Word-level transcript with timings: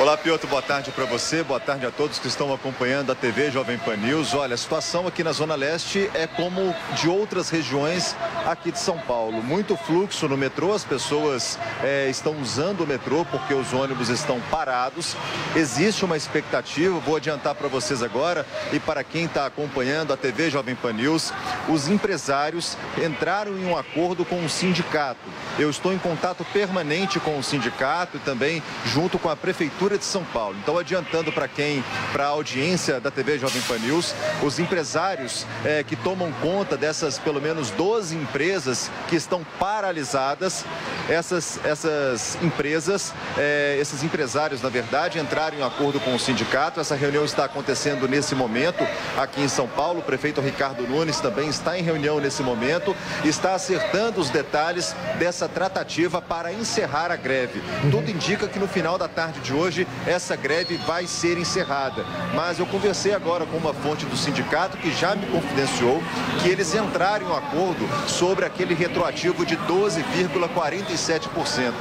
Olá, 0.00 0.16
Piotr, 0.16 0.46
boa 0.46 0.62
tarde 0.62 0.92
para 0.92 1.04
você, 1.06 1.42
boa 1.42 1.58
tarde 1.58 1.84
a 1.84 1.90
todos 1.90 2.20
que 2.20 2.28
estão 2.28 2.54
acompanhando 2.54 3.10
a 3.10 3.16
TV 3.16 3.50
Jovem 3.50 3.76
Pan 3.78 3.96
News. 3.96 4.32
Olha, 4.32 4.54
a 4.54 4.56
situação 4.56 5.08
aqui 5.08 5.24
na 5.24 5.32
Zona 5.32 5.56
Leste 5.56 6.08
é 6.14 6.24
como 6.24 6.72
de 6.94 7.08
outras 7.08 7.50
regiões 7.50 8.14
aqui 8.46 8.70
de 8.70 8.78
São 8.78 8.96
Paulo. 8.96 9.42
Muito 9.42 9.76
fluxo 9.76 10.28
no 10.28 10.36
metrô, 10.36 10.72
as 10.72 10.84
pessoas 10.84 11.58
é, 11.82 12.08
estão 12.08 12.40
usando 12.40 12.82
o 12.82 12.86
metrô 12.86 13.24
porque 13.24 13.52
os 13.52 13.72
ônibus 13.72 14.08
estão 14.08 14.40
parados. 14.52 15.16
Existe 15.56 16.04
uma 16.04 16.16
expectativa, 16.16 16.96
vou 17.00 17.16
adiantar 17.16 17.56
para 17.56 17.66
vocês 17.66 18.00
agora 18.00 18.46
e 18.72 18.78
para 18.78 19.02
quem 19.02 19.24
está 19.24 19.46
acompanhando 19.46 20.12
a 20.12 20.16
TV 20.16 20.48
Jovem 20.48 20.76
Pan 20.76 20.92
News, 20.92 21.32
os 21.68 21.88
empresários 21.88 22.78
entraram 23.04 23.58
em 23.58 23.66
um 23.66 23.76
acordo 23.76 24.24
com 24.24 24.44
o 24.44 24.48
sindicato. 24.48 25.18
Eu 25.58 25.68
estou 25.68 25.92
em 25.92 25.98
contato 25.98 26.44
permanente 26.52 27.18
com 27.18 27.36
o 27.36 27.42
sindicato 27.42 28.16
e 28.16 28.20
também 28.20 28.62
junto 28.86 29.18
com 29.18 29.28
a 29.28 29.34
prefeitura 29.34 29.87
de 29.96 30.04
São 30.04 30.24
Paulo. 30.24 30.56
Então, 30.60 30.76
adiantando 30.76 31.32
para 31.32 31.46
quem, 31.46 31.84
para 32.12 32.24
a 32.24 32.28
audiência 32.28 33.00
da 33.00 33.10
TV 33.10 33.38
Jovem 33.38 33.62
Pan 33.62 33.78
News, 33.78 34.14
os 34.42 34.58
empresários 34.58 35.46
é, 35.64 35.82
que 35.82 35.96
tomam 35.96 36.32
conta 36.42 36.76
dessas 36.76 37.18
pelo 37.18 37.40
menos 37.40 37.70
12 37.70 38.16
empresas 38.16 38.90
que 39.08 39.16
estão 39.16 39.44
paralisadas, 39.58 40.64
essas, 41.08 41.58
essas 41.64 42.36
empresas, 42.42 43.14
é, 43.36 43.78
esses 43.80 44.02
empresários, 44.02 44.60
na 44.60 44.68
verdade, 44.68 45.18
entraram 45.18 45.58
em 45.58 45.62
acordo 45.62 46.00
com 46.00 46.14
o 46.14 46.18
sindicato. 46.18 46.80
Essa 46.80 46.94
reunião 46.94 47.24
está 47.24 47.44
acontecendo 47.44 48.08
nesse 48.08 48.34
momento 48.34 48.86
aqui 49.16 49.40
em 49.40 49.48
São 49.48 49.66
Paulo. 49.68 50.00
O 50.00 50.02
prefeito 50.02 50.40
Ricardo 50.40 50.86
Nunes 50.86 51.20
também 51.20 51.48
está 51.48 51.78
em 51.78 51.82
reunião 51.82 52.20
nesse 52.20 52.42
momento, 52.42 52.94
está 53.24 53.54
acertando 53.54 54.20
os 54.20 54.30
detalhes 54.30 54.94
dessa 55.18 55.48
tratativa 55.48 56.20
para 56.20 56.52
encerrar 56.52 57.10
a 57.10 57.16
greve. 57.16 57.62
Tudo 57.90 58.10
indica 58.10 58.48
que 58.48 58.58
no 58.58 58.68
final 58.68 58.98
da 58.98 59.08
tarde 59.08 59.40
de 59.40 59.52
hoje 59.52 59.77
essa 60.06 60.36
greve 60.36 60.76
vai 60.78 61.06
ser 61.06 61.38
encerrada. 61.38 62.04
Mas 62.34 62.58
eu 62.58 62.66
conversei 62.66 63.14
agora 63.14 63.46
com 63.46 63.56
uma 63.56 63.74
fonte 63.74 64.04
do 64.06 64.16
sindicato 64.16 64.76
que 64.78 64.90
já 64.90 65.14
me 65.14 65.26
confidenciou 65.26 66.02
que 66.42 66.48
eles 66.48 66.74
entraram 66.74 67.26
em 67.26 67.30
um 67.30 67.36
acordo 67.36 67.86
sobre 68.08 68.44
aquele 68.44 68.74
retroativo 68.74 69.44
de 69.44 69.56
12,47%. 69.56 71.72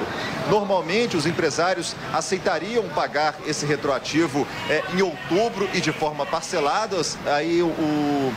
Normalmente 0.49 1.17
os 1.17 1.25
empresários 1.25 1.95
aceitariam 2.13 2.87
pagar 2.89 3.35
esse 3.45 3.65
retroativo 3.65 4.47
é, 4.69 4.83
em 4.93 5.01
outubro 5.01 5.69
e 5.73 5.81
de 5.81 5.91
forma 5.91 6.25
parcelada. 6.25 6.97
Aí 7.25 7.61
o 7.61 8.33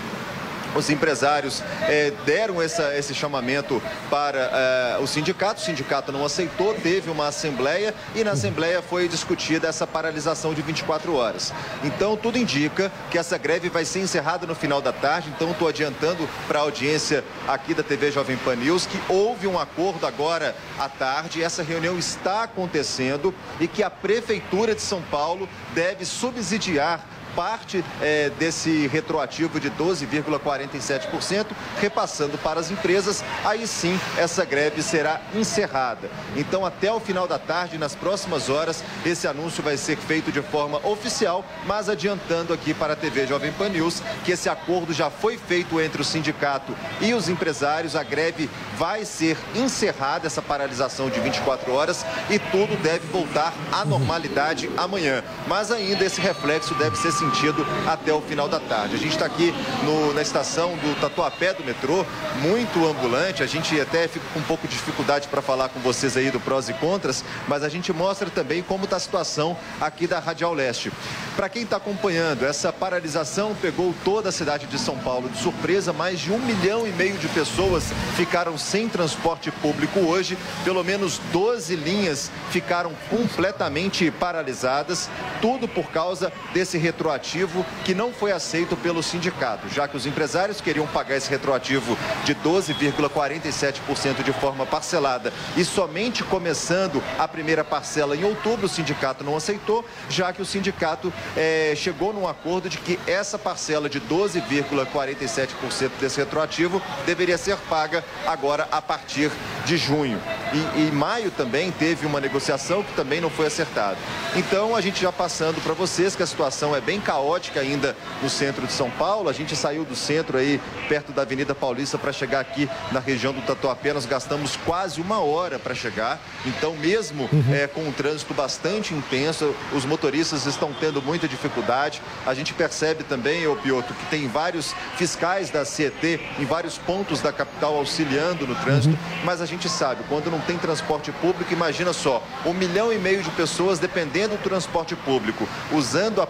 os 0.75 0.89
empresários 0.91 1.63
eh, 1.83 2.13
deram 2.25 2.61
essa, 2.61 2.97
esse 2.97 3.15
chamamento 3.15 3.83
para 4.09 4.39
eh, 4.39 4.99
o 5.01 5.07
sindicato, 5.07 5.61
o 5.61 5.65
sindicato 5.65 6.13
não 6.13 6.25
aceitou, 6.25 6.75
teve 6.75 7.11
uma 7.11 7.29
assembleia 7.29 7.95
e 8.15 8.23
na 8.23 8.33
assembleia 8.33 8.83
foi 8.83 9.09
discutida 9.09 9.69
essa 9.69 9.87
paralisação 9.87 10.55
de 10.55 10.63
24 10.63 11.15
horas. 11.15 11.53
Então 11.83 12.17
tudo 12.17 12.39
indica 12.39 12.91
que 13.11 13.19
essa 13.19 13.37
greve 13.37 13.69
vai 13.69 13.85
ser 13.85 14.01
encerrada 14.01 14.47
no 14.47 14.55
final 14.55 14.81
da 14.81 14.93
tarde, 14.93 15.31
então 15.35 15.51
estou 15.51 15.69
adiantando 15.69 16.29
para 16.47 16.59
a 16.61 16.63
audiência 16.63 17.25
aqui 17.49 17.75
da 17.75 17.83
TV 17.83 18.11
Jovem 18.11 18.37
Pan 18.37 18.57
News 18.57 18.87
que 18.87 19.01
houve 19.09 19.47
um 19.47 19.59
acordo 19.59 20.07
agora 20.07 20.55
à 20.79 20.89
tarde, 20.89 21.43
essa 21.43 21.63
reunião 21.63 21.99
está 21.99 22.45
acontecendo 22.45 23.35
e 23.59 23.67
que 23.67 23.83
a 23.83 23.91
Prefeitura 23.91 24.75
de 24.75 24.83
São 24.83 25.03
Paulo 25.03 25.49
deve 25.75 26.05
subsidiar 26.05 27.05
parte 27.35 27.85
é, 28.01 28.31
desse 28.31 28.87
retroativo 28.87 29.61
de 29.61 29.71
12,47%, 29.71 31.47
repassando 31.81 32.37
para 32.39 32.61
as 32.61 32.71
empresas, 32.71 33.25
aí 33.45 33.67
sim 33.67 33.99
essa 34.17 34.45
greve 34.45 34.83
será 34.83 35.21
encerrada. 35.35 36.11
Então, 36.37 36.65
até 36.65 36.93
o 36.93 37.01
final 37.01 37.27
da 37.27 37.39
tarde, 37.39 37.79
nas 37.79 37.95
próximas 37.95 38.49
horas, 38.49 38.83
esse 39.05 39.27
anúncio 39.27 39.63
vai 39.63 39.77
ser 39.77 39.97
feito 39.97 40.33
de 40.33 40.43
forma 40.43 40.79
oficial, 40.87 41.45
mas 41.67 41.89
adiantando 41.89 42.53
aqui 42.53 42.75
para 42.75 42.93
a 42.93 42.97
TV 42.97 43.27
Jovem 43.27 43.53
Pan 43.53 43.69
News 43.69 44.03
que 44.25 44.33
esse 44.33 44.49
acordo 44.49 44.93
já 44.93 45.11
foi 45.11 45.37
feito 45.37 45.81
entre 45.81 46.03
o 46.03 46.05
sindicato 46.05 46.75
e 47.01 47.15
os 47.15 47.29
empresários, 47.29 47.97
a 47.97 48.03
greve 48.03 48.51
vai 48.77 49.05
ser 49.05 49.37
encerrada, 49.55 50.27
essa 50.27 50.43
paralisação 50.43 51.09
de 51.09 51.21
24 51.21 51.73
horas, 51.73 52.05
e 52.29 52.39
tudo 52.39 52.77
deve 52.83 53.07
voltar 53.09 53.53
à 53.73 53.85
normalidade 53.85 54.71
amanhã. 54.77 55.23
Mas 55.47 55.71
ainda 55.71 56.05
esse 56.05 56.21
reflexo 56.21 56.75
deve 56.75 56.97
ser 56.97 57.13
sentido 57.21 57.67
até 57.87 58.13
o 58.13 58.21
final 58.23 58.49
da 58.49 58.59
tarde. 58.59 58.95
A 58.95 58.99
gente 58.99 59.13
está 59.13 59.27
aqui 59.27 59.55
no, 59.85 60.15
na 60.15 60.23
estação 60.23 60.71
do 60.77 60.99
Tatuapé 61.01 61.53
do 61.53 61.63
metrô, 61.63 62.05
muito 62.41 62.87
ambulante. 62.87 63.43
A 63.43 63.47
gente 63.47 63.79
até 63.79 64.09
fica 64.09 64.25
com 64.33 64.41
um 64.41 64.43
pouco 64.43 64.67
de 64.67 64.75
dificuldade 64.75 65.29
para 65.29 65.43
falar 65.43 65.69
com 65.69 65.81
vocês 65.81 66.17
aí 66.17 66.31
do 66.31 66.41
prós 66.41 66.69
e 66.69 66.73
contras, 66.75 67.23
mas 67.47 67.63
a 67.63 67.69
gente 67.69 67.93
mostra 67.93 68.31
também 68.31 68.63
como 68.63 68.85
está 68.85 68.97
a 68.97 69.01
situação 69.01 69.57
aqui 69.81 70.07
da 70.07 70.19
Radial 70.19 70.55
Leste. 70.55 70.91
Para 71.37 71.49
quem 71.49 71.63
está 71.63 71.77
acompanhando, 71.77 72.45
essa 72.45 72.73
paralisação 72.73 73.55
pegou 73.55 73.95
toda 74.05 74.31
a 74.31 74.33
cidade 74.33 74.67
de 74.67 74.79
São 74.79 74.99
Paulo 74.99 75.29
de 75.29 75.39
surpresa. 75.39 75.93
Mais 75.93 76.19
de 76.21 76.33
um 76.33 76.39
milhão 76.39 76.87
e 76.87 76.91
meio 76.91 77.17
de 77.19 77.29
pessoas 77.29 77.85
ficaram 78.17 78.57
sem 78.59 78.89
transporte 78.89 79.51
público 79.51 80.01
hoje. 80.01 80.37
Pelo 80.65 80.83
menos 80.83 81.19
12 81.33 81.77
linhas 81.77 82.31
ficaram 82.51 82.93
completamente 83.09 84.11
paralisadas. 84.11 85.09
Tudo 85.41 85.69
por 85.69 85.91
causa 85.91 86.33
desse 86.53 86.79
retroativo 87.11 87.67
que 87.85 87.95
não 87.95 88.13
foi 88.13 88.31
aceito 88.31 88.77
pelo 88.77 89.03
sindicato, 89.03 89.69
já 89.69 89.89
que 89.89 89.97
os 89.97 90.07
empresários 90.07 90.61
queriam 90.61 90.87
pagar 90.87 91.17
esse 91.17 91.29
retroativo 91.29 91.99
de 92.25 92.35
12,47% 92.37 94.23
de 94.23 94.33
forma 94.33 94.65
parcelada 94.65 95.33
e 95.57 95.65
somente 95.65 96.23
começando 96.23 97.03
a 97.19 97.27
primeira 97.27 97.65
parcela 97.65 98.15
em 98.17 98.23
outubro, 98.25 98.67
o 98.67 98.69
sindicato 98.69 99.25
não 99.25 99.37
aceitou, 99.37 99.85
já 100.09 100.33
que 100.33 100.41
o 100.41 100.47
sindicato 100.47 101.13
eh, 101.37 101.75
chegou 101.77 102.13
num 102.13 102.29
acordo 102.29 102.69
de 102.69 102.79
que 102.79 102.99
essa 103.07 103.39
parcela 103.39 103.89
de 103.89 104.01
12,47% 104.01 105.91
desse 106.01 106.19
retroativo 106.19 106.81
deveria 107.07 107.39
ser 107.39 107.57
paga 107.69 108.05
agora 108.27 108.69
a 108.71 108.81
partir 108.81 109.31
de 109.65 109.77
junho. 109.77 110.21
E 110.53 110.81
em 110.81 110.91
maio 110.91 111.31
também 111.31 111.71
teve 111.71 112.07
uma 112.07 112.21
negociação 112.21 112.83
que 112.83 112.93
também 112.95 113.21
não 113.21 113.31
foi 113.31 113.47
acertada. 113.47 113.97
Então 114.37 114.77
a 114.77 114.81
gente 114.81 115.01
já 115.01 115.13
passando 115.13 115.61
para 115.63 115.75
vocês 115.75 116.15
que 116.15 116.23
a 116.23 116.27
situação 116.27 116.75
é 116.75 116.81
bem 116.81 117.00
caótica 117.01 117.61
ainda 117.61 117.97
no 118.23 118.29
centro 118.29 118.67
de 118.67 118.73
São 118.73 118.91
Paulo. 118.91 119.29
A 119.29 119.33
gente 119.33 119.57
saiu 119.57 119.85
do 119.85 119.97
centro 119.97 120.39
aí 120.39 120.61
perto 120.89 121.13
da 121.13 121.23
Avenida 121.23 121.55
Paulista 121.55 121.99
para 121.99 122.13
chegar 122.13 122.41
aqui 122.41 122.69
na 122.93 123.01
região 123.01 123.33
do 123.33 123.43
Tatuapé. 123.43 123.93
Nós 123.93 124.07
gastamos 124.07 124.57
quase 124.65 125.01
uma 125.01 125.21
hora 125.21 125.59
para 125.59 125.75
chegar. 125.75 126.21
Então 126.47 126.77
mesmo 126.77 127.29
uhum. 127.33 127.55
é, 127.55 127.67
com 127.67 127.83
um 127.83 127.93
trânsito 127.93 128.35
bastante 128.35 128.95
intenso, 128.95 129.55
os 129.73 129.85
motoristas 129.85 130.47
estão 130.47 130.73
tendo 130.73 131.03
muita 131.03 131.27
dificuldade. 131.27 132.03
A 132.27 132.35
gente 132.35 132.55
percebe 132.55 133.05
também, 133.05 133.47
ô 133.47 133.57
Piotr, 133.57 133.93
que 133.95 134.07
tem 134.07 134.29
vários 134.29 134.75
fiscais 134.97 135.51
da 135.51 135.65
CET 135.65 136.21
em 136.39 136.45
vários 136.45 136.79
pontos 136.79 137.21
da 137.21 137.33
capital 137.33 137.77
auxiliando 137.77 138.47
no 138.47 138.55
trânsito, 138.55 138.95
uhum. 138.95 139.25
mas 139.25 139.41
a 139.41 139.47
gente 139.47 139.69
sabe, 139.69 140.03
quando 140.09 140.31
não 140.31 140.41
tem 140.41 140.59
transporte 140.59 141.13
público, 141.13 141.53
imagina 141.53 141.93
só, 141.93 142.23
um 142.45 142.53
milhão 142.53 142.93
e 142.93 142.99
meio 142.99 143.23
de 143.23 143.31
pessoas 143.31 143.79
dependendo 143.79 144.37
do 144.37 144.43
transporte 144.43 144.95
público, 144.97 145.49
usando 145.73 146.19
o 146.19 146.23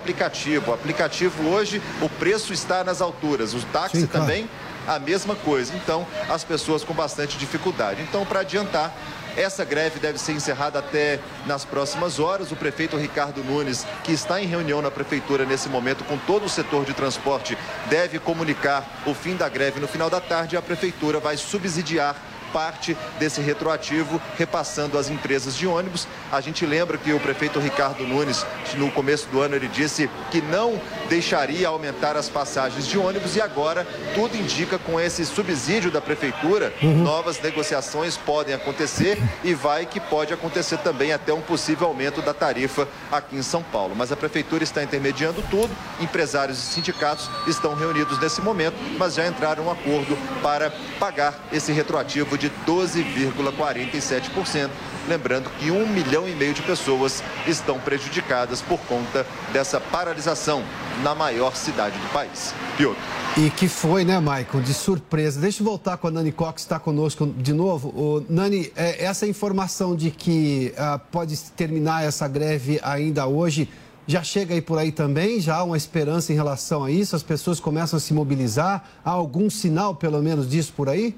aplicativo. 0.61 0.71
O 0.71 0.75
aplicativo 0.75 1.49
hoje, 1.49 1.83
o 2.01 2.09
preço 2.09 2.53
está 2.53 2.85
nas 2.85 3.01
alturas. 3.01 3.55
O 3.55 3.61
táxi 3.67 4.01
Sim, 4.01 4.07
claro. 4.07 4.27
também, 4.27 4.51
a 4.87 4.99
mesma 4.99 5.35
coisa. 5.35 5.75
Então, 5.75 6.07
as 6.29 6.45
pessoas 6.45 6.85
com 6.85 6.95
bastante 6.95 7.39
dificuldade. 7.39 8.03
Então, 8.03 8.25
para 8.25 8.41
adiantar, 8.41 8.93
essa 9.37 9.65
greve 9.65 10.01
deve 10.01 10.19
ser 10.19 10.33
encerrada 10.33 10.79
até 10.79 11.21
nas 11.47 11.65
próximas 11.65 12.19
horas. 12.19 12.51
O 12.51 12.57
prefeito 12.57 12.97
Ricardo 12.97 13.43
Nunes, 13.45 13.87
que 14.03 14.13
está 14.13 14.41
em 14.41 14.47
reunião 14.47 14.83
na 14.83 14.91
prefeitura 14.91 15.45
nesse 15.45 15.69
momento 15.69 16.05
com 16.05 16.19
todo 16.19 16.47
o 16.47 16.49
setor 16.49 16.85
de 16.85 16.93
transporte, 16.93 17.57
deve 17.89 18.19
comunicar 18.19 19.03
o 19.07 19.15
fim 19.15 19.37
da 19.37 19.49
greve 19.49 19.81
no 19.81 19.89
final 19.89 20.11
da 20.11 20.21
tarde 20.21 20.57
e 20.57 20.59
a 20.59 20.63
prefeitura 20.63 21.21
vai 21.21 21.37
subsidiar 21.37 22.17
parte 22.53 22.97
desse 23.19 23.41
retroativo, 23.41 24.21
repassando 24.37 24.99
às 24.99 25.09
empresas 25.09 25.57
de 25.57 25.67
ônibus. 25.67 26.07
A 26.31 26.41
gente 26.41 26.65
lembra 26.67 26.99
que 26.99 27.13
o 27.13 27.21
prefeito 27.21 27.59
Ricardo 27.59 28.07
Nunes, 28.07 28.45
no 28.75 28.91
começo 28.91 29.29
do 29.29 29.41
ano, 29.41 29.55
ele 29.55 29.69
disse 29.69 30.11
que 30.31 30.41
não 30.41 30.81
deixaria 31.09 31.69
aumentar 31.69 32.17
as 32.17 32.29
passagens 32.29 32.87
de 32.87 32.99
ônibus 32.99 33.37
e 33.37 33.41
agora 33.41 33.87
tudo 34.15 34.37
indica 34.37 34.79
com 34.79 35.01
esse 35.01 35.25
subsídio 35.27 35.91
da 35.91 36.01
prefeitura, 36.01 36.73
uhum. 36.83 37.03
novas 37.03 37.41
negociações 37.41 38.17
podem 38.17 38.55
acontecer 38.55 39.19
e 39.43 39.55
vai 39.55 39.87
que 39.87 40.01
pode 40.01 40.33
acontecer 40.33 40.79
também 40.79 41.13
até 41.13 41.33
um 41.33 41.41
possível 41.41 41.89
aumento 41.89 42.23
da 42.23 42.33
tarifa 42.33 42.87
aqui 43.11 43.37
em 43.37 43.43
São 43.43 43.63
Paulo. 43.63 43.95
Mas 43.97 44.13
a 44.13 44.17
prefeitura 44.17 44.63
está 44.63 44.83
intermediando 44.83 45.43
tudo, 45.51 45.71
empresários 46.01 46.59
e 46.59 46.63
sindicatos 46.63 47.31
estão 47.47 47.75
reunidos 47.75 48.19
nesse 48.21 48.41
momento, 48.41 48.77
mas 48.99 49.15
já 49.15 49.27
entraram 49.27 49.65
um 49.65 49.71
acordo 49.71 50.17
para 50.43 50.73
pagar 50.99 51.35
esse 51.53 51.73
retroativo 51.73 52.39
de 52.41 52.51
12,47%. 52.67 54.71
Lembrando 55.07 55.51
que 55.59 55.71
um 55.71 55.87
milhão 55.87 56.29
e 56.29 56.35
meio 56.35 56.55
de 56.55 56.63
pessoas 56.63 57.23
estão 57.47 57.79
prejudicadas 57.79 58.63
por 58.63 58.79
conta 58.81 59.27
dessa 59.53 59.79
paralisação 59.79 60.65
na 61.03 61.15
maior 61.15 61.55
cidade 61.55 61.99
do 61.99 62.13
país. 62.13 62.55
Piotr. 62.77 62.99
E 63.37 63.51
que 63.51 63.69
foi, 63.69 64.05
né, 64.05 64.19
Maicon, 64.19 64.61
de 64.61 64.75
surpresa. 64.75 65.41
Deixa 65.41 65.63
eu 65.63 65.67
voltar 65.67 65.97
com 65.99 66.09
a 66.09 66.11
Nani 66.11 66.33
Cox, 66.33 66.63
está 66.63 66.79
conosco 66.79 67.27
de 67.27 67.53
novo. 67.53 67.89
O, 67.89 68.25
Nani, 68.29 68.73
é, 68.75 69.05
essa 69.05 69.27
informação 69.27 69.95
de 69.95 70.11
que 70.11 70.75
uh, 70.77 70.99
pode 71.11 71.37
terminar 71.57 72.05
essa 72.05 72.27
greve 72.27 72.81
ainda 72.83 73.27
hoje, 73.27 73.69
já 74.07 74.23
chega 74.23 74.55
aí 74.55 74.61
por 74.61 74.79
aí 74.79 74.91
também? 74.91 75.41
Já 75.41 75.57
há 75.57 75.65
uma 75.65 75.77
esperança 75.77 76.33
em 76.33 76.37
relação 76.37 76.83
a 76.83 76.91
isso? 76.91 77.15
As 77.15 77.23
pessoas 77.23 77.61
começam 77.61 77.97
a 77.97 78.01
se 78.01 78.13
mobilizar? 78.13 78.85
Há 79.05 79.11
algum 79.11 79.49
sinal, 79.49 79.95
pelo 79.95 80.21
menos, 80.23 80.49
disso 80.49 80.73
por 80.77 80.89
aí? 80.89 81.15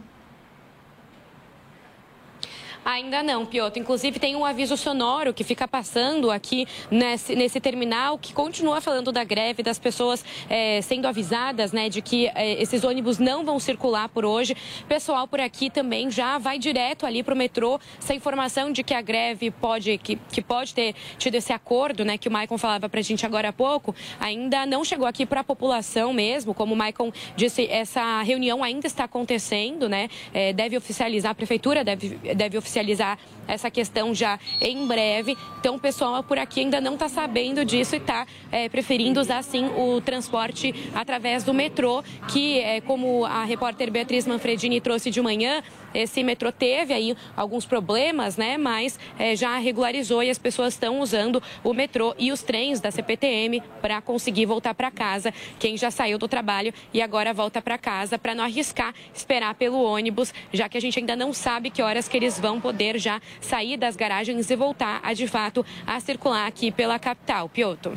Ainda 2.85 3.23
não, 3.23 3.47
Piotr. 3.47 3.79
Inclusive, 3.79 4.19
tem 4.19 4.35
um 4.35 4.45
aviso 4.45 4.77
sonoro 4.77 5.33
que 5.33 5.45
fica 5.45 5.69
passando 5.69 6.31
aqui 6.31 6.67
nesse, 6.91 7.37
nesse 7.37 7.61
terminal, 7.61 8.19
que 8.19 8.33
continua 8.33 8.81
falando 8.81 9.13
da 9.13 9.23
greve, 9.23 9.63
das 9.63 9.79
pessoas 9.79 10.25
é, 10.51 10.83
sendo 10.83 11.07
avisadas 11.07 11.71
né, 11.71 11.89
de 11.89 12.03
que 12.03 12.27
é, 12.35 12.61
esses 12.61 12.83
ônibus 12.83 13.19
não 13.19 13.45
vão 13.45 13.61
circular 13.61 14.09
por 14.09 14.25
hoje. 14.25 14.57
Pessoal 14.89 15.29
por 15.29 15.39
aqui 15.39 15.71
também 15.71 16.11
já 16.11 16.39
vai 16.39 16.59
direto 16.59 17.07
ali 17.07 17.23
para 17.23 17.35
o 17.35 17.37
metrô. 17.37 17.79
Essa 17.99 18.15
informação 18.15 18.73
de 18.73 18.83
que 18.83 18.95
a 18.95 19.01
greve 19.01 19.53
pode, 19.53 19.97
que, 19.99 20.17
que 20.17 20.43
pode 20.43 20.75
ter 20.75 20.95
tido 21.19 21.37
esse 21.37 21.53
acordo, 21.53 22.05
né, 22.05 22.19
que 22.19 22.27
o 22.27 22.33
Maicon 22.33 22.59
falava 22.59 22.89
para 22.89 22.99
a 22.99 23.03
gente 23.03 23.25
agora 23.25 23.51
há 23.51 23.53
pouco, 23.53 23.95
ainda 24.19 24.67
não 24.67 24.85
chegou 24.85 25.07
aqui 25.07 25.25
para 25.25 25.41
a 25.41 25.45
população 25.45 26.13
mesmo. 26.13 26.53
Como 26.53 26.75
o 26.75 26.77
Maicon 26.77 27.13
disse, 27.37 27.69
essa 27.69 28.23
reunião 28.23 28.65
ainda 28.65 28.89
está 28.89 29.05
acontecendo, 29.05 29.89
né? 29.89 30.09
É, 30.35 30.53
deve 30.53 30.77
oficializar, 30.77 31.31
a 31.31 31.35
prefeitura 31.35 31.85
deve, 31.85 32.09
deve 32.35 32.59
oficializar 32.59 32.72
oficializar 32.73 33.19
essa 33.47 33.71
questão 33.71 34.15
já 34.15 34.39
em 34.61 34.87
breve. 34.87 35.37
Então, 35.59 35.77
o 35.77 35.81
pessoal 35.81 36.23
por 36.23 36.39
aqui 36.39 36.61
ainda 36.61 36.81
não 36.81 36.95
está 36.95 37.09
sabendo 37.09 37.65
disso 37.65 37.95
e 37.95 37.99
está 37.99 38.27
é, 38.51 38.69
preferindo 38.69 39.21
usar, 39.21 39.43
sim, 39.43 39.67
o 39.77 40.01
transporte 40.01 40.75
através 40.95 41.45
do 41.45 41.55
metrô, 41.55 42.03
que, 42.29 42.59
é, 42.59 42.81
como 42.81 43.25
a 43.25 43.45
repórter 43.45 43.91
Beatriz 43.91 44.27
Manfredini 44.27 44.81
trouxe 44.81 45.11
de 45.11 45.21
manhã, 45.21 45.63
esse 45.95 46.23
metrô 46.23 46.51
teve 46.51 46.93
aí 46.93 47.17
alguns 47.37 47.67
problemas, 47.67 48.37
né? 48.37 48.57
Mas 48.57 48.99
é, 49.19 49.37
já 49.37 49.57
regularizou 49.59 50.23
e 50.23 50.31
as 50.31 50.39
pessoas 50.39 50.75
estão 50.75 51.01
usando 51.01 51.43
o 51.63 51.75
metrô 51.75 52.15
e 52.19 52.33
os 52.33 52.43
trens 52.43 52.81
da 52.81 52.91
CPTM 52.91 53.63
para 53.81 54.01
conseguir 54.01 54.47
voltar 54.47 54.75
para 54.75 54.91
casa. 54.91 55.33
Quem 55.59 55.77
já 55.77 55.91
saiu 55.91 56.19
do 56.19 56.27
trabalho 56.27 56.73
e 56.95 57.03
agora 57.03 57.35
volta 57.35 57.61
para 57.61 57.77
casa 57.77 58.19
para 58.19 58.35
não 58.35 58.45
arriscar 58.45 58.95
esperar 59.15 59.55
pelo 59.55 59.83
ônibus, 59.83 60.33
já 60.53 60.69
que 60.69 60.79
a 60.79 60.81
gente 60.81 60.99
ainda 60.99 61.15
não 61.15 61.33
sabe 61.33 61.71
que 61.71 61.83
horas 61.83 62.09
que 62.09 62.17
eles 62.17 62.39
vão 62.39 62.61
poder 62.61 62.99
já 62.99 63.21
sair 63.41 63.77
das 63.77 63.97
garagens 63.97 64.51
e 64.51 64.57
voltar 64.57 65.01
a 65.03 65.13
de 65.15 65.27
fato 65.27 65.65
a 65.87 65.99
circular 66.01 66.47
aqui 66.47 66.71
pela 66.71 66.99
capital. 66.99 67.49
Pioto. 67.49 67.93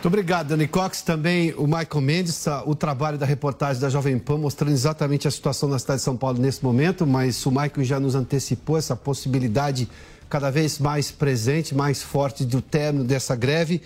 Muito 0.00 0.06
obrigado, 0.06 0.48
Dani 0.48 0.66
Cox. 0.66 1.02
Também 1.02 1.52
o 1.58 1.66
Michael 1.66 2.00
Mendes, 2.00 2.46
o 2.64 2.74
trabalho 2.74 3.18
da 3.18 3.26
reportagem 3.26 3.82
da 3.82 3.90
Jovem 3.90 4.18
Pan 4.18 4.38
mostrando 4.38 4.72
exatamente 4.72 5.28
a 5.28 5.30
situação 5.30 5.68
na 5.68 5.78
cidade 5.78 5.98
de 5.98 6.04
São 6.04 6.16
Paulo 6.16 6.38
nesse 6.38 6.64
momento, 6.64 7.06
mas 7.06 7.44
o 7.44 7.50
Michael 7.50 7.84
já 7.84 8.00
nos 8.00 8.14
antecipou 8.14 8.78
essa 8.78 8.96
possibilidade 8.96 9.86
cada 10.30 10.50
vez 10.50 10.78
mais 10.78 11.10
presente, 11.10 11.74
mais 11.74 12.02
forte 12.02 12.46
do 12.46 12.62
término 12.62 13.04
dessa 13.04 13.36
greve. 13.36 13.82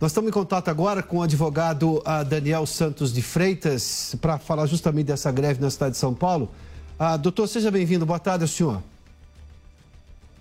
Nós 0.00 0.12
estamos 0.12 0.28
em 0.28 0.32
contato 0.32 0.68
agora 0.68 1.02
com 1.02 1.16
o 1.16 1.22
advogado 1.22 2.00
ah, 2.04 2.22
Daniel 2.22 2.64
Santos 2.64 3.12
de 3.12 3.20
Freitas 3.20 4.14
para 4.20 4.38
falar 4.38 4.66
justamente 4.66 5.06
dessa 5.06 5.32
greve 5.32 5.60
na 5.60 5.68
cidade 5.68 5.92
de 5.92 5.98
São 5.98 6.14
Paulo. 6.14 6.48
Ah, 6.96 7.16
doutor, 7.16 7.48
seja 7.48 7.72
bem-vindo. 7.72 8.06
Boa 8.06 8.20
tarde, 8.20 8.46
senhor. 8.46 8.80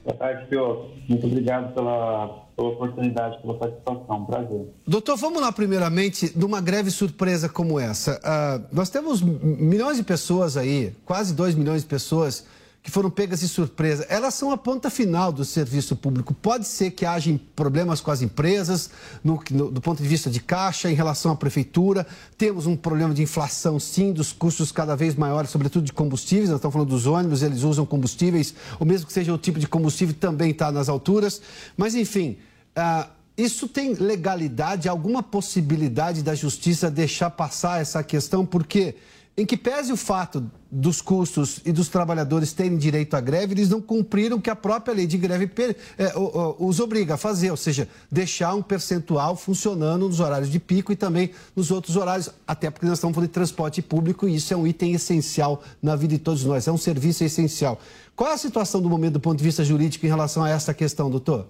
Boa 0.05 0.15
tarde, 0.17 0.45
Piotr. 0.45 0.87
Muito 1.09 1.25
obrigado 1.25 1.73
pela, 1.73 2.45
pela 2.55 2.69
oportunidade, 2.69 3.41
pela 3.41 3.55
participação. 3.55 4.25
Prazer. 4.25 4.67
Doutor, 4.85 5.17
vamos 5.17 5.41
lá 5.41 5.51
primeiramente 5.51 6.29
de 6.29 6.45
uma 6.45 6.61
greve 6.61 6.91
surpresa 6.91 7.49
como 7.49 7.79
essa. 7.79 8.19
Uh, 8.19 8.67
nós 8.71 8.89
temos 8.91 9.19
milhões 9.21 9.97
de 9.97 10.03
pessoas 10.03 10.57
aí, 10.57 10.93
quase 11.03 11.33
2 11.33 11.55
milhões 11.55 11.81
de 11.81 11.87
pessoas 11.87 12.45
que 12.85 12.91
foram 12.91 13.09
pegas 13.09 13.39
de 13.39 13.47
surpresa, 13.47 14.05
elas 14.09 14.35
são 14.35 14.51
a 14.51 14.57
ponta 14.57 14.91
final 14.91 15.31
do 15.31 15.43
serviço 15.43 15.95
público. 15.95 16.35
Pode 16.35 16.67
ser 16.67 16.91
que 16.91 17.03
haja 17.03 17.35
problemas 17.55 17.99
com 17.99 18.11
as 18.11 18.21
empresas, 18.21 18.91
no, 19.23 19.41
no, 19.49 19.71
do 19.71 19.81
ponto 19.81 20.03
de 20.03 20.07
vista 20.07 20.29
de 20.29 20.39
caixa, 20.39 20.91
em 20.91 20.93
relação 20.93 21.31
à 21.31 21.35
prefeitura. 21.35 22.05
Temos 22.37 22.67
um 22.67 22.77
problema 22.77 23.11
de 23.11 23.23
inflação, 23.23 23.79
sim, 23.79 24.13
dos 24.13 24.31
custos 24.31 24.71
cada 24.71 24.95
vez 24.95 25.15
maiores, 25.15 25.49
sobretudo 25.49 25.83
de 25.83 25.91
combustíveis. 25.91 26.49
Nós 26.49 26.59
estamos 26.59 26.73
falando 26.73 26.89
dos 26.89 27.07
ônibus, 27.07 27.41
eles 27.41 27.63
usam 27.63 27.87
combustíveis, 27.87 28.53
ou 28.79 28.85
mesmo 28.85 29.07
que 29.07 29.13
seja 29.13 29.33
o 29.33 29.37
tipo 29.39 29.57
de 29.57 29.67
combustível, 29.67 30.13
também 30.13 30.51
está 30.51 30.71
nas 30.71 30.87
alturas. 30.87 31.41
Mas, 31.75 31.95
enfim. 31.95 32.37
Uh, 32.77 33.09
isso 33.35 33.67
tem 33.67 33.95
legalidade, 33.95 34.87
alguma 34.87 35.23
possibilidade 35.23 36.21
da 36.21 36.35
justiça 36.35 36.91
deixar 36.91 37.31
passar 37.31 37.81
essa 37.81 38.03
questão? 38.03 38.45
Porque 38.45 38.95
em 39.37 39.45
que 39.45 39.57
pese 39.57 39.91
o 39.91 39.97
fato 39.97 40.49
dos 40.71 41.01
custos 41.01 41.59
e 41.65 41.71
dos 41.73 41.89
trabalhadores 41.89 42.53
terem 42.53 42.77
direito 42.77 43.15
à 43.15 43.21
greve, 43.21 43.53
eles 43.53 43.69
não 43.69 43.81
cumpriram 43.81 44.37
o 44.37 44.41
que 44.41 44.49
a 44.49 44.55
própria 44.55 44.93
lei 44.93 45.05
de 45.05 45.17
greve 45.17 45.49
é, 45.97 46.13
os 46.57 46.79
obriga 46.79 47.15
a 47.15 47.17
fazer, 47.17 47.51
ou 47.51 47.57
seja, 47.57 47.87
deixar 48.09 48.55
um 48.55 48.61
percentual 48.61 49.35
funcionando 49.35 50.07
nos 50.07 50.21
horários 50.21 50.49
de 50.49 50.57
pico 50.57 50.93
e 50.93 50.95
também 50.95 51.31
nos 51.53 51.69
outros 51.69 51.97
horários, 51.97 52.29
até 52.47 52.69
porque 52.69 52.85
nós 52.85 52.97
estamos 52.97 53.13
falando 53.13 53.27
de 53.27 53.33
transporte 53.33 53.81
público 53.81 54.27
e 54.27 54.35
isso 54.35 54.53
é 54.53 54.57
um 54.57 54.65
item 54.65 54.93
essencial 54.93 55.61
na 55.81 55.97
vida 55.97 56.13
de 56.13 56.19
todos 56.19 56.45
nós, 56.45 56.67
é 56.67 56.71
um 56.71 56.77
serviço 56.77 57.23
essencial. 57.23 57.77
Qual 58.15 58.29
é 58.29 58.33
a 58.33 58.37
situação 58.37 58.81
do 58.81 58.89
momento 58.89 59.13
do 59.13 59.19
ponto 59.19 59.37
de 59.37 59.43
vista 59.43 59.65
jurídico 59.65 60.05
em 60.05 60.09
relação 60.09 60.43
a 60.43 60.49
essa 60.49 60.73
questão, 60.73 61.09
doutor? 61.09 61.45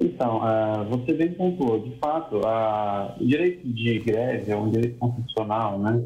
Então, 0.00 0.38
uh, 0.38 0.84
você 0.90 1.12
bem 1.12 1.32
pontuou. 1.32 1.80
De 1.80 1.96
fato, 1.98 2.36
uh, 2.36 3.20
o 3.20 3.26
direito 3.26 3.66
de 3.66 3.98
greve 3.98 4.52
é 4.52 4.56
um 4.56 4.70
direito 4.70 4.96
constitucional, 4.98 5.78
né? 5.78 6.04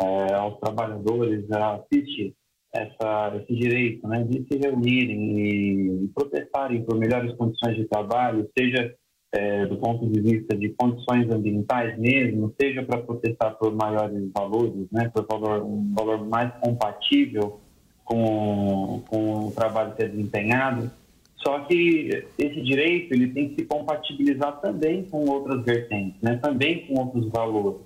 É, 0.00 0.34
aos 0.34 0.58
trabalhadores 0.58 1.44
assiste 1.50 2.34
essa, 2.74 3.36
esse 3.36 3.54
direito 3.54 4.06
né, 4.08 4.24
de 4.24 4.44
se 4.46 4.58
reunirem 4.58 6.04
e 6.04 6.08
protestarem 6.08 6.82
por 6.82 6.98
melhores 6.98 7.34
condições 7.36 7.76
de 7.76 7.84
trabalho, 7.84 8.50
seja 8.58 8.92
é, 9.32 9.66
do 9.66 9.76
ponto 9.76 10.06
de 10.08 10.20
vista 10.20 10.56
de 10.56 10.70
condições 10.70 11.30
ambientais 11.30 11.98
mesmo, 11.98 12.54
seja 12.60 12.82
para 12.82 13.02
protestar 13.02 13.56
por 13.58 13.74
maiores 13.74 14.30
valores, 14.32 14.86
né, 14.92 15.10
por 15.14 15.26
valor, 15.26 15.62
um 15.62 15.92
valor 15.94 16.26
mais 16.26 16.52
compatível 16.60 17.60
com, 18.04 19.02
com 19.08 19.46
o 19.46 19.52
trabalho 19.52 19.94
que 19.94 20.02
é 20.02 20.08
desempenhado. 20.08 20.90
Só 21.36 21.60
que 21.60 22.26
esse 22.38 22.60
direito 22.62 23.12
ele 23.12 23.28
tem 23.28 23.50
que 23.50 23.62
se 23.62 23.66
compatibilizar 23.66 24.60
também 24.60 25.04
com 25.04 25.28
outras 25.28 25.62
vertentes, 25.64 26.20
né, 26.22 26.36
também 26.42 26.86
com 26.86 27.00
outros 27.00 27.28
valores. 27.28 27.80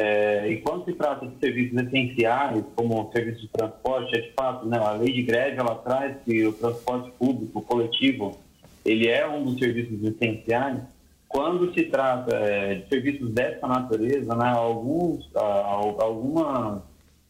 É, 0.00 0.48
e 0.48 0.58
quando 0.58 0.84
se 0.84 0.92
trata 0.92 1.26
de 1.26 1.36
serviços 1.40 1.76
essenciais, 1.76 2.64
como 2.76 3.10
serviço 3.12 3.40
de 3.40 3.48
transporte, 3.48 4.16
é 4.16 4.20
de 4.20 4.30
fato, 4.30 4.64
né, 4.64 4.78
a 4.78 4.92
lei 4.92 5.12
de 5.12 5.22
greve 5.22 5.58
ela 5.58 5.74
traz 5.74 6.16
que 6.24 6.46
o 6.46 6.52
transporte 6.52 7.10
público 7.18 7.60
coletivo 7.62 8.38
ele 8.84 9.08
é 9.08 9.28
um 9.28 9.42
dos 9.42 9.58
serviços 9.58 10.00
essenciais. 10.04 10.78
Quando 11.26 11.74
se 11.74 11.82
trata 11.86 12.32
é, 12.36 12.76
de 12.76 12.88
serviços 12.88 13.32
dessa 13.32 13.66
natureza, 13.66 14.36
né, 14.36 14.48
alguns, 14.50 15.28
algumas 15.34 16.80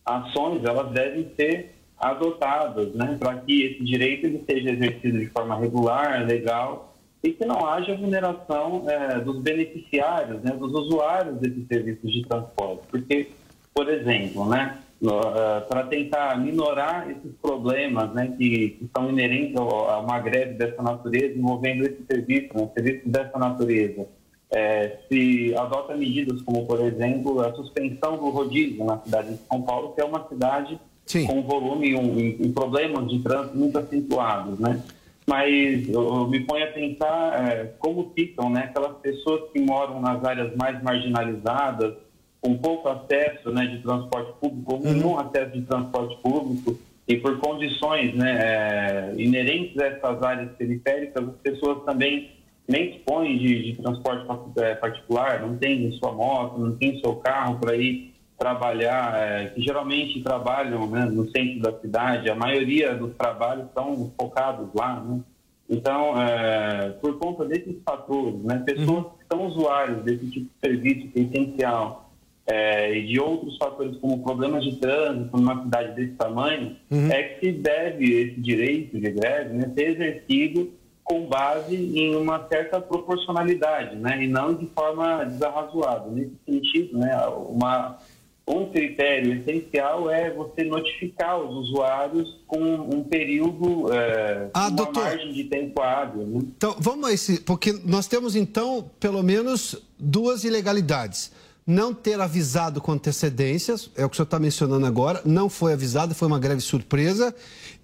ações 0.05 0.63
elas 0.63 0.93
devem 0.93 1.27
ser 1.37 1.75
adotadas 1.99 2.93
né, 2.95 3.17
para 3.19 3.37
que 3.37 3.63
esse 3.63 3.83
direito 3.83 4.27
ele 4.27 4.45
seja 4.47 4.73
exercido 4.73 5.19
de 5.19 5.27
forma 5.31 5.59
regular, 5.59 6.27
legal 6.27 6.88
e 7.23 7.33
que 7.33 7.45
não 7.45 7.67
haja 7.67 7.97
vulneração 7.97 8.85
é, 8.89 9.21
dos 9.21 9.41
beneficiários, 9.41 10.43
né, 10.43 10.53
dos 10.53 10.73
usuários 10.73 11.37
desses 11.39 11.67
serviços 11.67 12.13
de 12.13 12.23
transporte. 12.23 12.83
Porque, 12.91 13.31
por 13.75 13.89
exemplo, 13.89 14.49
né, 14.49 14.79
uh, 15.03 15.67
para 15.69 15.85
tentar 15.85 16.39
minorar 16.39 17.11
esses 17.11 17.33
problemas 17.43 18.13
né, 18.13 18.35
que, 18.39 18.71
que 18.71 18.91
são 18.97 19.11
inerentes 19.11 19.57
a 19.57 19.99
uma 19.99 20.19
greve 20.21 20.55
dessa 20.55 20.83
natureza, 20.83 21.37
envolvendo 21.37 21.85
esse 21.85 22.05
serviço, 22.05 22.49
né, 22.55 22.69
serviços 22.75 23.11
dessa 23.11 23.39
natureza, 23.39 24.07
é, 24.51 24.99
se 25.09 25.55
adota 25.57 25.97
medidas 25.97 26.41
como, 26.43 26.67
por 26.67 26.81
exemplo, 26.81 27.41
a 27.41 27.53
suspensão 27.55 28.17
do 28.17 28.31
rodízio 28.31 28.85
na 28.85 28.99
cidade 28.99 29.35
de 29.35 29.41
São 29.47 29.61
Paulo, 29.63 29.93
que 29.93 30.01
é 30.01 30.05
uma 30.05 30.27
cidade 30.27 30.79
Sim. 31.05 31.27
com 31.27 31.43
volume 31.43 31.89
e 31.89 31.95
um, 31.95 32.47
um, 32.47 32.53
problemas 32.53 33.11
de 33.11 33.19
trânsito 33.21 33.57
muito 33.57 33.79
acentuados, 33.79 34.59
né? 34.59 34.83
Mas 35.29 35.87
eu, 35.91 36.27
me 36.27 36.41
ponho 36.41 36.65
a 36.65 36.69
pensar 36.69 37.47
é, 37.47 37.65
como 37.79 38.11
ficam 38.15 38.49
né, 38.49 38.71
aquelas 38.71 38.97
pessoas 38.97 39.53
que 39.53 39.61
moram 39.61 40.01
nas 40.01 40.25
áreas 40.25 40.57
mais 40.57 40.83
marginalizadas, 40.83 41.97
com 42.41 42.57
pouco 42.57 42.89
acesso 42.89 43.51
né, 43.51 43.67
de 43.67 43.83
transporte 43.83 44.33
público, 44.41 44.75
ou 44.75 44.81
nenhum 44.81 45.09
uhum. 45.09 45.19
acesso 45.19 45.53
de 45.53 45.61
transporte 45.67 46.17
público, 46.23 46.79
e 47.07 47.17
por 47.19 47.39
condições 47.41 48.15
né, 48.15 48.39
é, 48.41 49.15
inerentes 49.19 49.79
a 49.79 49.87
essas 49.89 50.23
áreas 50.23 50.51
periféricas, 50.53 51.29
as 51.29 51.37
pessoas 51.43 51.85
também 51.85 52.31
nem 52.67 52.93
dispõem 52.93 53.37
de, 53.37 53.73
de 53.73 53.83
transporte 53.83 54.27
é, 54.57 54.77
particular, 54.77 55.43
não 55.43 55.59
tem 55.59 55.93
sua 55.93 56.13
moto, 56.13 56.59
não 56.59 56.75
tem 56.75 56.99
seu 57.01 57.17
carro 57.17 57.59
para 57.59 57.77
ir 57.77 58.15
trabalhar, 58.39 59.19
é, 59.19 59.47
que 59.47 59.61
geralmente 59.61 60.23
trabalham 60.23 60.87
né, 60.87 61.05
no 61.07 61.29
centro 61.31 61.61
da 61.61 61.79
cidade, 61.81 62.31
a 62.31 62.37
maioria 62.37 62.95
dos 62.95 63.15
trabalhos 63.17 63.67
estão 63.67 64.13
focados 64.17 64.69
lá, 64.75 65.01
né? 65.01 65.21
Então, 65.69 66.21
é, 66.21 66.91
por 67.01 67.19
conta 67.19 67.45
desses 67.45 67.77
fatores, 67.85 68.43
né, 68.43 68.63
pessoas 68.65 69.05
uhum. 69.05 69.11
que 69.19 69.27
são 69.31 69.47
usuários 69.47 70.03
desse 70.03 70.27
tipo 70.31 70.47
de 70.47 70.67
serviço 70.67 71.09
que 71.09 71.19
é 71.19 71.23
essencial 71.23 72.11
é, 72.47 72.97
e 72.97 73.07
de 73.07 73.21
outros 73.21 73.59
fatores 73.59 73.99
como 73.99 74.23
problemas 74.23 74.65
de 74.65 74.77
trânsito 74.77 75.37
numa 75.37 75.63
cidade 75.63 75.95
desse 75.95 76.15
tamanho, 76.15 76.75
uhum. 76.91 77.13
é 77.13 77.23
que 77.23 77.47
se 77.47 77.53
deve 77.53 78.05
esse 78.05 78.41
direito 78.41 78.99
de 78.99 79.11
greve 79.11 79.53
né, 79.53 79.71
ser 79.75 79.91
exercido 79.91 80.73
com 81.05 81.27
base 81.27 81.75
em 81.75 82.17
uma 82.17 82.47
certa 82.49 82.81
proporcionalidade, 82.81 83.97
né, 83.97 84.23
e 84.23 84.27
não 84.27 84.55
de 84.55 84.67
forma 84.67 85.25
desarrazoada. 85.25 86.11
Nesse 86.11 86.33
sentido, 86.47 86.99
né, 86.99 87.15
uma 87.27 87.99
um 88.49 88.71
critério 88.71 89.35
essencial 89.35 90.11
é 90.11 90.31
você 90.31 90.65
notificar 90.65 91.39
os 91.39 91.69
usuários 91.69 92.39
com 92.47 92.59
um 92.59 93.05
período, 93.05 93.93
é, 93.93 94.49
ah, 94.55 94.69
uma 94.69 94.71
doutor, 94.71 95.05
margem 95.05 95.33
de 95.33 95.45
tempo 95.45 95.81
hábil. 95.83 96.27
Né? 96.27 96.41
Então, 96.57 96.75
vamos 96.79 97.09
a 97.09 97.13
esse, 97.13 97.41
porque 97.41 97.79
nós 97.85 98.07
temos 98.07 98.35
então 98.35 98.91
pelo 98.99 99.23
menos 99.23 99.77
duas 99.99 100.45
ilegalidades 100.45 101.31
não 101.69 101.93
ter 101.93 102.19
avisado 102.19 102.81
com 102.81 102.93
antecedências, 102.93 103.91
é 103.95 104.03
o 104.03 104.09
que 104.09 104.15
o 104.15 104.17
senhor 104.17 104.25
está 104.25 104.39
mencionando 104.39 104.87
agora, 104.87 105.21
não 105.23 105.51
foi 105.51 105.75
avisado, 105.75 106.15
foi 106.15 106.27
uma 106.27 106.39
greve 106.39 106.63
surpresa, 106.63 107.35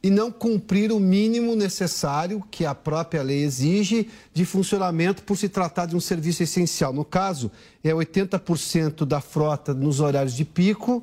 e 0.04 0.10
não 0.10 0.30
cumprir 0.30 0.92
o 0.92 1.00
mínimo 1.00 1.56
necessário 1.56 2.44
que 2.50 2.66
a 2.66 2.74
própria 2.74 3.22
lei 3.22 3.42
exige 3.42 4.10
de 4.34 4.44
funcionamento 4.44 5.22
por 5.22 5.34
se 5.34 5.48
tratar 5.48 5.86
de 5.86 5.96
um 5.96 6.00
serviço 6.00 6.42
essencial. 6.42 6.92
No 6.92 7.06
caso, 7.06 7.50
é 7.82 7.88
80% 7.88 9.06
da 9.06 9.22
frota 9.22 9.72
nos 9.72 10.00
horários 10.00 10.36
de 10.36 10.44
pico 10.44 11.02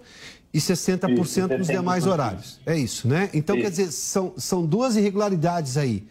e 0.54 0.60
60% 0.60 1.20
isso, 1.20 1.48
nos 1.48 1.68
demais 1.68 2.06
horários. 2.06 2.62
É 2.64 2.78
isso, 2.78 3.08
né? 3.08 3.32
Então, 3.34 3.56
isso. 3.56 3.64
quer 3.66 3.72
dizer, 3.72 3.92
são, 3.92 4.36
são 4.38 4.64
duas 4.64 4.96
irregularidades 4.96 5.78
aí 5.78 6.04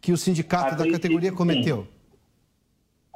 que 0.00 0.12
o 0.12 0.16
sindicato 0.16 0.74
a 0.74 0.76
da 0.76 0.88
categoria 0.88 1.32
cometeu. 1.32 1.78
Sim. 1.78 1.88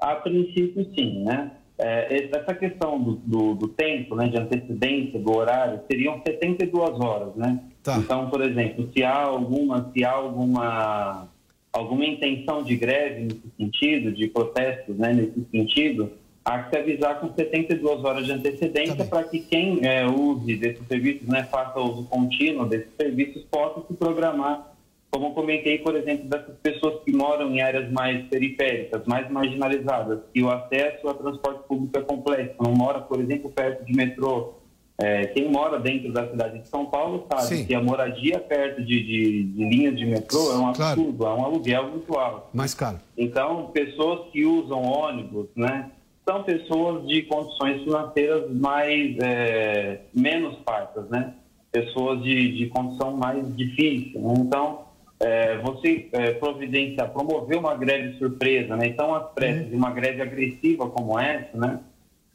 A 0.00 0.16
princípio, 0.16 0.92
sim, 0.92 1.22
né? 1.22 1.52
É, 1.78 2.36
essa 2.36 2.52
questão 2.52 3.00
do, 3.00 3.14
do, 3.14 3.54
do, 3.54 3.68
tempo, 3.68 4.16
né, 4.16 4.26
de 4.26 4.36
antecedência 4.36 5.20
do 5.20 5.32
horário, 5.36 5.80
seriam 5.88 6.20
72 6.26 6.98
horas, 6.98 7.36
né? 7.36 7.60
Tá. 7.82 7.96
Então, 7.98 8.28
por 8.28 8.42
exemplo, 8.42 8.88
se 8.92 9.02
há 9.02 9.16
alguma, 9.16 9.90
se 9.92 10.04
há 10.04 10.12
alguma, 10.12 11.28
alguma 11.72 12.04
intenção 12.04 12.62
de 12.62 12.76
greve 12.76 13.22
nesse 13.22 13.50
sentido, 13.56 14.12
de 14.12 14.26
protestos, 14.28 14.96
né, 14.96 15.12
nesse 15.12 15.44
sentido, 15.50 16.12
há 16.44 16.62
que 16.62 16.70
se 16.70 16.76
avisar 16.76 17.20
com 17.20 17.32
72 17.34 18.04
horas 18.04 18.26
de 18.26 18.32
antecedência 18.32 18.94
tá 18.94 19.04
para 19.04 19.24
que 19.24 19.40
quem 19.40 19.84
é, 19.86 20.06
use 20.06 20.56
desses 20.56 20.86
serviços, 20.86 21.26
né, 21.26 21.44
faça 21.44 21.80
uso 21.80 22.04
contínuo 22.04 22.66
desses 22.66 22.94
serviços, 22.96 23.42
possa 23.50 23.86
se 23.86 23.94
programar 23.94 24.70
como 25.10 25.34
comentei, 25.34 25.78
por 25.78 25.96
exemplo, 25.96 26.28
dessas 26.28 26.54
pessoas 26.62 27.02
que 27.02 27.12
moram 27.12 27.50
em 27.50 27.60
áreas 27.60 27.90
mais 27.90 28.24
periféricas, 28.28 29.04
mais 29.06 29.28
marginalizadas, 29.28 30.20
e 30.32 30.42
o 30.42 30.50
acesso 30.50 31.08
a 31.08 31.14
transporte 31.14 31.66
público 31.66 31.98
é 31.98 32.02
complexo, 32.02 32.54
não 32.60 32.72
mora, 32.72 33.00
por 33.00 33.20
exemplo, 33.20 33.50
perto 33.50 33.84
de 33.84 33.92
metrô. 33.92 34.54
É, 35.02 35.26
quem 35.28 35.50
mora 35.50 35.78
dentro 35.78 36.12
da 36.12 36.28
cidade 36.28 36.58
de 36.58 36.68
São 36.68 36.84
Paulo 36.84 37.26
sabe 37.32 37.56
Sim. 37.56 37.64
que 37.64 37.74
a 37.74 37.80
moradia 37.80 38.38
perto 38.38 38.82
de, 38.84 39.02
de, 39.02 39.44
de, 39.44 39.64
linhas 39.64 39.96
de 39.96 40.04
metrô 40.04 40.52
é 40.52 40.56
um 40.58 40.68
absurdo, 40.68 41.14
claro. 41.14 41.38
é 41.38 41.42
um 41.42 41.44
aluguel 41.46 41.88
muito 41.88 42.18
alto. 42.18 42.48
Mais 42.52 42.74
caro. 42.74 42.98
Então, 43.16 43.70
pessoas 43.72 44.30
que 44.30 44.44
usam 44.44 44.82
ônibus, 44.82 45.46
né, 45.56 45.90
são 46.28 46.42
pessoas 46.42 47.08
de 47.08 47.22
condições 47.22 47.82
financeiras 47.82 48.50
mais 48.52 49.16
é, 49.20 50.00
menos 50.14 50.58
fartas, 50.66 51.08
né? 51.08 51.32
Pessoas 51.72 52.22
de, 52.22 52.58
de 52.58 52.66
condição 52.66 53.16
mais 53.16 53.56
difícil. 53.56 54.20
Né? 54.20 54.34
Então, 54.38 54.80
é, 55.18 55.58
você 55.58 56.08
é, 56.12 56.32
providenciar, 56.32 57.10
promover 57.10 57.58
uma 57.58 57.74
greve 57.74 58.18
surpresa, 58.18 58.76
né? 58.76 58.86
Então, 58.86 59.14
as 59.14 59.32
pressas 59.32 59.68
de 59.68 59.74
uma 59.74 59.90
greve 59.90 60.20
agressiva 60.20 60.88
como 60.90 61.18
essa, 61.18 61.56
né? 61.56 61.80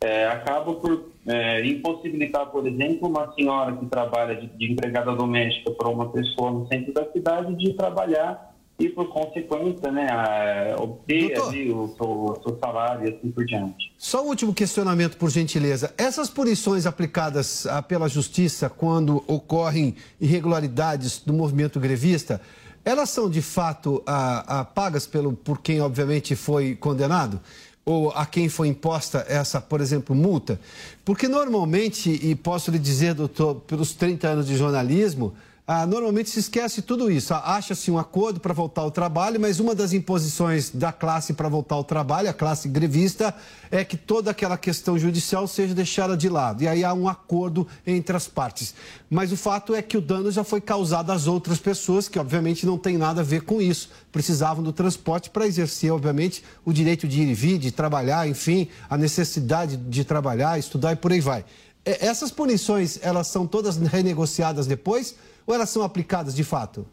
É, 0.01 0.27
acaba 0.27 0.73
por 0.73 1.09
é, 1.25 1.65
impossibilitar, 1.65 2.47
por 2.47 2.67
exemplo, 2.67 3.07
uma 3.07 3.33
senhora 3.33 3.75
que 3.75 3.85
trabalha 3.85 4.35
de, 4.35 4.47
de 4.47 4.71
empregada 4.71 5.15
doméstica 5.15 5.71
para 5.71 5.89
uma 5.89 6.09
pessoa 6.11 6.51
no 6.51 6.67
centro 6.67 6.93
da 6.93 7.09
cidade 7.11 7.55
de 7.55 7.73
trabalhar 7.73 8.53
e, 8.77 8.89
por 8.89 9.07
consequência, 9.07 9.89
né, 9.91 10.07
a, 10.09 10.75
obter 10.81 11.41
ali 11.41 11.71
o 11.71 11.87
seu, 11.95 12.41
seu, 12.43 12.59
salário 12.59 13.07
e 13.07 13.15
assim 13.15 13.31
por 13.31 13.45
diante. 13.45 13.93
Só 13.97 14.23
um 14.23 14.27
último 14.27 14.53
questionamento, 14.53 15.17
por 15.17 15.29
gentileza. 15.29 15.93
Essas 15.97 16.29
punições 16.29 16.85
aplicadas 16.85 17.65
ah, 17.67 17.81
pela 17.81 18.09
Justiça 18.09 18.69
quando 18.69 19.23
ocorrem 19.27 19.95
irregularidades 20.19 21.25
no 21.25 21.33
movimento 21.33 21.79
grevista, 21.79 22.41
elas 22.83 23.09
são 23.09 23.29
de 23.29 23.41
fato 23.41 24.03
a, 24.05 24.59
a, 24.59 24.65
pagas 24.65 25.07
pelo, 25.07 25.33
por 25.33 25.59
quem 25.59 25.81
obviamente 25.81 26.35
foi 26.35 26.75
condenado? 26.75 27.39
Ou 27.85 28.09
a 28.09 28.25
quem 28.25 28.49
foi 28.49 28.67
imposta 28.67 29.23
essa, 29.29 29.61
por 29.61 29.79
exemplo, 29.79 30.15
multa? 30.15 30.59
Porque 31.03 31.27
normalmente, 31.27 32.09
e 32.09 32.33
posso 32.33 32.71
lhe 32.71 32.79
dizer, 32.79 33.13
doutor, 33.13 33.55
pelos 33.67 33.93
30 33.93 34.27
anos 34.27 34.47
de 34.47 34.57
jornalismo, 34.57 35.35
ah, 35.67 35.83
normalmente 35.87 36.29
se 36.29 36.39
esquece 36.39 36.83
tudo 36.83 37.09
isso. 37.09 37.33
Ah, 37.33 37.55
acha-se 37.55 37.89
um 37.89 37.97
acordo 37.97 38.39
para 38.39 38.53
voltar 38.53 38.83
ao 38.83 38.91
trabalho, 38.91 39.39
mas 39.39 39.59
uma 39.59 39.73
das 39.73 39.93
imposições 39.93 40.69
da 40.69 40.91
classe 40.91 41.33
para 41.33 41.49
voltar 41.49 41.73
ao 41.73 41.83
trabalho, 41.83 42.29
a 42.29 42.33
classe 42.33 42.67
grevista, 42.67 43.33
é 43.71 43.83
que 43.83 43.97
toda 43.97 44.29
aquela 44.29 44.59
questão 44.59 44.95
judicial 44.99 45.47
seja 45.47 45.73
deixada 45.73 46.15
de 46.15 46.29
lado. 46.29 46.61
E 46.61 46.67
aí 46.67 46.83
há 46.83 46.93
um 46.93 47.09
acordo 47.09 47.67
entre 47.85 48.15
as 48.15 48.27
partes. 48.27 48.75
Mas 49.09 49.31
o 49.31 49.37
fato 49.37 49.73
é 49.73 49.81
que 49.81 49.97
o 49.97 50.01
dano 50.01 50.31
já 50.31 50.43
foi 50.43 50.61
causado 50.61 51.11
às 51.11 51.25
outras 51.25 51.57
pessoas, 51.57 52.07
que 52.07 52.19
obviamente 52.19 52.63
não 52.63 52.77
tem 52.77 52.95
nada 52.95 53.21
a 53.21 53.23
ver 53.23 53.41
com 53.41 53.59
isso. 53.59 53.89
Precisavam 54.11 54.63
do 54.63 54.71
transporte 54.71 55.31
para 55.31 55.47
exercer, 55.47 55.91
obviamente, 55.91 56.43
o 56.63 56.71
direito 56.71 57.07
de 57.07 57.21
ir 57.21 57.27
e 57.27 57.33
vir, 57.33 57.57
de 57.57 57.71
trabalhar, 57.71 58.27
enfim, 58.27 58.67
a 58.87 58.95
necessidade 58.95 59.77
de 59.77 60.05
trabalhar, 60.05 60.59
estudar 60.59 60.93
e 60.93 60.95
por 60.95 61.11
aí 61.11 61.21
vai. 61.21 61.43
Essas 61.83 62.29
punições, 62.29 62.99
elas 63.01 63.27
são 63.27 63.47
todas 63.47 63.77
renegociadas 63.77 64.67
depois? 64.67 65.15
Ou 65.45 65.53
elas 65.53 65.69
são 65.69 65.83
aplicadas 65.83 66.35
de 66.35 66.43
fato? 66.43 66.87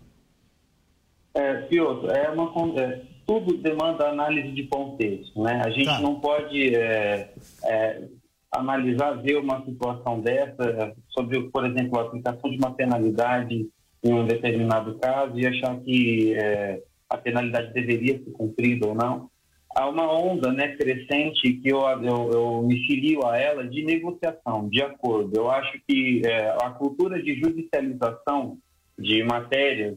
É, 1.34 1.62
Piotr, 1.62 2.10
é 2.10 2.30
uma, 2.30 2.80
é, 2.80 3.02
tudo 3.26 3.56
demanda 3.56 4.08
análise 4.08 4.52
de 4.52 4.64
contexto. 4.66 5.42
Né? 5.42 5.62
A 5.64 5.70
gente 5.70 5.86
tá. 5.86 6.00
não 6.00 6.20
pode 6.20 6.74
é, 6.74 7.32
é, 7.64 8.02
analisar, 8.50 9.12
ver 9.22 9.38
uma 9.38 9.64
situação 9.64 10.20
dessa 10.20 10.94
sobre, 11.08 11.40
por 11.48 11.64
exemplo, 11.64 11.98
a 11.98 12.02
aplicação 12.02 12.50
de 12.50 12.58
uma 12.58 12.74
penalidade 12.74 13.68
em 14.04 14.12
um 14.12 14.26
determinado 14.26 14.98
caso 14.98 15.38
e 15.38 15.46
achar 15.46 15.78
que 15.80 16.34
é, 16.34 16.82
a 17.08 17.16
penalidade 17.16 17.72
deveria 17.72 18.18
ser 18.18 18.30
cumprida 18.32 18.86
ou 18.86 18.94
não. 18.94 19.30
Há 19.74 19.88
uma 19.88 20.12
onda 20.12 20.52
né, 20.52 20.76
crescente 20.76 21.54
que 21.54 21.68
eu, 21.68 21.80
eu, 21.80 22.30
eu 22.32 22.62
me 22.62 22.86
filio 22.86 23.26
a 23.26 23.38
ela 23.38 23.66
de 23.66 23.82
negociação, 23.84 24.68
de 24.68 24.82
acordo. 24.82 25.34
Eu 25.34 25.50
acho 25.50 25.80
que 25.88 26.22
é, 26.24 26.50
a 26.62 26.70
cultura 26.70 27.22
de 27.22 27.34
judicialização 27.40 28.58
de 28.98 29.24
matérias 29.24 29.96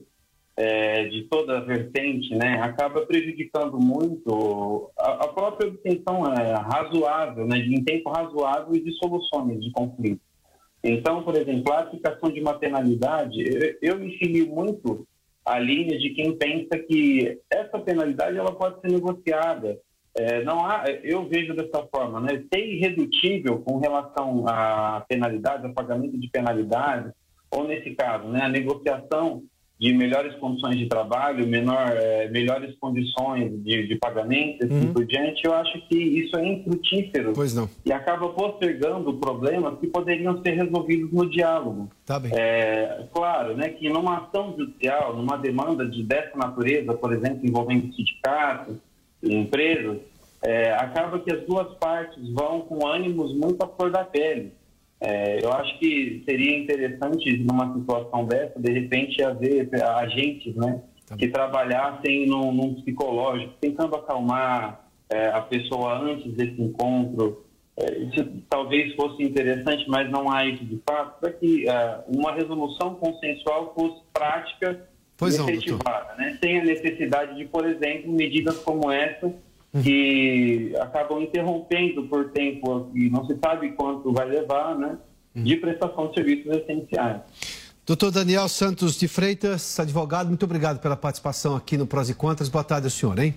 é, 0.57 1.05
de 1.09 1.23
toda 1.23 1.57
a 1.57 1.61
vertente, 1.61 2.33
né, 2.33 2.61
acaba 2.61 3.05
prejudicando 3.05 3.77
muito 3.77 4.89
a, 4.97 5.25
a 5.25 5.27
própria 5.27 5.69
obtenção 5.69 6.25
é, 6.33 6.53
razoável, 6.53 7.45
né, 7.45 7.59
de, 7.59 7.75
em 7.75 7.83
tempo 7.83 8.09
razoável 8.09 8.73
e 8.73 8.81
de 8.81 8.93
soluções 8.93 9.59
de 9.61 9.71
conflito. 9.71 10.21
Então, 10.81 11.23
por 11.23 11.35
exemplo, 11.35 11.73
a 11.73 11.79
aplicação 11.79 12.31
de 12.31 12.39
uma 12.39 12.53
penalidade, 12.57 13.43
eu, 13.43 13.75
eu 13.81 13.99
me 13.99 14.17
filio 14.17 14.47
muito 14.47 15.05
a 15.45 15.59
linha 15.59 15.97
de 15.97 16.09
quem 16.09 16.35
pensa 16.35 16.77
que 16.79 17.39
essa 17.49 17.77
penalidade 17.77 18.37
ela 18.37 18.55
pode 18.55 18.81
ser 18.81 18.91
negociada. 18.91 19.77
É, 20.17 20.43
não 20.43 20.65
há, 20.65 20.85
eu 21.03 21.27
vejo 21.27 21.53
dessa 21.53 21.85
forma, 21.93 22.21
né? 22.21 22.43
Ser 22.51 22.65
irredutível 22.65 23.59
com 23.59 23.79
relação 23.79 24.47
à 24.47 25.05
penalidade, 25.07 25.65
ao 25.65 25.73
pagamento 25.73 26.17
de 26.17 26.29
penalidade, 26.29 27.11
ou 27.51 27.67
nesse 27.67 27.93
caso, 27.95 28.27
né, 28.27 28.41
a 28.41 28.49
negociação 28.49 29.43
de 29.77 29.93
melhores 29.93 30.33
condições 30.35 30.77
de 30.77 30.87
trabalho, 30.87 31.45
menor, 31.45 31.91
é, 31.97 32.29
melhores 32.29 32.73
condições 32.79 33.51
de, 33.61 33.87
de 33.87 33.95
pagamento, 33.97 34.63
assim 34.63 34.93
por 34.93 35.05
diante, 35.05 35.45
eu 35.45 35.53
acho 35.53 35.85
que 35.87 35.97
isso 35.97 36.37
é 36.37 36.47
infrutífero. 36.47 37.33
Pois 37.33 37.53
não. 37.53 37.69
E 37.85 37.91
acaba 37.91 38.29
postergando 38.29 39.13
problemas 39.15 39.77
que 39.79 39.87
poderiam 39.87 40.41
ser 40.41 40.51
resolvidos 40.51 41.11
no 41.11 41.29
diálogo. 41.29 41.89
Tá 42.05 42.17
bem. 42.17 42.31
É, 42.33 43.05
claro, 43.13 43.57
né, 43.57 43.69
que 43.69 43.89
numa 43.89 44.19
ação 44.19 44.55
judicial, 44.57 45.15
numa 45.15 45.37
demanda 45.37 45.85
de 45.85 46.03
dessa 46.03 46.37
natureza, 46.37 46.93
por 46.93 47.11
exemplo, 47.11 47.45
envolvendo 47.45 47.93
sindicatos, 47.93 48.77
empresas, 49.21 49.97
é, 50.41 50.71
acaba 50.73 51.19
que 51.19 51.33
as 51.33 51.43
duas 51.45 51.73
partes 51.75 52.29
vão 52.31 52.61
com 52.61 52.87
ânimos 52.87 53.35
muito 53.35 53.61
à 53.61 53.67
flor 53.67 53.91
da 53.91 54.05
pele. 54.05 54.53
É, 54.99 55.43
eu 55.43 55.51
acho 55.53 55.77
que 55.77 56.23
seria 56.25 56.57
interessante, 56.57 57.37
numa 57.37 57.73
situação 57.73 58.25
dessa, 58.25 58.59
de 58.59 58.71
repente, 58.71 59.21
haver 59.21 59.69
agentes 59.83 60.55
né, 60.55 60.81
que 61.17 61.27
trabalhassem 61.27 62.25
num, 62.27 62.51
num 62.51 62.75
psicológico, 62.75 63.53
tentando 63.59 63.95
acalmar 63.95 64.87
é, 65.09 65.27
a 65.29 65.41
pessoa 65.41 65.99
antes 65.99 66.31
desse 66.33 66.61
encontro. 66.61 67.43
É, 67.77 67.97
isso 67.99 68.25
talvez 68.49 68.95
fosse 68.95 69.21
interessante, 69.21 69.85
mas 69.89 70.09
não 70.09 70.31
há 70.31 70.45
isso 70.45 70.63
de 70.63 70.81
fato, 70.87 71.19
para 71.19 71.31
que 71.33 71.67
é, 71.67 71.99
uma 72.07 72.31
resolução 72.31 72.95
consensual 72.95 73.73
fosse 73.75 74.01
prática 74.13 74.87
Pois 75.17 75.35
e 75.35 75.37
não, 75.37 75.49
efetivada, 75.49 76.15
né? 76.15 76.37
sem 76.41 76.59
a 76.59 76.63
necessidade 76.63 77.35
de, 77.35 77.45
por 77.45 77.65
exemplo, 77.65 78.11
medidas 78.11 78.59
como 78.59 78.91
essa 78.91 79.33
que 79.81 80.73
acabam 80.79 81.21
interrompendo 81.21 82.03
por 82.03 82.29
tempo 82.31 82.89
e 82.93 83.09
não 83.09 83.25
se 83.25 83.37
sabe 83.43 83.71
quanto 83.73 84.11
vai 84.13 84.27
levar, 84.27 84.77
né, 84.77 84.97
de 85.35 85.55
prestação 85.57 86.07
de 86.07 86.15
serviços 86.15 86.55
essenciais. 86.55 87.21
Doutor 87.85 88.09
Daniel 88.09 88.47
Santos 88.47 88.97
de 88.97 89.07
Freitas, 89.07 89.79
advogado, 89.79 90.27
muito 90.27 90.43
obrigado 90.43 90.79
pela 90.79 90.95
participação 90.95 91.55
aqui 91.55 91.77
no 91.77 91.85
Prós 91.85 92.09
e 92.09 92.15
Contras. 92.15 92.49
Boa 92.49 92.63
tarde 92.63 92.87
ao 92.87 92.91
senhor, 92.91 93.19
hein? 93.19 93.35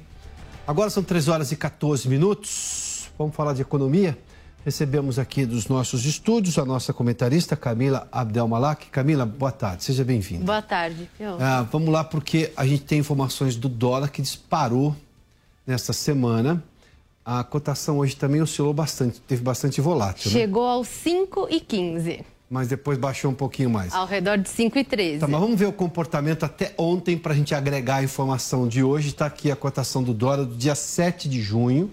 Agora 0.67 0.89
são 0.91 1.03
3 1.03 1.29
horas 1.29 1.53
e 1.53 1.57
14 1.57 2.09
minutos. 2.09 3.11
Vamos 3.19 3.35
falar 3.35 3.53
de 3.53 3.63
economia. 3.63 4.17
Recebemos 4.65 5.19
aqui 5.19 5.45
dos 5.45 5.67
nossos 5.67 6.05
estúdios 6.05 6.59
a 6.59 6.65
nossa 6.65 6.93
comentarista 6.93 7.57
Camila 7.57 8.09
Abdelmalak. 8.13 8.87
Camila, 8.87 9.27
boa 9.27 9.53
tarde, 9.53 9.85
seja 9.85 10.05
bem-vinda. 10.05 10.45
Boa 10.45 10.63
tarde. 10.63 11.09
Ah, 11.41 11.67
vamos 11.71 11.89
lá, 11.91 12.05
porque 12.05 12.53
a 12.57 12.67
gente 12.67 12.85
tem 12.85 12.99
informações 12.99 13.57
do 13.57 13.69
dólar 13.69 14.11
que 14.11 14.23
disparou 14.23 14.95
nesta 15.69 15.93
semana. 15.93 16.65
A 17.23 17.45
cotação 17.45 17.99
hoje 17.99 18.17
também 18.17 18.41
oscilou 18.41 18.73
bastante, 18.73 19.21
teve 19.21 19.43
bastante 19.43 19.83
volátil, 19.83 20.31
né? 20.31 20.39
Chegou 20.39 20.67
aos 20.67 20.89
5,15, 20.89 22.25
mas 22.49 22.69
depois 22.69 22.97
baixou 22.97 23.31
um 23.31 23.35
pouquinho 23.35 23.69
mais. 23.69 23.93
ao 23.93 24.07
redor 24.07 24.39
de 24.39 24.49
5,13. 24.49 25.21
Tá, 25.21 25.29
mas 25.29 25.39
vamos 25.39 25.59
ver 25.59 25.67
o 25.67 25.73
comportamento 25.73 26.45
até 26.45 26.73
ontem 26.79 27.19
para 27.19 27.35
a 27.35 27.37
gente 27.37 27.55
agregar 27.55 27.97
a 27.97 28.03
informação 28.03 28.67
de 28.67 28.83
hoje. 28.83 29.09
Está 29.09 29.27
aqui 29.27 29.51
a 29.51 29.57
cotação 29.57 30.03
do 30.03 30.15
dólar 30.15 30.47
do 30.47 30.57
dia 30.57 30.75
7 30.75 31.29
de 31.29 31.43
junho, 31.43 31.91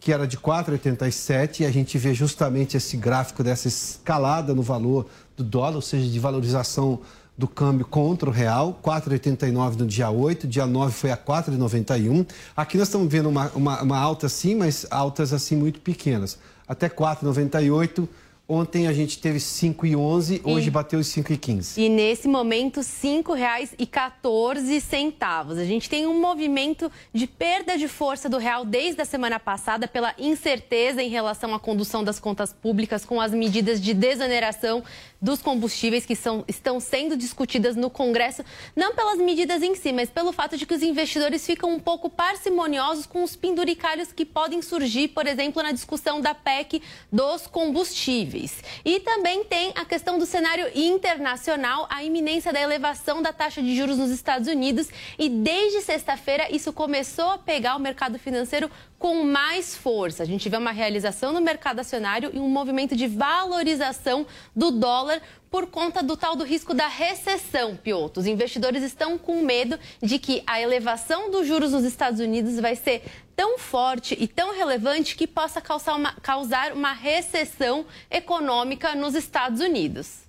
que 0.00 0.12
era 0.12 0.26
de 0.26 0.36
4,87, 0.36 1.60
e 1.60 1.64
a 1.64 1.70
gente 1.70 1.96
vê 1.96 2.12
justamente 2.12 2.76
esse 2.76 2.96
gráfico 2.96 3.44
dessa 3.44 3.68
escalada 3.68 4.52
no 4.52 4.62
valor 4.62 5.06
do 5.36 5.44
dólar, 5.44 5.76
ou 5.76 5.82
seja, 5.82 6.10
de 6.10 6.18
valorização 6.18 6.98
do 7.42 7.48
câmbio 7.48 7.84
contra 7.84 8.30
o 8.30 8.32
real, 8.32 8.78
4,89 8.84 9.76
no 9.80 9.84
dia 9.84 10.08
8, 10.08 10.46
dia 10.46 10.64
9 10.64 10.92
foi 10.92 11.10
a 11.10 11.16
4,91. 11.16 12.24
Aqui 12.56 12.78
nós 12.78 12.86
estamos 12.86 13.10
vendo 13.10 13.28
uma, 13.28 13.48
uma, 13.50 13.82
uma 13.82 13.98
alta 13.98 14.28
sim, 14.28 14.54
mas 14.54 14.86
altas 14.88 15.32
assim 15.32 15.56
muito 15.56 15.80
pequenas. 15.80 16.38
Até 16.68 16.88
4,98. 16.88 18.08
Ontem 18.48 18.86
a 18.86 18.92
gente 18.92 19.18
teve 19.18 19.38
5,11, 19.38 20.40
hoje 20.44 20.68
E- 20.68 20.70
bateu 20.70 21.00
os 21.00 21.08
5,15. 21.08 21.78
E 21.78 21.88
nesse 21.88 22.28
momento, 22.28 22.80
R$ 22.80 22.86
5,14. 22.86 25.58
A 25.58 25.64
gente 25.64 25.88
tem 25.88 26.06
um 26.06 26.20
movimento 26.20 26.90
de 27.14 27.26
perda 27.26 27.78
de 27.78 27.88
força 27.88 28.28
do 28.28 28.38
real 28.38 28.64
desde 28.64 29.00
a 29.00 29.04
semana 29.04 29.38
passada 29.40 29.88
pela 29.88 30.14
incerteza 30.18 31.02
em 31.02 31.08
relação 31.08 31.54
à 31.54 31.60
condução 31.60 32.04
das 32.04 32.20
contas 32.20 32.52
públicas 32.52 33.04
com 33.04 33.20
as 33.20 33.32
medidas 33.32 33.80
de 33.80 33.94
desoneração 33.94 34.82
dos 35.22 35.40
combustíveis 35.40 36.04
que 36.04 36.16
são, 36.16 36.44
estão 36.48 36.80
sendo 36.80 37.16
discutidas 37.16 37.76
no 37.76 37.88
Congresso, 37.88 38.44
não 38.74 38.92
pelas 38.94 39.18
medidas 39.18 39.62
em 39.62 39.76
si, 39.76 39.92
mas 39.92 40.10
pelo 40.10 40.32
fato 40.32 40.56
de 40.56 40.66
que 40.66 40.74
os 40.74 40.82
investidores 40.82 41.46
ficam 41.46 41.70
um 41.70 41.78
pouco 41.78 42.10
parcimoniosos 42.10 43.06
com 43.06 43.22
os 43.22 43.36
penduricalhos 43.36 44.12
que 44.12 44.26
podem 44.26 44.60
surgir, 44.60 45.08
por 45.08 45.28
exemplo, 45.28 45.62
na 45.62 45.70
discussão 45.70 46.20
da 46.20 46.34
PEC 46.34 46.82
dos 47.10 47.46
combustíveis. 47.46 48.62
E 48.84 48.98
também 48.98 49.44
tem 49.44 49.72
a 49.76 49.84
questão 49.84 50.18
do 50.18 50.26
cenário 50.26 50.66
internacional, 50.74 51.86
a 51.88 52.02
iminência 52.02 52.52
da 52.52 52.60
elevação 52.60 53.22
da 53.22 53.32
taxa 53.32 53.62
de 53.62 53.76
juros 53.76 53.98
nos 53.98 54.10
Estados 54.10 54.48
Unidos. 54.48 54.88
E 55.16 55.28
desde 55.28 55.82
sexta-feira, 55.82 56.48
isso 56.50 56.72
começou 56.72 57.30
a 57.30 57.38
pegar 57.38 57.76
o 57.76 57.80
mercado 57.80 58.18
financeiro 58.18 58.68
com 58.98 59.24
mais 59.24 59.76
força. 59.76 60.22
A 60.22 60.26
gente 60.26 60.48
vê 60.48 60.56
uma 60.56 60.70
realização 60.70 61.32
no 61.32 61.40
mercado 61.40 61.80
acionário 61.80 62.30
e 62.32 62.38
um 62.38 62.48
movimento 62.48 62.94
de 62.94 63.08
valorização 63.08 64.24
do 64.54 64.70
dólar 64.70 65.11
por 65.50 65.66
conta 65.66 66.02
do 66.02 66.16
tal 66.16 66.36
do 66.36 66.44
risco 66.44 66.72
da 66.72 66.86
recessão, 66.86 67.76
Pioto. 67.76 68.20
Os 68.20 68.26
investidores 68.26 68.82
estão 68.82 69.18
com 69.18 69.42
medo 69.42 69.78
de 70.00 70.18
que 70.18 70.42
a 70.46 70.60
elevação 70.60 71.30
dos 71.30 71.46
juros 71.46 71.72
nos 71.72 71.84
Estados 71.84 72.20
Unidos 72.20 72.58
vai 72.58 72.76
ser 72.76 73.02
tão 73.36 73.58
forte 73.58 74.16
e 74.18 74.28
tão 74.28 74.54
relevante 74.54 75.16
que 75.16 75.26
possa 75.26 75.60
causar 75.60 75.94
uma, 75.94 76.12
causar 76.14 76.72
uma 76.72 76.92
recessão 76.92 77.84
econômica 78.10 78.94
nos 78.94 79.14
Estados 79.14 79.60
Unidos. 79.60 80.22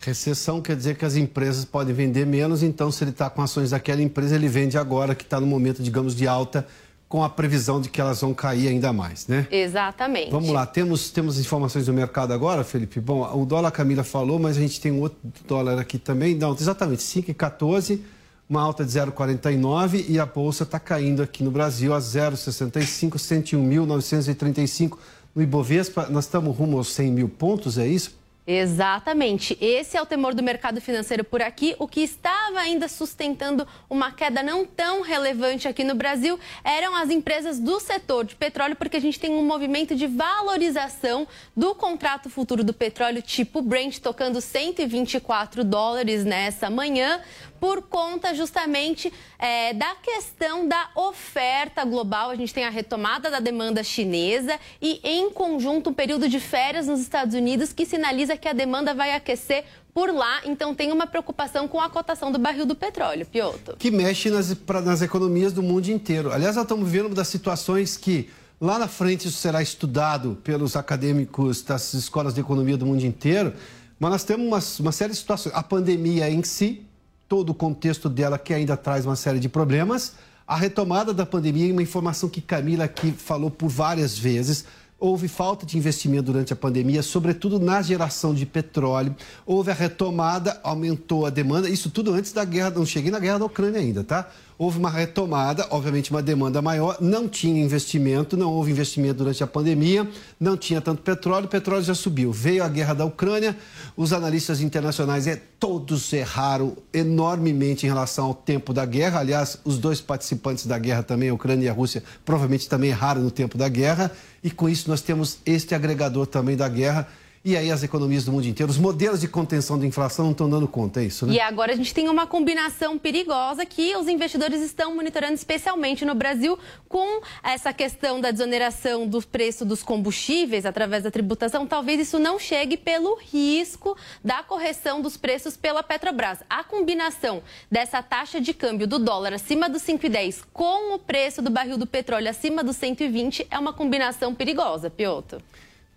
Recessão 0.00 0.60
quer 0.60 0.76
dizer 0.76 0.96
que 0.96 1.04
as 1.04 1.16
empresas 1.16 1.64
podem 1.64 1.94
vender 1.94 2.26
menos, 2.26 2.62
então 2.62 2.92
se 2.92 3.02
ele 3.02 3.10
está 3.10 3.30
com 3.30 3.42
ações 3.42 3.70
daquela 3.70 4.02
empresa, 4.02 4.34
ele 4.34 4.48
vende 4.48 4.76
agora, 4.76 5.14
que 5.14 5.24
está 5.24 5.40
no 5.40 5.46
momento, 5.46 5.82
digamos, 5.82 6.14
de 6.14 6.28
alta, 6.28 6.66
com 7.08 7.22
a 7.22 7.28
previsão 7.28 7.80
de 7.80 7.88
que 7.88 8.00
elas 8.00 8.20
vão 8.20 8.34
cair 8.34 8.68
ainda 8.68 8.92
mais, 8.92 9.28
né? 9.28 9.46
Exatamente. 9.50 10.30
Vamos 10.30 10.50
lá, 10.50 10.66
temos, 10.66 11.10
temos 11.10 11.38
informações 11.38 11.86
do 11.86 11.92
mercado 11.92 12.32
agora, 12.32 12.64
Felipe? 12.64 13.00
Bom, 13.00 13.22
o 13.40 13.46
dólar 13.46 13.68
a 13.68 13.70
Camila 13.70 14.02
falou, 14.02 14.38
mas 14.38 14.56
a 14.56 14.60
gente 14.60 14.80
tem 14.80 14.90
um 14.90 15.00
outro 15.00 15.18
dólar 15.46 15.78
aqui 15.78 15.98
também. 15.98 16.34
Não, 16.34 16.52
exatamente, 16.52 17.02
5,14, 17.02 18.00
uma 18.48 18.60
alta 18.60 18.84
de 18.84 18.90
0,49 18.90 20.04
e 20.08 20.18
a 20.18 20.26
bolsa 20.26 20.64
está 20.64 20.80
caindo 20.80 21.22
aqui 21.22 21.44
no 21.44 21.50
Brasil 21.50 21.94
a 21.94 21.98
0,65, 21.98 23.12
101.935 23.12 24.98
no 25.34 25.42
Ibovespa. 25.42 26.08
Nós 26.10 26.24
estamos 26.24 26.56
rumo 26.56 26.76
aos 26.76 26.88
100 26.92 27.12
mil 27.12 27.28
pontos, 27.28 27.78
é 27.78 27.86
isso? 27.86 28.16
Exatamente. 28.46 29.58
Esse 29.60 29.96
é 29.96 30.02
o 30.02 30.06
temor 30.06 30.32
do 30.32 30.42
mercado 30.42 30.80
financeiro 30.80 31.24
por 31.24 31.42
aqui. 31.42 31.74
O 31.80 31.88
que 31.88 32.00
estava 32.00 32.60
ainda 32.60 32.86
sustentando 32.86 33.66
uma 33.90 34.12
queda 34.12 34.40
não 34.40 34.64
tão 34.64 35.02
relevante 35.02 35.66
aqui 35.66 35.82
no 35.82 35.96
Brasil 35.96 36.38
eram 36.62 36.94
as 36.94 37.10
empresas 37.10 37.58
do 37.58 37.80
setor 37.80 38.24
de 38.24 38.36
petróleo, 38.36 38.76
porque 38.76 38.98
a 38.98 39.00
gente 39.00 39.18
tem 39.18 39.32
um 39.32 39.44
movimento 39.44 39.96
de 39.96 40.06
valorização 40.06 41.26
do 41.56 41.74
contrato 41.74 42.30
futuro 42.30 42.62
do 42.62 42.72
petróleo 42.72 43.20
tipo 43.20 43.60
Brent, 43.60 43.98
tocando 43.98 44.40
124 44.40 45.64
dólares 45.64 46.24
nessa 46.24 46.70
manhã, 46.70 47.20
por 47.60 47.82
conta 47.82 48.34
justamente 48.34 49.12
é, 49.38 49.72
da 49.74 49.94
questão 49.96 50.66
da 50.66 50.88
oferta 50.94 51.84
global. 51.84 52.30
A 52.30 52.36
gente 52.36 52.52
tem 52.54 52.64
a 52.64 52.70
retomada 52.70 53.30
da 53.30 53.40
demanda 53.40 53.82
chinesa 53.82 54.58
e, 54.80 55.00
em 55.02 55.30
conjunto, 55.30 55.90
um 55.90 55.94
período 55.94 56.28
de 56.28 56.38
férias 56.40 56.86
nos 56.86 57.00
Estados 57.00 57.34
Unidos 57.34 57.72
que 57.72 57.84
sinaliza 57.86 58.36
que 58.36 58.48
a 58.48 58.52
demanda 58.52 58.94
vai 58.94 59.12
aquecer 59.14 59.64
por 59.92 60.12
lá. 60.12 60.40
Então, 60.44 60.74
tem 60.74 60.92
uma 60.92 61.06
preocupação 61.06 61.66
com 61.66 61.80
a 61.80 61.88
cotação 61.88 62.30
do 62.30 62.38
barril 62.38 62.66
do 62.66 62.74
petróleo, 62.74 63.24
Pioto. 63.26 63.76
que 63.78 63.90
mexe 63.90 64.30
nas, 64.30 64.52
pra- 64.54 64.80
nas 64.82 65.00
economias 65.02 65.52
do 65.52 65.62
mundo 65.62 65.88
inteiro. 65.88 66.32
Aliás, 66.32 66.54
nós 66.56 66.64
estamos 66.64 66.84
vivendo 66.88 67.06
uma 67.06 67.14
das 67.14 67.28
situações 67.28 67.96
que 67.96 68.28
lá 68.60 68.78
na 68.78 68.88
frente 68.88 69.28
isso 69.28 69.38
será 69.38 69.60
estudado 69.62 70.38
pelos 70.44 70.76
acadêmicos 70.76 71.62
das 71.62 71.92
escolas 71.94 72.34
de 72.34 72.40
economia 72.40 72.76
do 72.76 72.86
mundo 72.86 73.04
inteiro, 73.04 73.52
mas 73.98 74.10
nós 74.10 74.24
temos 74.24 74.46
uma, 74.46 74.60
uma 74.86 74.92
série 74.92 75.12
de 75.12 75.18
situações. 75.18 75.54
A 75.54 75.62
pandemia 75.62 76.28
em 76.30 76.42
si, 76.42 76.82
todo 77.28 77.50
o 77.50 77.54
contexto 77.54 78.08
dela 78.08 78.38
que 78.38 78.54
ainda 78.54 78.76
traz 78.76 79.04
uma 79.06 79.16
série 79.16 79.38
de 79.38 79.48
problemas. 79.48 80.14
A 80.46 80.56
retomada 80.56 81.12
da 81.12 81.26
pandemia, 81.26 81.72
uma 81.72 81.82
informação 81.82 82.28
que 82.28 82.40
Camila 82.40 82.84
aqui 82.84 83.12
falou 83.12 83.50
por 83.50 83.68
várias 83.68 84.16
vezes. 84.16 84.64
Houve 84.98 85.28
falta 85.28 85.66
de 85.66 85.76
investimento 85.76 86.22
durante 86.22 86.52
a 86.52 86.56
pandemia, 86.56 87.02
sobretudo 87.02 87.58
na 87.60 87.82
geração 87.82 88.32
de 88.32 88.46
petróleo. 88.46 89.14
Houve 89.44 89.70
a 89.70 89.74
retomada, 89.74 90.58
aumentou 90.62 91.26
a 91.26 91.30
demanda. 91.30 91.68
Isso 91.68 91.90
tudo 91.90 92.14
antes 92.14 92.32
da 92.32 92.44
guerra, 92.44 92.70
não 92.70 92.86
cheguei 92.86 93.10
na 93.10 93.18
guerra 93.18 93.40
da 93.40 93.44
Ucrânia 93.44 93.80
ainda, 93.80 94.02
tá? 94.02 94.30
Houve 94.58 94.78
uma 94.78 94.90
retomada, 94.90 95.66
obviamente 95.70 96.10
uma 96.10 96.22
demanda 96.22 96.62
maior, 96.62 96.96
não 97.00 97.28
tinha 97.28 97.62
investimento, 97.62 98.36
não 98.36 98.52
houve 98.52 98.70
investimento 98.70 99.18
durante 99.18 99.44
a 99.44 99.46
pandemia, 99.46 100.08
não 100.40 100.56
tinha 100.56 100.80
tanto 100.80 101.02
petróleo, 101.02 101.44
o 101.44 101.48
petróleo 101.48 101.82
já 101.82 101.94
subiu. 101.94 102.32
Veio 102.32 102.64
a 102.64 102.68
guerra 102.68 102.94
da 102.94 103.04
Ucrânia, 103.04 103.56
os 103.96 104.14
analistas 104.14 104.62
internacionais 104.62 105.26
é, 105.26 105.40
todos 105.60 106.10
erraram 106.12 106.76
enormemente 106.92 107.84
em 107.84 107.88
relação 107.88 108.26
ao 108.26 108.34
tempo 108.34 108.72
da 108.72 108.86
guerra. 108.86 109.20
Aliás, 109.20 109.58
os 109.62 109.78
dois 109.78 110.00
participantes 110.00 110.66
da 110.66 110.78
guerra 110.78 111.02
também, 111.02 111.28
a 111.28 111.34
Ucrânia 111.34 111.66
e 111.66 111.68
a 111.68 111.72
Rússia, 111.72 112.02
provavelmente 112.24 112.68
também 112.68 112.90
erraram 112.90 113.22
no 113.22 113.30
tempo 113.30 113.58
da 113.58 113.68
guerra. 113.68 114.10
E 114.42 114.50
com 114.50 114.68
isso 114.68 114.88
nós 114.88 115.02
temos 115.02 115.38
este 115.44 115.74
agregador 115.74 116.26
também 116.26 116.56
da 116.56 116.68
guerra. 116.68 117.06
E 117.46 117.56
aí 117.56 117.70
as 117.70 117.84
economias 117.84 118.24
do 118.24 118.32
mundo 118.32 118.44
inteiro, 118.44 118.72
os 118.72 118.76
modelos 118.76 119.20
de 119.20 119.28
contenção 119.28 119.78
da 119.78 119.86
inflação 119.86 120.24
não 120.24 120.32
estão 120.32 120.50
dando 120.50 120.66
conta, 120.66 121.00
é 121.00 121.04
isso, 121.04 121.24
né? 121.24 121.34
E 121.34 121.40
agora 121.40 121.72
a 121.72 121.76
gente 121.76 121.94
tem 121.94 122.08
uma 122.08 122.26
combinação 122.26 122.98
perigosa 122.98 123.64
que 123.64 123.94
os 123.94 124.08
investidores 124.08 124.60
estão 124.60 124.92
monitorando, 124.96 125.34
especialmente 125.34 126.04
no 126.04 126.12
Brasil, 126.12 126.58
com 126.88 127.20
essa 127.44 127.72
questão 127.72 128.20
da 128.20 128.32
desoneração 128.32 129.06
do 129.06 129.22
preço 129.22 129.64
dos 129.64 129.80
combustíveis 129.80 130.66
através 130.66 131.04
da 131.04 131.10
tributação. 131.12 131.68
Talvez 131.68 132.00
isso 132.00 132.18
não 132.18 132.36
chegue 132.36 132.76
pelo 132.76 133.14
risco 133.14 133.96
da 134.24 134.42
correção 134.42 135.00
dos 135.00 135.16
preços 135.16 135.56
pela 135.56 135.84
Petrobras. 135.84 136.40
A 136.50 136.64
combinação 136.64 137.44
dessa 137.70 138.02
taxa 138.02 138.40
de 138.40 138.52
câmbio 138.52 138.88
do 138.88 138.98
dólar 138.98 139.32
acima 139.32 139.68
dos 139.68 139.82
5,10 139.82 140.42
com 140.52 140.96
o 140.96 140.98
preço 140.98 141.40
do 141.40 141.50
barril 141.50 141.78
do 141.78 141.86
petróleo 141.86 142.28
acima 142.28 142.64
dos 142.64 142.74
120 142.74 143.46
é 143.48 143.56
uma 143.56 143.72
combinação 143.72 144.34
perigosa, 144.34 144.90
Pioto. 144.90 145.40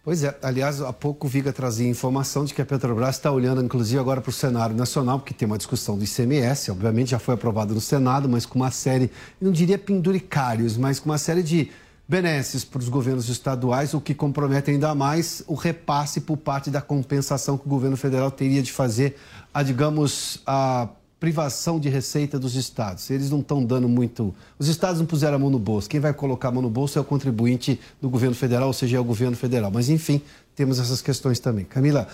Pois 0.02 0.24
é, 0.24 0.34
aliás, 0.42 0.82
há 0.82 0.94
pouco 0.94 1.28
o 1.28 1.30
Viga 1.30 1.52
trazia 1.52 1.88
informação 1.88 2.46
de 2.46 2.54
que 2.54 2.62
a 2.62 2.66
Petrobras 2.66 3.16
está 3.16 3.30
olhando, 3.32 3.62
inclusive, 3.62 4.00
agora 4.00 4.22
para 4.22 4.30
o 4.30 4.34
cenário 4.34 4.74
nacional, 4.74 5.20
porque 5.20 5.34
tem 5.34 5.46
uma 5.46 5.58
discussão 5.58 5.98
do 5.98 6.04
ICMS, 6.04 6.72
obviamente 6.72 7.12
já 7.12 7.20
foi 7.20 7.34
aprovado 7.36 7.74
no 7.74 7.82
Senado, 7.82 8.30
mas 8.30 8.46
com 8.46 8.58
uma 8.58 8.72
série, 8.72 9.12
não 9.42 9.52
diria 9.52 9.78
penduricários, 9.78 10.78
mas 10.78 11.00
com 11.00 11.10
uma 11.10 11.18
série 11.18 11.44
de 11.44 11.70
benesses 12.08 12.64
para 12.64 12.80
os 12.80 12.88
governos 12.88 13.28
estaduais, 13.28 13.94
o 13.94 14.00
que 14.00 14.16
compromete 14.16 14.72
ainda 14.72 14.96
mais 14.96 15.44
o 15.46 15.54
repasse 15.54 16.22
por 16.22 16.38
parte 16.38 16.72
da 16.72 16.82
compensação 16.82 17.58
que 17.58 17.68
o 17.68 17.70
governo 17.70 17.98
federal 17.98 18.32
teria 18.32 18.64
de 18.64 18.72
fazer 18.72 19.18
a, 19.54 19.62
digamos, 19.62 20.42
a 20.48 20.88
privação 21.20 21.80
de 21.80 21.90
receita 21.90 22.40
dos 22.40 22.56
estados. 22.56 23.10
Eles 23.10 23.30
não 23.30 23.42
estão 23.42 23.64
dando 23.64 23.90
muito. 23.90 24.34
Os 24.58 24.68
estados 24.68 25.00
não 25.00 25.06
puseram 25.06 25.36
a 25.36 25.40
mão 25.40 25.50
no 25.50 25.60
bolso. 25.60 25.90
Quem 25.90 26.00
vai 26.00 26.14
colocar 26.14 26.48
a 26.48 26.52
mão 26.52 26.62
no 26.62 26.70
bolso 26.70 26.98
é 26.98 27.02
o 27.02 27.06
contribuinte 27.06 27.80
do 28.02 28.10
governo 28.10 28.36
federal, 28.36 28.68
ou 28.68 28.74
seja, 28.74 28.98
é 28.98 29.00
o 29.00 29.04
governo 29.04 29.36
federal. 29.36 29.70
Mas, 29.70 29.90
enfim, 29.90 30.22
temos 30.56 30.80
essas 30.80 31.02
questões 31.02 31.40
também. 31.40 31.66
Camila, 31.66 32.08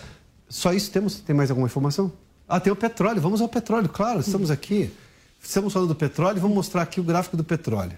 só 0.50 0.74
isso 0.74 0.89
temos? 0.91 1.20
Tem 1.20 1.36
mais 1.36 1.50
alguma 1.50 1.68
informação? 1.68 2.12
Ah, 2.48 2.60
tem 2.60 2.74
o 2.74 2.76
petróleo. 2.76 3.22
Vamos 3.22 3.41
ao 3.41 3.48
petróleo, 3.48 3.89
claro, 3.89 4.20
estamos 4.20 4.50
aqui. 4.50 4.91
Estamos 5.41 5.72
falando 5.72 5.89
do 5.89 5.96
petróleo, 5.96 6.41
vamos 6.41 6.56
mostrar 6.56 6.82
aqui 6.82 7.00
o 7.00 7.04
gráfico 7.04 7.38
do 7.38 7.44
petróleo. 7.44 7.98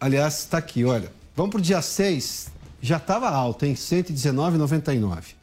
Aliás, 0.00 0.40
está 0.40 0.58
aqui, 0.58 0.84
olha. 0.84 1.12
Vamos 1.36 1.52
para 1.52 1.60
o 1.60 1.62
dia 1.62 1.80
6, 1.80 2.48
já 2.82 2.96
estava 2.96 3.28
alto, 3.28 3.64
hein? 3.64 3.74
119,99. 3.74 5.39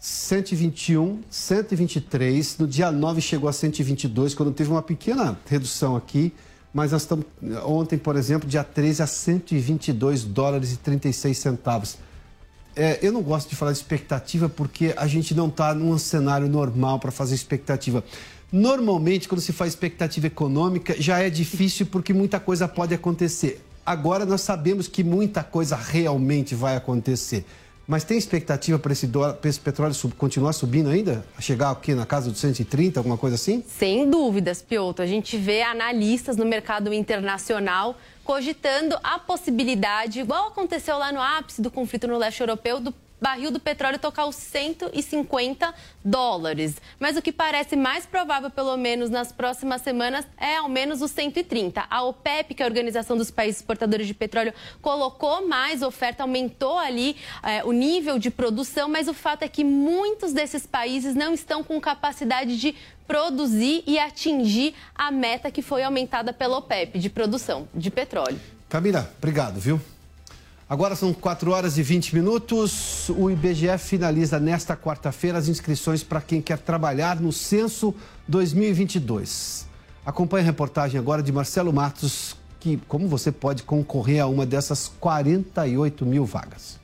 121, 0.00 1.20
123. 1.28 2.58
No 2.58 2.66
dia 2.66 2.90
9 2.92 3.20
chegou 3.20 3.48
a 3.48 3.52
122, 3.52 4.34
quando 4.34 4.52
teve 4.52 4.70
uma 4.70 4.82
pequena 4.82 5.38
redução 5.46 5.96
aqui. 5.96 6.32
Mas 6.72 6.92
nós 6.92 7.02
estamos, 7.02 7.24
ontem, 7.64 7.98
por 7.98 8.14
exemplo, 8.14 8.48
dia 8.48 8.62
13 8.62 9.02
a 9.02 9.06
122 9.06 10.24
dólares 10.24 10.72
e 10.72 10.76
36 10.76 11.36
centavos. 11.36 11.98
É, 12.76 12.98
eu 13.02 13.10
não 13.10 13.22
gosto 13.22 13.48
de 13.48 13.56
falar 13.56 13.72
de 13.72 13.78
expectativa 13.78 14.48
porque 14.48 14.94
a 14.96 15.06
gente 15.06 15.34
não 15.34 15.48
está 15.48 15.74
num 15.74 15.98
cenário 15.98 16.48
normal 16.48 17.00
para 17.00 17.10
fazer 17.10 17.34
expectativa. 17.34 18.04
Normalmente, 18.52 19.28
quando 19.28 19.40
se 19.40 19.52
faz 19.52 19.72
expectativa 19.72 20.26
econômica, 20.26 20.94
já 21.00 21.18
é 21.18 21.28
difícil 21.28 21.86
porque 21.86 22.12
muita 22.12 22.38
coisa 22.38 22.68
pode 22.68 22.94
acontecer. 22.94 23.60
Agora 23.84 24.24
nós 24.24 24.42
sabemos 24.42 24.86
que 24.86 25.02
muita 25.02 25.42
coisa 25.42 25.74
realmente 25.74 26.54
vai 26.54 26.76
acontecer. 26.76 27.44
Mas 27.88 28.04
tem 28.04 28.18
expectativa 28.18 28.78
para 28.78 28.92
esse, 28.92 29.10
esse 29.44 29.58
petróleo 29.58 29.94
sub, 29.94 30.14
continuar 30.14 30.52
subindo 30.52 30.90
ainda? 30.90 31.24
Chegar 31.40 31.70
aqui 31.70 31.94
na 31.94 32.04
casa 32.04 32.30
dos 32.30 32.38
130, 32.38 33.00
alguma 33.00 33.16
coisa 33.16 33.36
assim? 33.36 33.64
Sem 33.66 34.10
dúvidas, 34.10 34.60
Piotr. 34.60 35.00
A 35.00 35.06
gente 35.06 35.38
vê 35.38 35.62
analistas 35.62 36.36
no 36.36 36.44
mercado 36.44 36.92
internacional 36.92 37.96
cogitando 38.22 38.94
a 39.02 39.18
possibilidade, 39.18 40.20
igual 40.20 40.48
aconteceu 40.48 40.98
lá 40.98 41.10
no 41.10 41.18
ápice 41.18 41.62
do 41.62 41.70
conflito 41.70 42.06
no 42.06 42.18
leste 42.18 42.42
europeu, 42.42 42.78
do 42.78 42.92
barril 43.20 43.50
do 43.50 43.60
petróleo 43.60 43.98
tocar 43.98 44.26
os 44.26 44.36
150 44.36 45.74
dólares. 46.04 46.76
Mas 46.98 47.16
o 47.16 47.22
que 47.22 47.32
parece 47.32 47.76
mais 47.76 48.06
provável, 48.06 48.50
pelo 48.50 48.76
menos 48.76 49.10
nas 49.10 49.32
próximas 49.32 49.82
semanas, 49.82 50.26
é 50.36 50.56
ao 50.56 50.68
menos 50.68 51.02
os 51.02 51.10
130. 51.10 51.84
A 51.88 52.02
OPEP, 52.02 52.54
que 52.54 52.62
é 52.62 52.66
a 52.66 52.68
Organização 52.68 53.16
dos 53.16 53.30
Países 53.30 53.60
Exportadores 53.60 54.06
de 54.06 54.14
Petróleo, 54.14 54.52
colocou 54.80 55.46
mais 55.46 55.82
oferta, 55.82 56.22
aumentou 56.22 56.78
ali 56.78 57.16
é, 57.42 57.64
o 57.64 57.72
nível 57.72 58.18
de 58.18 58.30
produção, 58.30 58.88
mas 58.88 59.08
o 59.08 59.14
fato 59.14 59.42
é 59.42 59.48
que 59.48 59.64
muitos 59.64 60.32
desses 60.32 60.66
países 60.66 61.14
não 61.14 61.34
estão 61.34 61.62
com 61.64 61.80
capacidade 61.80 62.58
de 62.58 62.74
produzir 63.06 63.82
e 63.86 63.98
atingir 63.98 64.74
a 64.94 65.10
meta 65.10 65.50
que 65.50 65.62
foi 65.62 65.82
aumentada 65.82 66.32
pela 66.32 66.58
OPEP 66.58 66.98
de 66.98 67.08
produção 67.08 67.66
de 67.74 67.90
petróleo. 67.90 68.38
Camila, 68.68 69.10
obrigado, 69.16 69.58
viu? 69.58 69.80
Agora 70.70 70.94
são 70.94 71.14
4 71.14 71.50
horas 71.50 71.78
e 71.78 71.82
20 71.82 72.14
minutos. 72.14 73.08
O 73.16 73.30
IBGE 73.30 73.78
finaliza 73.78 74.38
nesta 74.38 74.76
quarta-feira 74.76 75.38
as 75.38 75.48
inscrições 75.48 76.02
para 76.02 76.20
quem 76.20 76.42
quer 76.42 76.58
trabalhar 76.58 77.18
no 77.18 77.32
censo 77.32 77.94
2022. 78.28 79.66
Acompanhe 80.04 80.42
a 80.42 80.46
reportagem 80.46 81.00
agora 81.00 81.22
de 81.22 81.32
Marcelo 81.32 81.72
Matos, 81.72 82.36
que 82.60 82.76
como 82.86 83.08
você 83.08 83.32
pode 83.32 83.62
concorrer 83.62 84.22
a 84.22 84.26
uma 84.26 84.44
dessas 84.44 84.92
48 85.00 86.04
mil 86.04 86.26
vagas. 86.26 86.77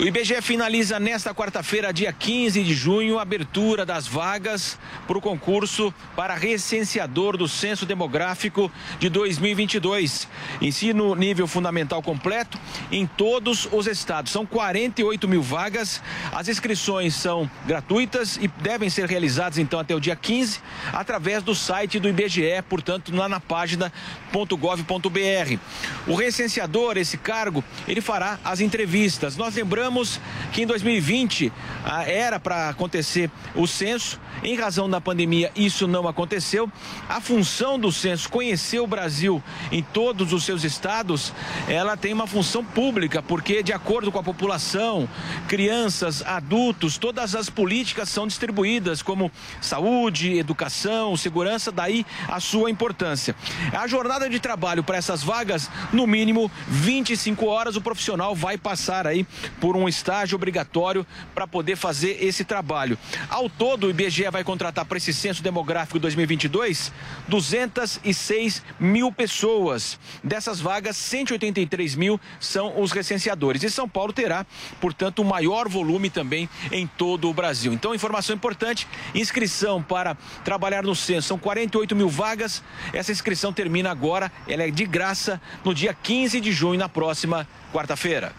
O 0.00 0.04
IBGE 0.04 0.40
finaliza 0.40 1.00
nesta 1.00 1.34
quarta-feira, 1.34 1.92
dia 1.92 2.12
15 2.12 2.62
de 2.62 2.72
junho, 2.72 3.18
a 3.18 3.22
abertura 3.22 3.84
das 3.84 4.06
vagas 4.06 4.78
para 5.08 5.18
o 5.18 5.20
concurso 5.20 5.92
para 6.14 6.36
recenseador 6.36 7.36
do 7.36 7.48
Censo 7.48 7.84
Demográfico 7.84 8.70
de 9.00 9.08
2022. 9.08 10.28
Ensino 10.62 11.16
nível 11.16 11.48
fundamental 11.48 12.00
completo 12.00 12.56
em 12.92 13.08
todos 13.08 13.66
os 13.72 13.88
estados. 13.88 14.30
São 14.30 14.46
48 14.46 15.26
mil 15.26 15.42
vagas. 15.42 16.00
As 16.32 16.46
inscrições 16.46 17.16
são 17.16 17.50
gratuitas 17.66 18.36
e 18.36 18.46
devem 18.46 18.88
ser 18.88 19.06
realizadas 19.06 19.58
então 19.58 19.80
até 19.80 19.96
o 19.96 20.00
dia 20.00 20.14
15 20.14 20.60
através 20.92 21.42
do 21.42 21.56
site 21.56 21.98
do 21.98 22.08
IBGE, 22.08 22.62
portanto, 22.68 23.12
lá 23.12 23.28
na 23.28 23.40
página 23.40 23.92
.gov.br. 24.32 25.58
O 26.06 26.14
recenseador, 26.14 26.96
esse 26.96 27.18
cargo, 27.18 27.64
ele 27.88 28.00
fará 28.00 28.38
as 28.44 28.60
entrevistas. 28.60 29.36
Nós 29.36 29.56
lembramos 29.56 29.87
lembramos 29.88 30.20
que 30.52 30.62
em 30.62 30.66
2020 30.66 31.52
ah, 31.84 32.04
era 32.04 32.38
para 32.38 32.68
acontecer 32.68 33.30
o 33.54 33.66
censo. 33.66 34.20
Em 34.42 34.54
razão 34.54 34.88
da 34.88 35.00
pandemia, 35.00 35.50
isso 35.56 35.88
não 35.88 36.06
aconteceu. 36.06 36.70
A 37.08 37.20
função 37.20 37.76
do 37.76 37.90
censo, 37.90 38.28
conhecer 38.28 38.78
o 38.78 38.86
Brasil 38.86 39.42
em 39.72 39.82
todos 39.82 40.32
os 40.32 40.44
seus 40.44 40.62
estados, 40.62 41.32
ela 41.66 41.96
tem 41.96 42.12
uma 42.12 42.26
função 42.26 42.64
pública, 42.64 43.20
porque, 43.20 43.64
de 43.64 43.72
acordo 43.72 44.12
com 44.12 44.18
a 44.18 44.22
população, 44.22 45.08
crianças, 45.48 46.22
adultos, 46.24 46.98
todas 46.98 47.34
as 47.34 47.50
políticas 47.50 48.10
são 48.10 48.28
distribuídas, 48.28 49.02
como 49.02 49.32
saúde, 49.60 50.38
educação, 50.38 51.16
segurança, 51.16 51.72
daí 51.72 52.06
a 52.28 52.38
sua 52.38 52.70
importância. 52.70 53.34
A 53.72 53.88
jornada 53.88 54.30
de 54.30 54.38
trabalho 54.38 54.84
para 54.84 54.98
essas 54.98 55.22
vagas, 55.22 55.68
no 55.92 56.06
mínimo 56.06 56.48
25 56.68 57.44
horas, 57.46 57.74
o 57.74 57.80
profissional 57.80 58.36
vai 58.36 58.56
passar 58.56 59.04
aí 59.04 59.26
por 59.60 59.67
um 59.76 59.88
estágio 59.88 60.36
obrigatório 60.36 61.06
para 61.34 61.46
poder 61.46 61.76
fazer 61.76 62.18
esse 62.24 62.44
trabalho. 62.44 62.98
Ao 63.28 63.48
todo, 63.48 63.86
o 63.86 63.90
IBGE 63.90 64.30
vai 64.30 64.44
contratar 64.44 64.84
para 64.84 64.98
esse 64.98 65.12
censo 65.12 65.42
demográfico 65.42 65.98
2022 65.98 66.92
206 67.28 68.62
mil 68.78 69.12
pessoas. 69.12 69.98
Dessas 70.22 70.60
vagas, 70.60 70.96
183 70.96 71.94
mil 71.94 72.20
são 72.40 72.80
os 72.80 72.92
recenseadores. 72.92 73.62
E 73.62 73.70
São 73.70 73.88
Paulo 73.88 74.12
terá, 74.12 74.46
portanto, 74.80 75.20
o 75.20 75.24
maior 75.24 75.68
volume 75.68 76.10
também 76.10 76.48
em 76.70 76.86
todo 76.86 77.28
o 77.28 77.34
Brasil. 77.34 77.72
Então, 77.72 77.94
informação 77.94 78.34
importante: 78.34 78.86
inscrição 79.14 79.82
para 79.82 80.16
trabalhar 80.44 80.82
no 80.82 80.94
censo 80.94 81.28
são 81.28 81.38
48 81.38 81.94
mil 81.94 82.08
vagas. 82.08 82.62
Essa 82.92 83.12
inscrição 83.12 83.52
termina 83.52 83.90
agora, 83.90 84.30
ela 84.46 84.62
é 84.62 84.70
de 84.70 84.84
graça 84.84 85.40
no 85.64 85.74
dia 85.74 85.94
15 85.94 86.40
de 86.40 86.52
junho, 86.52 86.78
na 86.78 86.88
próxima 86.88 87.46
quarta-feira. 87.72 88.32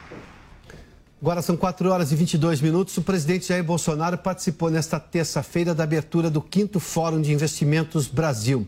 Agora 1.21 1.41
são 1.41 1.57
4 1.57 1.91
horas 1.91 2.13
e 2.13 2.15
22 2.15 2.61
minutos. 2.61 2.95
O 2.95 3.01
presidente 3.01 3.45
Jair 3.45 3.63
Bolsonaro 3.63 4.17
participou 4.17 4.69
nesta 4.69 4.97
terça-feira 4.99 5.75
da 5.75 5.83
abertura 5.83 6.29
do 6.29 6.41
5 6.49 6.79
Fórum 6.79 7.21
de 7.21 7.33
Investimentos 7.33 8.07
Brasil. 8.07 8.65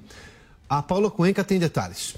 A 0.67 0.81
Paula 0.81 1.09
Cuenca 1.09 1.45
tem 1.45 1.57
detalhes. 1.57 2.15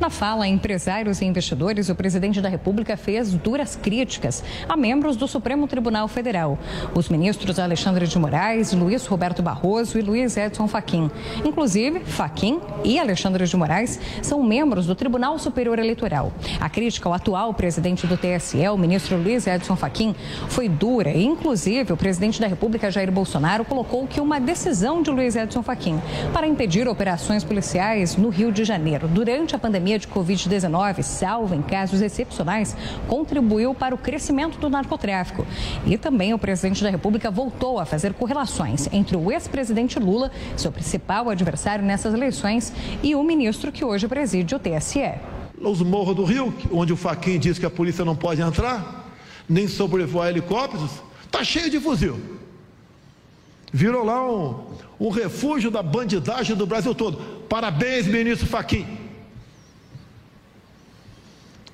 Na 0.00 0.10
fala 0.10 0.44
a 0.44 0.48
empresários 0.48 1.20
e 1.20 1.24
investidores, 1.24 1.88
o 1.88 1.94
presidente 1.94 2.40
da 2.40 2.48
República 2.48 2.96
fez 2.96 3.34
duras 3.34 3.76
críticas 3.76 4.42
a 4.68 4.76
membros 4.76 5.16
do 5.16 5.26
Supremo 5.26 5.66
Tribunal 5.66 6.08
Federal. 6.08 6.58
Os 6.94 7.08
ministros 7.08 7.58
Alexandre 7.58 8.06
de 8.06 8.18
Moraes, 8.18 8.72
Luiz 8.72 9.06
Roberto 9.06 9.42
Barroso 9.42 9.98
e 9.98 10.02
Luiz 10.02 10.36
Edson 10.36 10.68
Fachin. 10.68 11.10
Inclusive, 11.44 12.00
Fachin 12.00 12.60
e 12.84 12.98
Alexandre 12.98 13.44
de 13.44 13.56
Moraes 13.56 14.00
são 14.22 14.42
membros 14.42 14.86
do 14.86 14.94
Tribunal 14.94 15.38
Superior 15.38 15.78
Eleitoral. 15.78 16.32
A 16.60 16.68
crítica 16.68 17.08
ao 17.08 17.14
atual 17.14 17.52
presidente 17.54 18.06
do 18.06 18.16
TSE, 18.16 18.68
o 18.68 18.76
ministro 18.76 19.16
Luiz 19.16 19.46
Edson 19.46 19.76
Fachin, 19.76 20.14
foi 20.48 20.68
dura 20.68 21.10
inclusive, 21.10 21.92
o 21.92 21.96
presidente 21.96 22.40
da 22.40 22.46
República, 22.46 22.90
Jair 22.90 23.10
Bolsonaro, 23.10 23.64
colocou 23.64 24.06
que 24.06 24.20
uma 24.20 24.40
decisão 24.40 25.02
de 25.02 25.10
Luiz 25.10 25.36
Edson 25.36 25.62
Fachin 25.62 26.00
para 26.32 26.46
impedir 26.46 26.88
operações 26.88 27.44
policiais 27.44 28.16
no 28.16 28.28
Rio 28.28 28.52
de 28.52 28.64
Janeiro 28.64 29.08
durante 29.08 29.54
a 29.54 29.57
pandemia 29.58 29.88
pandemia 29.88 29.98
de 29.98 30.08
Covid-19, 30.08 31.02
salvo 31.02 31.54
em 31.54 31.62
casos 31.62 32.02
excepcionais, 32.02 32.76
contribuiu 33.06 33.74
para 33.74 33.94
o 33.94 33.98
crescimento 33.98 34.58
do 34.58 34.68
narcotráfico. 34.68 35.46
E 35.86 35.96
também 35.96 36.34
o 36.34 36.38
presidente 36.38 36.82
da 36.82 36.90
República 36.90 37.30
voltou 37.30 37.78
a 37.78 37.86
fazer 37.86 38.12
correlações 38.12 38.88
entre 38.92 39.16
o 39.16 39.30
ex-presidente 39.32 39.98
Lula, 39.98 40.30
seu 40.56 40.70
principal 40.70 41.30
adversário 41.30 41.84
nessas 41.84 42.12
eleições, 42.12 42.72
e 43.02 43.14
o 43.14 43.22
ministro 43.22 43.72
que 43.72 43.84
hoje 43.84 44.06
preside 44.06 44.54
o 44.54 44.58
TSE. 44.58 45.14
Os 45.60 45.80
morros 45.80 46.16
do 46.16 46.24
Rio, 46.24 46.54
onde 46.72 46.92
o 46.92 46.96
Faquin 46.96 47.38
diz 47.38 47.58
que 47.58 47.66
a 47.66 47.70
polícia 47.70 48.04
não 48.04 48.14
pode 48.14 48.40
entrar, 48.40 49.12
nem 49.48 49.66
sobrevoar 49.66 50.28
helicópteros, 50.28 50.90
está 51.24 51.42
cheio 51.42 51.70
de 51.70 51.80
fuzil. 51.80 52.20
Virou 53.72 54.04
lá 54.04 54.28
um, 54.30 54.64
um 54.98 55.08
refúgio 55.08 55.70
da 55.70 55.82
bandidagem 55.82 56.56
do 56.56 56.66
Brasil 56.66 56.94
todo. 56.94 57.18
Parabéns, 57.48 58.06
ministro 58.06 58.46
Faquim. 58.46 59.07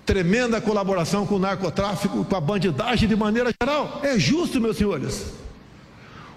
Tremenda 0.05 0.61
colaboração 0.61 1.27
com 1.27 1.37
o 1.37 1.39
narcotráfico, 1.39 2.25
com 2.25 2.37
a 2.37 2.41
bandidagem 2.41 3.09
de 3.09 3.17
maneira 3.17 3.51
geral. 3.61 4.01
É 4.03 4.19
justo, 4.19 4.61
meus 4.61 4.77
senhores. 4.77 5.33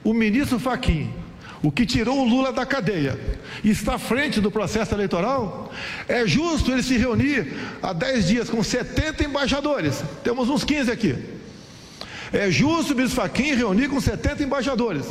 O 0.03 0.13
ministro 0.13 0.57
Faquim, 0.57 1.13
o 1.61 1.71
que 1.71 1.85
tirou 1.85 2.19
o 2.19 2.23
Lula 2.23 2.53
da 2.53 2.65
cadeia 2.65 3.19
e 3.63 3.71
está 3.71 3.95
à 3.95 3.99
frente 3.99 4.39
do 4.39 4.49
processo 4.49 4.93
eleitoral, 4.95 5.71
é 6.07 6.25
justo 6.25 6.71
ele 6.71 6.81
se 6.81 6.97
reunir 6.97 7.53
há 7.81 7.91
10 7.91 8.27
dias 8.27 8.49
com 8.49 8.63
70 8.63 9.25
embaixadores. 9.25 10.03
Temos 10.23 10.49
uns 10.49 10.63
15 10.63 10.91
aqui. 10.91 11.15
É 12.31 12.49
justo 12.49 12.93
o 12.93 12.95
ministro 12.95 13.21
Faquim 13.21 13.55
reunir 13.55 13.89
com 13.89 13.99
70 13.99 14.43
embaixadores 14.43 15.05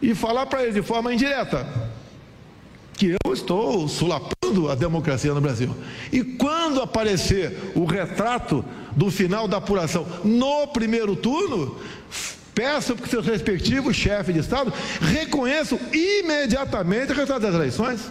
e 0.00 0.14
falar 0.14 0.46
para 0.46 0.62
ele 0.62 0.72
de 0.72 0.82
forma 0.82 1.12
indireta 1.12 1.66
que 2.96 3.16
eu 3.24 3.32
estou 3.32 3.88
sulapando 3.88 4.43
a 4.70 4.74
democracia 4.74 5.32
no 5.34 5.40
Brasil. 5.40 5.74
E 6.12 6.22
quando 6.22 6.80
aparecer 6.80 7.72
o 7.74 7.84
retrato 7.84 8.64
do 8.92 9.10
final 9.10 9.48
da 9.48 9.58
apuração 9.58 10.06
no 10.24 10.66
primeiro 10.68 11.16
turno, 11.16 11.78
peço 12.54 12.94
que 12.94 13.08
seus 13.08 13.26
respectivos 13.26 13.96
chefes 13.96 14.32
de 14.32 14.40
Estado 14.40 14.72
reconheçam 15.00 15.78
imediatamente 15.92 17.12
o 17.12 17.14
resultado 17.14 17.42
das 17.42 17.54
eleições. 17.54 18.10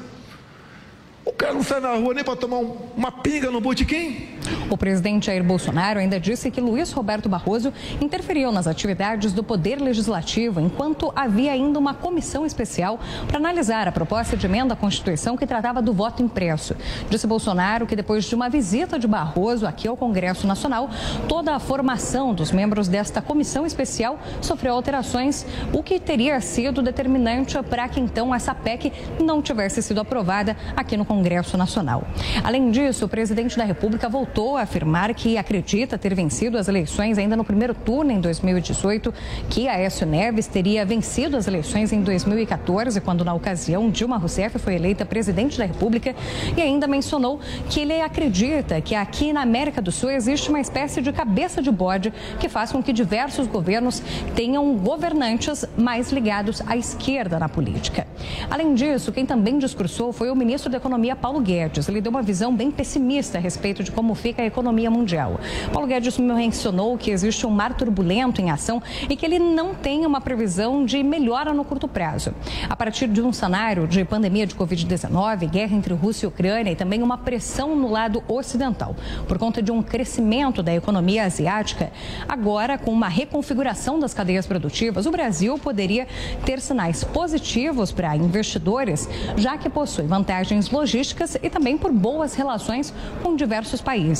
O 1.25 1.32
cara 1.32 1.53
não 1.53 1.63
sai 1.63 1.79
na 1.79 1.93
rua 1.93 2.13
nem 2.13 2.23
para 2.23 2.36
tomar 2.36 2.58
um, 2.58 2.77
uma 2.95 3.12
pinga 3.12 3.49
no 3.49 3.62
botequim. 3.62 4.33
O 4.69 4.77
presidente 4.77 5.27
Jair 5.27 5.43
Bolsonaro 5.43 5.99
ainda 5.99 6.19
disse 6.19 6.49
que 6.49 6.60
Luiz 6.60 6.91
Roberto 6.91 7.29
Barroso 7.29 7.71
interferiu 8.01 8.51
nas 8.51 8.67
atividades 8.67 9.32
do 9.32 9.43
Poder 9.43 9.79
Legislativo 9.79 10.60
enquanto 10.60 11.12
havia 11.15 11.51
ainda 11.51 11.77
uma 11.77 11.93
comissão 11.93 12.45
especial 12.45 12.99
para 13.27 13.38
analisar 13.38 13.88
a 13.88 13.91
proposta 13.91 14.36
de 14.36 14.45
emenda 14.45 14.73
à 14.73 14.77
Constituição 14.77 15.38
que 15.38 15.45
tratava 15.45 15.82
do 15.82 15.93
voto 15.93 16.23
impresso. 16.23 16.75
Disse 17.10 17.27
Bolsonaro 17.27 17.86
que 17.86 17.95
depois 17.95 18.25
de 18.25 18.36
uma 18.36 18.49
visita 18.49 18.97
de 18.97 19.08
Barroso 19.08 19.67
aqui 19.67 19.88
ao 19.88 19.95
Congresso 19.95 20.47
Nacional, 20.47 20.89
toda 21.27 21.56
a 21.56 21.60
formação 21.60 22.34
dos 22.34 22.51
membros 22.51 22.88
desta 22.88 23.21
comissão 23.21 23.65
especial 23.65 24.19
sofreu 24.41 24.73
alterações, 24.73 25.45
o 25.71 25.84
que 25.84 25.99
teria 25.99 26.41
sido 26.41 26.82
determinante 26.82 27.62
para 27.63 27.88
que 27.88 27.99
então 27.99 28.34
essa 28.34 28.56
PEC 28.56 28.91
não 29.19 29.41
tivesse 29.41 29.82
sido 29.82 30.01
aprovada 30.01 30.58
aqui 30.75 30.97
no 30.97 31.06
Congresso 31.06 31.58
Nacional. 31.58 32.03
Além 32.43 32.71
disso, 32.71 33.06
o 33.06 33.10
presidente 33.10 33.58
da 33.58 33.63
República 33.63 34.10
voltou 34.10 34.33
a 34.41 34.62
afirmar 34.62 35.13
que 35.13 35.38
acredita 35.38 35.98
ter 35.98 36.15
vencido 36.15 36.58
as 36.58 36.67
eleições 36.67 37.17
ainda 37.17 37.36
no 37.36 37.43
primeiro 37.43 37.74
turno 37.74 38.12
em 38.12 38.19
2018, 38.19 39.13
que 39.50 39.67
Aécio 39.67 40.08
Neves 40.08 40.48
teria 40.48 40.84
vencido 40.86 41.38
as 41.38 41.48
eleições 41.48 41.93
em 41.93 42.02
2014, 42.02 43.00
quando 43.02 43.24
na 43.24 43.34
ocasião 43.34 43.89
Dilma 43.91 44.17
Rousseff 44.17 44.58
foi 44.58 44.76
eleita 44.76 45.06
presidente 45.06 45.58
da 45.58 45.65
República, 45.65 46.15
e 46.58 46.62
ainda 46.62 46.88
mencionou 46.88 47.39
que 47.69 47.82
ele 47.82 48.02
acredita 48.02 48.82
que 48.82 48.96
aqui 48.96 49.32
na 49.32 49.41
América 49.41 49.82
do 49.82 49.91
Sul 49.91 50.10
existe 50.10 50.50
uma 50.50 50.60
espécie 50.60 51.02
de 51.02 51.12
cabeça 51.12 51.62
de 51.62 51.72
bode 51.72 52.12
que 52.39 52.50
faz 52.50 52.72
com 52.72 52.82
que 52.82 52.91
diversos 52.91 53.46
governos 53.46 54.02
tenham 54.36 54.76
governantes 54.78 55.65
mais 55.78 56.12
ligados 56.12 56.62
à 56.65 56.76
esquerda 56.76 57.38
na 57.38 57.48
política. 57.48 58.08
Além 58.50 58.74
disso, 58.74 59.12
quem 59.12 59.26
também 59.26 59.58
discursou 59.58 60.12
foi 60.12 60.32
o 60.32 60.36
ministro 60.36 60.72
da 60.72 60.78
Economia, 60.78 61.15
Paulo 61.15 61.39
Guedes. 61.39 61.88
Ele 61.88 62.02
deu 62.02 62.10
uma 62.10 62.22
visão 62.22 62.56
bem 62.56 62.72
pessimista 62.72 63.38
a 63.38 63.41
respeito 63.41 63.84
de 63.84 63.91
como 63.91 64.15
fica 64.23 64.41
a 64.41 64.45
economia 64.45 64.89
mundial. 64.89 65.38
Paulo 65.73 65.86
Guedes 65.86 66.17
mencionou 66.17 66.97
que 66.97 67.12
existe 67.12 67.45
um 67.45 67.49
mar 67.49 67.73
turbulento 67.73 68.39
em 68.39 68.49
ação 68.49 68.81
e 69.09 69.17
que 69.17 69.25
ele 69.25 69.38
não 69.38 69.75
tem 69.75 70.05
uma 70.05 70.21
previsão 70.21 70.86
de 70.86 71.03
melhora 71.03 71.53
no 71.53 71.65
curto 71.65 71.89
prazo. 71.89 72.33
A 72.69 72.75
partir 72.75 73.09
de 73.09 73.21
um 73.21 73.33
cenário 73.33 73.86
de 73.86 74.05
pandemia 74.05 74.47
de 74.47 74.55
Covid-19, 74.55 75.49
guerra 75.49 75.75
entre 75.75 75.93
Rússia 75.93 76.25
e 76.25 76.29
Ucrânia 76.29 76.71
e 76.71 76.75
também 76.75 77.03
uma 77.03 77.17
pressão 77.17 77.75
no 77.75 77.91
lado 77.91 78.23
ocidental, 78.25 78.95
por 79.27 79.38
conta 79.38 79.62
de 79.62 79.73
um 79.73 79.83
crescimento 79.83 80.63
da 80.63 80.73
economia 80.73 81.25
asiática, 81.25 81.91
agora 82.25 82.77
com 82.77 82.91
uma 82.91 83.09
reconfiguração 83.09 83.99
das 83.99 84.13
cadeias 84.13 84.47
produtivas, 84.47 85.05
o 85.05 85.12
Brasil 85.12 85.59
poderia 85.59 86.07
ter 86.45 86.62
sinais 86.62 87.03
positivos 87.03 87.91
para 87.91 88.15
investidores, 88.15 89.09
já 89.36 89.57
que 89.57 89.69
possui 89.69 90.05
vantagens 90.05 90.71
logísticas 90.71 91.36
e 91.43 91.49
também 91.49 91.77
por 91.77 91.91
boas 91.91 92.36
relações 92.36 92.93
com 93.21 93.36
diversos 93.36 93.81
países. 93.81 94.12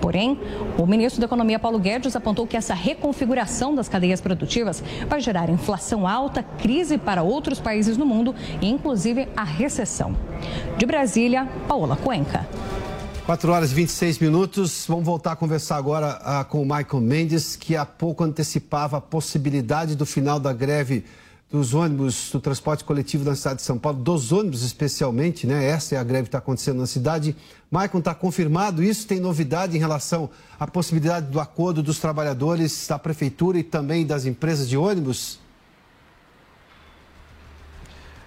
Porém, 0.00 0.38
o 0.78 0.86
ministro 0.86 1.20
da 1.20 1.26
Economia, 1.26 1.58
Paulo 1.58 1.78
Guedes, 1.78 2.16
apontou 2.16 2.46
que 2.46 2.56
essa 2.56 2.74
reconfiguração 2.74 3.74
das 3.74 3.88
cadeias 3.88 4.20
produtivas 4.20 4.82
vai 5.08 5.20
gerar 5.20 5.48
inflação 5.50 6.06
alta, 6.06 6.42
crise 6.42 6.98
para 6.98 7.22
outros 7.22 7.60
países 7.60 7.96
no 7.96 8.06
mundo 8.06 8.34
e, 8.60 8.68
inclusive, 8.68 9.28
a 9.36 9.44
recessão. 9.44 10.16
De 10.76 10.86
Brasília, 10.86 11.48
Paola 11.68 11.96
Cuenca. 11.96 12.46
4 13.26 13.52
horas 13.52 13.70
e 13.70 13.74
26 13.74 14.18
minutos. 14.18 14.84
Vamos 14.88 15.04
voltar 15.04 15.32
a 15.32 15.36
conversar 15.36 15.76
agora 15.76 16.18
uh, 16.20 16.44
com 16.46 16.62
o 16.62 16.64
Michael 16.64 17.00
Mendes, 17.00 17.54
que 17.54 17.76
há 17.76 17.86
pouco 17.86 18.24
antecipava 18.24 18.96
a 18.96 19.00
possibilidade 19.00 19.94
do 19.94 20.04
final 20.04 20.40
da 20.40 20.52
greve 20.52 21.04
dos 21.50 21.74
ônibus 21.74 22.30
do 22.30 22.40
transporte 22.40 22.84
coletivo 22.84 23.24
na 23.24 23.34
cidade 23.34 23.56
de 23.56 23.62
São 23.62 23.76
Paulo, 23.76 23.98
dos 23.98 24.30
ônibus 24.30 24.62
especialmente, 24.62 25.48
né? 25.48 25.66
Essa 25.66 25.96
é 25.96 25.98
a 25.98 26.04
greve 26.04 26.24
que 26.24 26.28
está 26.28 26.38
acontecendo 26.38 26.78
na 26.78 26.86
cidade. 26.86 27.34
Maicon, 27.68 27.98
está 27.98 28.14
confirmado 28.14 28.82
isso? 28.84 29.06
Tem 29.06 29.18
novidade 29.18 29.76
em 29.76 29.80
relação 29.80 30.30
à 30.60 30.66
possibilidade 30.66 31.26
do 31.26 31.40
acordo 31.40 31.82
dos 31.82 31.98
trabalhadores 31.98 32.86
da 32.86 32.98
prefeitura 32.98 33.58
e 33.58 33.64
também 33.64 34.06
das 34.06 34.26
empresas 34.26 34.68
de 34.68 34.76
ônibus? 34.76 35.40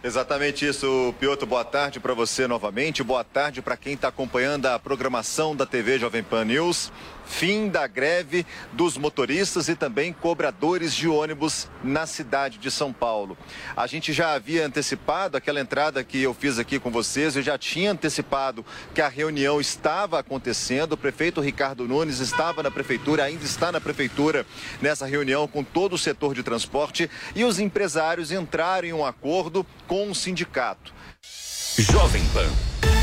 Exatamente 0.04 0.68
isso, 0.68 1.16
Piotr. 1.18 1.46
Boa 1.46 1.64
tarde 1.64 2.02
para 2.02 2.14
você 2.14 2.46
novamente. 2.46 3.02
Boa 3.02 3.24
tarde 3.24 3.62
para 3.62 3.78
quem 3.78 3.94
está 3.94 4.10
acompanhando 4.10 4.66
a 4.66 4.78
programação 4.78 5.56
da 5.56 5.66
TV 5.66 5.98
Jovem 5.98 6.22
Pan 6.22 6.44
News 6.44 6.92
fim 7.26 7.70
da 7.70 7.88
greve 7.88 8.46
dos 8.72 8.98
motoristas 8.98 9.68
e 9.68 9.76
também 9.76 10.14
cobradores 10.14 10.94
de 10.94 11.08
ônibus 11.08 11.68
na 11.84 12.06
cidade 12.06 12.58
de 12.58 12.70
São 12.70 12.92
Paulo. 12.92 13.38
A 13.76 13.88
gente 13.88 14.14
já 14.14 14.34
havia 14.34 14.66
antecipado 14.66 15.38
aquela 15.38 15.60
entrada 15.60 16.04
que 16.04 16.22
eu 16.22 16.34
fiz 16.34 16.60
aqui 16.60 16.80
com 16.80 16.92
vocês, 16.92 17.36
eu 17.36 17.42
já 17.42 17.58
tinha 17.58 17.92
antecipado 17.92 18.66
que 18.94 19.02
a 19.02 19.08
reunião 19.08 19.60
estava 19.60 20.20
acontecendo, 20.20 20.94
o 20.94 20.98
prefeito 20.98 21.42
Ricardo 21.42 21.88
Nunes 21.88 22.20
estava 22.20 22.64
na 22.64 22.72
prefeitura, 22.72 23.24
ainda 23.24 23.44
está 23.44 23.72
na 23.72 23.82
prefeitura 23.82 24.46
nessa 24.82 25.06
reunião 25.06 25.48
com 25.48 25.64
todo 25.64 25.94
o 25.94 25.98
setor 25.98 26.34
de 26.34 26.44
transporte 26.44 27.10
e 27.36 27.44
os 27.44 27.60
empresários 27.60 28.32
entraram 28.32 28.88
em 28.88 28.94
um 28.94 29.06
acordo 29.06 29.66
com 29.88 30.10
o 30.10 30.16
sindicato. 30.16 30.94
Jovem 31.78 32.24
Pan 32.34 33.03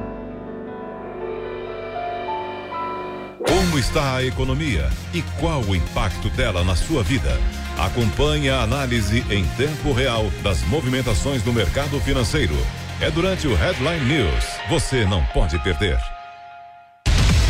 Como 3.71 3.79
está 3.79 4.17
a 4.17 4.23
economia 4.25 4.89
e 5.13 5.21
qual 5.39 5.61
o 5.61 5.73
impacto 5.73 6.29
dela 6.31 6.61
na 6.61 6.75
sua 6.75 7.01
vida? 7.01 7.39
Acompanhe 7.77 8.49
a 8.49 8.63
análise 8.63 9.23
em 9.29 9.45
tempo 9.55 9.93
real 9.93 10.29
das 10.43 10.61
movimentações 10.63 11.41
do 11.41 11.53
mercado 11.53 11.97
financeiro. 12.01 12.53
É 12.99 13.09
durante 13.09 13.47
o 13.47 13.55
Headline 13.55 14.03
News. 14.03 14.43
Você 14.69 15.05
não 15.05 15.23
pode 15.27 15.57
perder. 15.59 15.97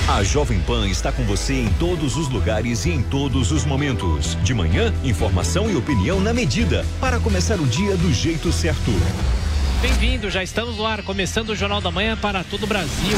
A 0.08 0.24
Jovem 0.24 0.60
Pan 0.62 0.88
está 0.88 1.12
com 1.12 1.24
você 1.24 1.56
em 1.56 1.74
todos 1.80 2.16
os 2.16 2.30
lugares 2.30 2.86
e 2.86 2.92
em 2.92 3.02
todos 3.02 3.52
os 3.52 3.66
momentos. 3.66 4.38
De 4.44 4.54
manhã, 4.54 4.94
informação 5.04 5.72
e 5.72 5.76
opinião 5.76 6.20
na 6.20 6.32
medida 6.32 6.86
para 7.00 7.20
começar 7.20 7.60
o 7.60 7.66
dia 7.66 7.98
do 7.98 8.14
jeito 8.14 8.52
certo. 8.52 8.92
Bem-vindo, 9.82 10.30
já 10.30 10.44
estamos 10.44 10.78
no 10.78 10.86
ar, 10.86 11.02
começando 11.02 11.50
o 11.50 11.56
Jornal 11.56 11.82
da 11.82 11.90
Manhã 11.90 12.16
para 12.16 12.44
todo 12.44 12.66
o 12.66 12.68
Brasil. 12.68 13.18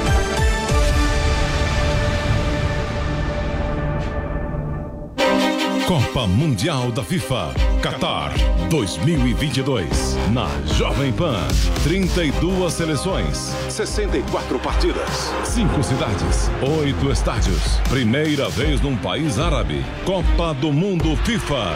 Copa 5.91 6.25
Mundial 6.25 6.89
da 6.89 7.03
FIFA 7.03 7.53
Qatar 7.83 8.31
2022 8.69 10.15
na 10.31 10.47
Jovem 10.77 11.11
Pan. 11.11 11.45
32 11.83 12.73
seleções, 12.73 13.53
64 13.67 14.57
partidas, 14.59 15.33
5 15.43 15.83
cidades, 15.83 16.49
8 16.61 17.11
estádios. 17.11 17.81
Primeira 17.89 18.47
vez 18.47 18.79
num 18.79 18.95
país 18.95 19.37
árabe. 19.37 19.83
Copa 20.05 20.53
do 20.53 20.71
Mundo 20.71 21.13
FIFA 21.25 21.75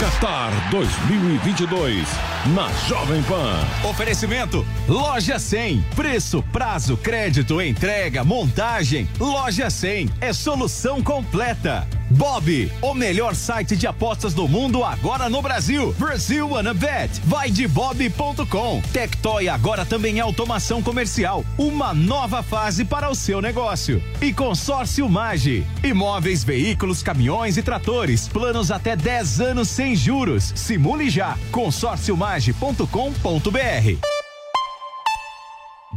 Qatar 0.00 0.70
2022 0.70 2.08
na 2.54 2.72
Jovem 2.88 3.22
Pan. 3.24 3.60
Oferecimento 3.86 4.64
Loja 4.88 5.38
100. 5.38 5.84
Preço, 5.94 6.42
prazo, 6.50 6.96
crédito, 6.96 7.60
entrega, 7.60 8.24
montagem. 8.24 9.06
Loja 9.20 9.68
100 9.68 10.08
é 10.22 10.32
solução 10.32 11.02
completa. 11.02 11.86
Bob, 12.10 12.70
o 12.80 12.94
melhor 12.94 13.34
site 13.34 13.76
de 13.76 13.86
apostas 13.86 14.32
do 14.32 14.48
mundo 14.48 14.84
agora 14.84 15.28
no 15.28 15.42
Brasil. 15.42 15.94
Brasil 15.98 16.48
Wanna 16.48 16.72
Bet. 16.72 17.20
Vai 17.24 17.50
de 17.50 17.66
bob.com. 17.66 18.80
Tectoy 18.92 19.48
agora 19.48 19.84
também 19.84 20.18
é 20.18 20.22
automação 20.22 20.82
comercial. 20.82 21.44
Uma 21.58 21.92
nova 21.92 22.42
fase 22.42 22.84
para 22.84 23.10
o 23.10 23.14
seu 23.14 23.40
negócio. 23.40 24.02
E 24.20 24.32
consórcio 24.32 25.08
Mage. 25.08 25.66
Imóveis, 25.82 26.44
veículos, 26.44 27.02
caminhões 27.02 27.56
e 27.56 27.62
tratores. 27.62 28.28
Planos 28.28 28.70
até 28.70 28.96
10 28.96 29.40
anos 29.40 29.68
sem 29.68 29.96
juros. 29.96 30.52
Simule 30.54 31.10
já. 31.10 31.36
consórciomage.com.br. 31.50 34.15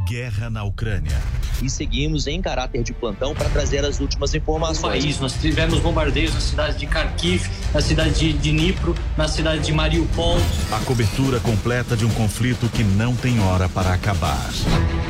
Guerra 0.09 0.49
na 0.49 0.63
Ucrânia. 0.63 1.15
E 1.61 1.69
seguimos 1.69 2.25
em 2.25 2.41
caráter 2.41 2.81
de 2.81 2.91
plantão 2.91 3.35
para 3.35 3.47
trazer 3.49 3.85
as 3.85 3.99
últimas 3.99 4.33
informações. 4.33 4.81
No 4.81 5.01
país, 5.01 5.19
nós 5.19 5.33
tivemos 5.33 5.79
bombardeios 5.81 6.33
na 6.33 6.39
cidade 6.39 6.79
de 6.79 6.87
Kharkiv, 6.87 7.47
na 7.71 7.79
cidade 7.79 8.13
de 8.13 8.33
Dnipro, 8.33 8.95
na 9.15 9.27
cidade 9.27 9.61
de 9.61 9.71
Mariupol. 9.71 10.37
A 10.71 10.79
cobertura 10.79 11.39
completa 11.39 11.95
de 11.95 12.05
um 12.05 12.09
conflito 12.09 12.67
que 12.69 12.83
não 12.83 13.15
tem 13.15 13.39
hora 13.39 13.69
para 13.69 13.93
acabar. 13.93 14.49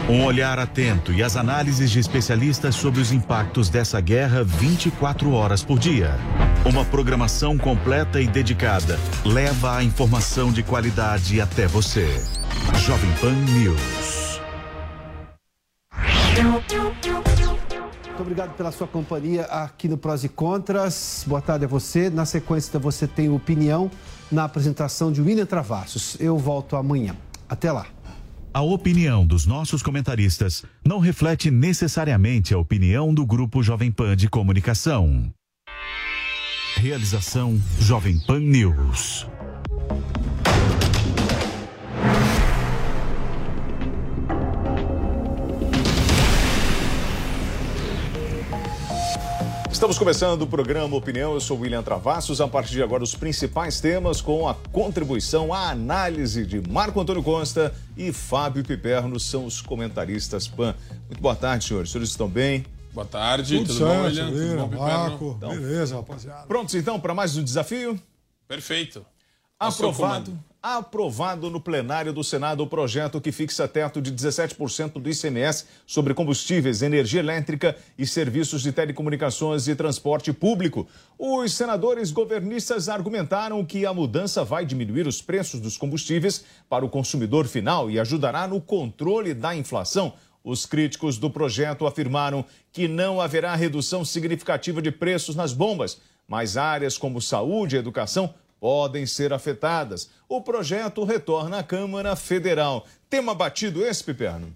Um 0.10 0.26
olhar 0.26 0.60
atento 0.60 1.14
e 1.14 1.24
as 1.24 1.38
análises 1.38 1.90
de 1.90 2.00
especialistas 2.00 2.76
sobre 2.76 3.00
os 3.00 3.14
impactos 3.14 3.70
dessa 3.70 4.02
guerra 4.02 4.44
24 4.44 5.32
horas 5.32 5.64
por 5.64 5.80
dia. 5.80 6.14
Uma 6.66 6.84
programação 6.84 7.58
completa 7.58 8.20
e 8.20 8.28
dedicada 8.28 9.00
leva 9.24 9.78
a 9.78 9.84
informação 9.84 10.52
de 10.52 10.62
qualidade 10.62 11.40
até 11.40 11.68
você. 11.68 12.22
Jovem 12.86 13.12
Pan 13.22 13.32
News. 13.32 14.29
Obrigado 18.30 18.56
pela 18.56 18.72
sua 18.72 18.86
companhia 18.86 19.46
aqui 19.46 19.88
no 19.88 19.98
Prós 19.98 20.24
e 20.24 20.30
Contras. 20.30 21.26
Boa 21.26 21.42
tarde 21.42 21.65
a 21.65 21.68
você. 21.68 22.12
Na 22.12 22.26
sequência, 22.26 22.78
você 22.78 23.08
tem 23.08 23.28
opinião 23.28 23.89
na 24.32 24.44
apresentação 24.44 25.12
de 25.12 25.20
William 25.20 25.48
Travassos. 25.48 26.15
Eu 26.20 26.38
volto 26.38 26.76
amanhã. 26.76 27.15
Até 27.50 27.72
lá. 27.72 27.88
A 28.54 28.62
opinião 28.62 29.26
dos 29.26 29.48
nossos 29.48 29.82
comentaristas 29.82 30.63
não 30.86 31.00
reflete 31.00 31.50
necessariamente 31.50 32.54
a 32.54 32.60
opinião 32.60 33.12
do 33.12 33.26
Grupo 33.26 33.63
Jovem 33.63 33.92
Pan 33.92 34.15
de 34.15 34.30
Comunicação. 34.30 35.34
Realização 36.76 37.60
Jovem 37.80 38.20
Pan 38.28 38.42
News. 38.42 39.28
Estamos 49.80 49.98
começando 49.98 50.42
o 50.42 50.46
programa 50.46 50.94
Opinião. 50.98 51.34
Eu 51.34 51.39
sou 51.39 51.58
William 51.58 51.82
Travassos. 51.82 52.42
A 52.42 52.48
partir 52.50 52.74
de 52.74 52.84
agora, 52.84 53.02
os 53.02 53.15
principais 53.15 53.80
temas 53.80 54.20
com 54.20 54.46
a 54.46 54.54
contribuição, 54.54 55.54
a 55.54 55.70
análise 55.70 56.46
de 56.46 56.60
Marco 56.70 57.00
Antônio 57.00 57.24
Costa 57.24 57.74
e 57.96 58.12
Fábio 58.12 58.62
Piperno 58.62 59.18
são 59.22 59.46
os 59.46 59.62
comentaristas 59.62 60.50
PAN. 60.50 60.76
Muito 61.06 61.22
boa 61.22 61.34
tarde, 61.34 61.63
senhores. 61.63 61.88
Os 61.88 61.92
senhores 61.94 62.10
estão 62.10 62.28
bem? 62.28 62.65
Boa 62.92 63.08
tarde, 63.08 63.60
tudo, 63.60 63.68
tudo 63.68 63.78
certo, 63.78 63.96
bom, 63.96 64.04
William? 64.04 64.28
Tudo 64.28 64.68
bom, 64.68 64.86
Marco, 64.86 65.36
Então, 65.38 65.50
beleza, 65.52 65.96
rapaziada. 65.96 66.46
Prontos 66.46 66.76
então 66.76 67.00
para 67.00 67.13
mais 67.13 67.38
um 67.38 67.44
desafio? 67.44 67.98
Perfeito. 68.50 69.06
Aprovado. 69.58 70.38
Aprovado 70.62 71.50
no 71.50 71.62
plenário 71.62 72.12
do 72.12 72.22
Senado 72.22 72.62
o 72.62 72.67
projeto 72.67 73.22
que 73.22 73.32
fixa 73.32 73.65
teto 73.65 74.02
de 74.02 74.12
17% 74.12 75.00
do 75.00 75.10
ICMS 75.10 75.63
sobre 75.88 76.13
combustíveis, 76.13 76.82
energia 76.82 77.22
elétrica 77.22 77.78
e 77.98 78.06
serviços 78.06 78.62
de 78.62 78.74
telecomunicações 78.74 79.69
e 79.69 79.76
transporte 79.76 80.34
público. 80.34 80.86
Os 81.17 81.54
senadores 81.54 82.12
governistas 82.12 82.89
argumentaram 82.89 83.63
que 83.63 83.86
a 83.86 83.93
mudança 83.93 84.43
vai 84.43 84.65
diminuir 84.65 85.08
os 85.08 85.22
preços 85.22 85.62
dos 85.62 85.78
combustíveis 85.78 86.43
para 86.67 86.84
o 86.84 86.89
consumidor 86.89 87.48
final 87.48 87.89
e 87.89 87.98
ajudará 87.98 88.45
no 88.45 88.60
controle 88.60 89.34
da 89.34 89.56
inflação. 89.56 90.12
Os 90.43 90.65
críticos 90.65 91.17
do 91.17 91.30
projeto 91.30 91.88
afirmaram 91.88 92.43
que 92.74 92.86
não 92.86 93.22
haverá 93.22 93.56
redução 93.56 94.04
significativa 94.04 94.82
de 94.82 94.91
preços 94.91 95.38
nas 95.38 95.54
bombas, 95.54 96.02
mas 96.28 96.58
áreas 96.58 96.98
como 96.98 97.22
saúde 97.22 97.78
e 97.78 97.80
educação 97.80 98.34
podem 98.60 99.06
ser 99.06 99.32
afetadas. 99.34 100.10
O 100.28 100.41
projeto 100.41 101.04
retorna 101.04 101.60
à 101.60 101.63
Câmara 101.63 102.15
Federal. 102.15 102.86
Tema 103.10 103.34
batido 103.34 103.86
esse, 103.86 104.04
Piperno? 104.04 104.56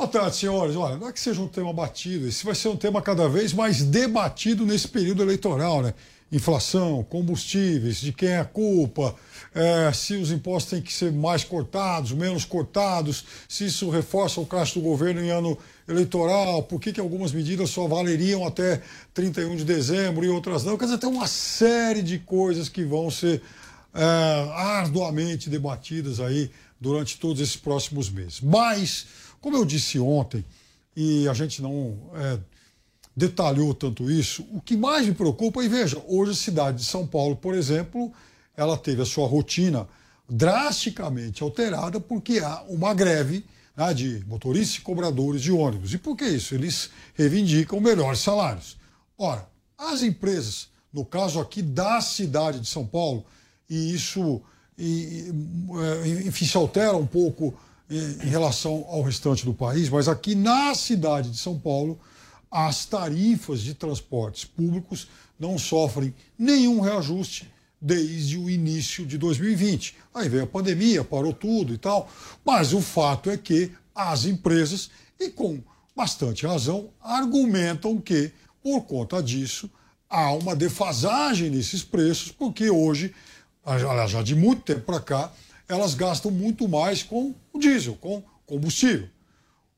Boa 0.00 0.08
tarde, 0.08 0.36
senhores. 0.36 0.76
Olha, 0.76 0.96
não 0.96 1.08
é 1.08 1.12
que 1.12 1.20
seja 1.20 1.42
um 1.42 1.48
tema 1.48 1.72
batido, 1.72 2.26
esse 2.26 2.44
vai 2.44 2.54
ser 2.54 2.68
um 2.68 2.76
tema 2.76 3.02
cada 3.02 3.28
vez 3.28 3.52
mais 3.52 3.82
debatido 3.82 4.64
nesse 4.64 4.88
período 4.88 5.22
eleitoral, 5.22 5.82
né? 5.82 5.92
Inflação, 6.32 7.02
combustíveis, 7.04 8.00
de 8.00 8.12
quem 8.12 8.30
é 8.30 8.38
a 8.38 8.44
culpa, 8.44 9.14
é, 9.54 9.92
se 9.92 10.14
os 10.14 10.30
impostos 10.30 10.70
têm 10.70 10.80
que 10.80 10.92
ser 10.92 11.12
mais 11.12 11.44
cortados, 11.44 12.12
menos 12.12 12.44
cortados, 12.44 13.24
se 13.48 13.66
isso 13.66 13.90
reforça 13.90 14.40
o 14.40 14.46
caixa 14.46 14.78
do 14.78 14.80
governo 14.80 15.20
em 15.20 15.28
ano 15.28 15.58
eleitoral, 15.90 16.62
por 16.62 16.80
que, 16.80 16.92
que 16.92 17.00
algumas 17.00 17.32
medidas 17.32 17.70
só 17.70 17.86
valeriam 17.86 18.46
até 18.46 18.82
31 19.12 19.56
de 19.56 19.64
dezembro 19.64 20.24
e 20.24 20.28
outras 20.28 20.64
não. 20.64 20.78
Quer 20.78 20.84
dizer, 20.86 20.98
tem 20.98 21.10
uma 21.10 21.26
série 21.26 22.02
de 22.02 22.18
coisas 22.18 22.68
que 22.68 22.84
vão 22.84 23.10
ser 23.10 23.42
é, 23.92 24.02
arduamente 24.54 25.50
debatidas 25.50 26.20
aí 26.20 26.50
durante 26.80 27.18
todos 27.18 27.42
esses 27.42 27.56
próximos 27.56 28.08
meses. 28.08 28.40
Mas, 28.40 29.06
como 29.40 29.56
eu 29.56 29.64
disse 29.64 29.98
ontem, 29.98 30.44
e 30.96 31.28
a 31.28 31.34
gente 31.34 31.60
não 31.60 31.96
é, 32.14 32.38
detalhou 33.16 33.74
tanto 33.74 34.10
isso, 34.10 34.46
o 34.52 34.60
que 34.60 34.76
mais 34.76 35.06
me 35.06 35.14
preocupa, 35.14 35.62
e 35.62 35.68
veja, 35.68 36.02
hoje 36.06 36.32
a 36.32 36.34
cidade 36.34 36.78
de 36.78 36.84
São 36.84 37.06
Paulo, 37.06 37.36
por 37.36 37.54
exemplo, 37.54 38.12
ela 38.56 38.76
teve 38.76 39.02
a 39.02 39.06
sua 39.06 39.26
rotina 39.26 39.88
drasticamente 40.28 41.42
alterada 41.42 41.98
porque 41.98 42.38
há 42.38 42.62
uma 42.68 42.94
greve 42.94 43.44
né, 43.76 43.94
de 43.94 44.24
motoristas 44.26 44.78
e 44.78 44.80
cobradores 44.80 45.42
de 45.42 45.52
ônibus. 45.52 45.94
E 45.94 45.98
por 45.98 46.16
que 46.16 46.24
isso? 46.24 46.54
Eles 46.54 46.90
reivindicam 47.14 47.80
melhores 47.80 48.20
salários. 48.20 48.76
Ora, 49.16 49.48
as 49.76 50.02
empresas, 50.02 50.68
no 50.92 51.04
caso 51.04 51.40
aqui 51.40 51.62
da 51.62 52.00
cidade 52.00 52.60
de 52.60 52.68
São 52.68 52.86
Paulo, 52.86 53.24
e 53.68 53.94
isso 53.94 54.42
e, 54.76 55.30
e, 56.04 56.28
enfim, 56.28 56.46
se 56.46 56.56
altera 56.56 56.96
um 56.96 57.06
pouco 57.06 57.54
em 57.90 58.28
relação 58.28 58.86
ao 58.88 59.02
restante 59.02 59.44
do 59.44 59.52
país, 59.52 59.88
mas 59.88 60.08
aqui 60.08 60.34
na 60.34 60.74
cidade 60.74 61.30
de 61.30 61.36
São 61.36 61.58
Paulo, 61.58 61.98
as 62.50 62.84
tarifas 62.84 63.60
de 63.60 63.74
transportes 63.74 64.44
públicos 64.44 65.08
não 65.38 65.58
sofrem 65.58 66.14
nenhum 66.38 66.80
reajuste 66.80 67.50
desde 67.80 68.36
o 68.36 68.50
início 68.50 69.06
de 69.06 69.16
2020. 69.16 69.96
Aí 70.14 70.28
veio 70.28 70.44
a 70.44 70.46
pandemia, 70.46 71.02
parou 71.02 71.32
tudo 71.32 71.72
e 71.72 71.78
tal, 71.78 72.10
mas 72.44 72.72
o 72.72 72.80
fato 72.80 73.30
é 73.30 73.36
que 73.36 73.72
as 73.94 74.24
empresas, 74.24 74.90
e 75.18 75.30
com 75.30 75.62
bastante 75.96 76.46
razão, 76.46 76.90
argumentam 77.00 78.00
que, 78.00 78.32
por 78.62 78.82
conta 78.82 79.22
disso, 79.22 79.70
há 80.08 80.32
uma 80.32 80.54
defasagem 80.54 81.50
nesses 81.50 81.82
preços, 81.82 82.30
porque 82.32 82.70
hoje 82.70 83.14
já 84.08 84.22
de 84.22 84.34
muito 84.34 84.62
tempo 84.62 84.82
para 84.82 85.00
cá, 85.00 85.32
elas 85.68 85.94
gastam 85.94 86.30
muito 86.30 86.66
mais 86.66 87.02
com 87.02 87.34
o 87.52 87.58
diesel, 87.58 87.94
com 88.00 88.22
combustível. 88.44 89.08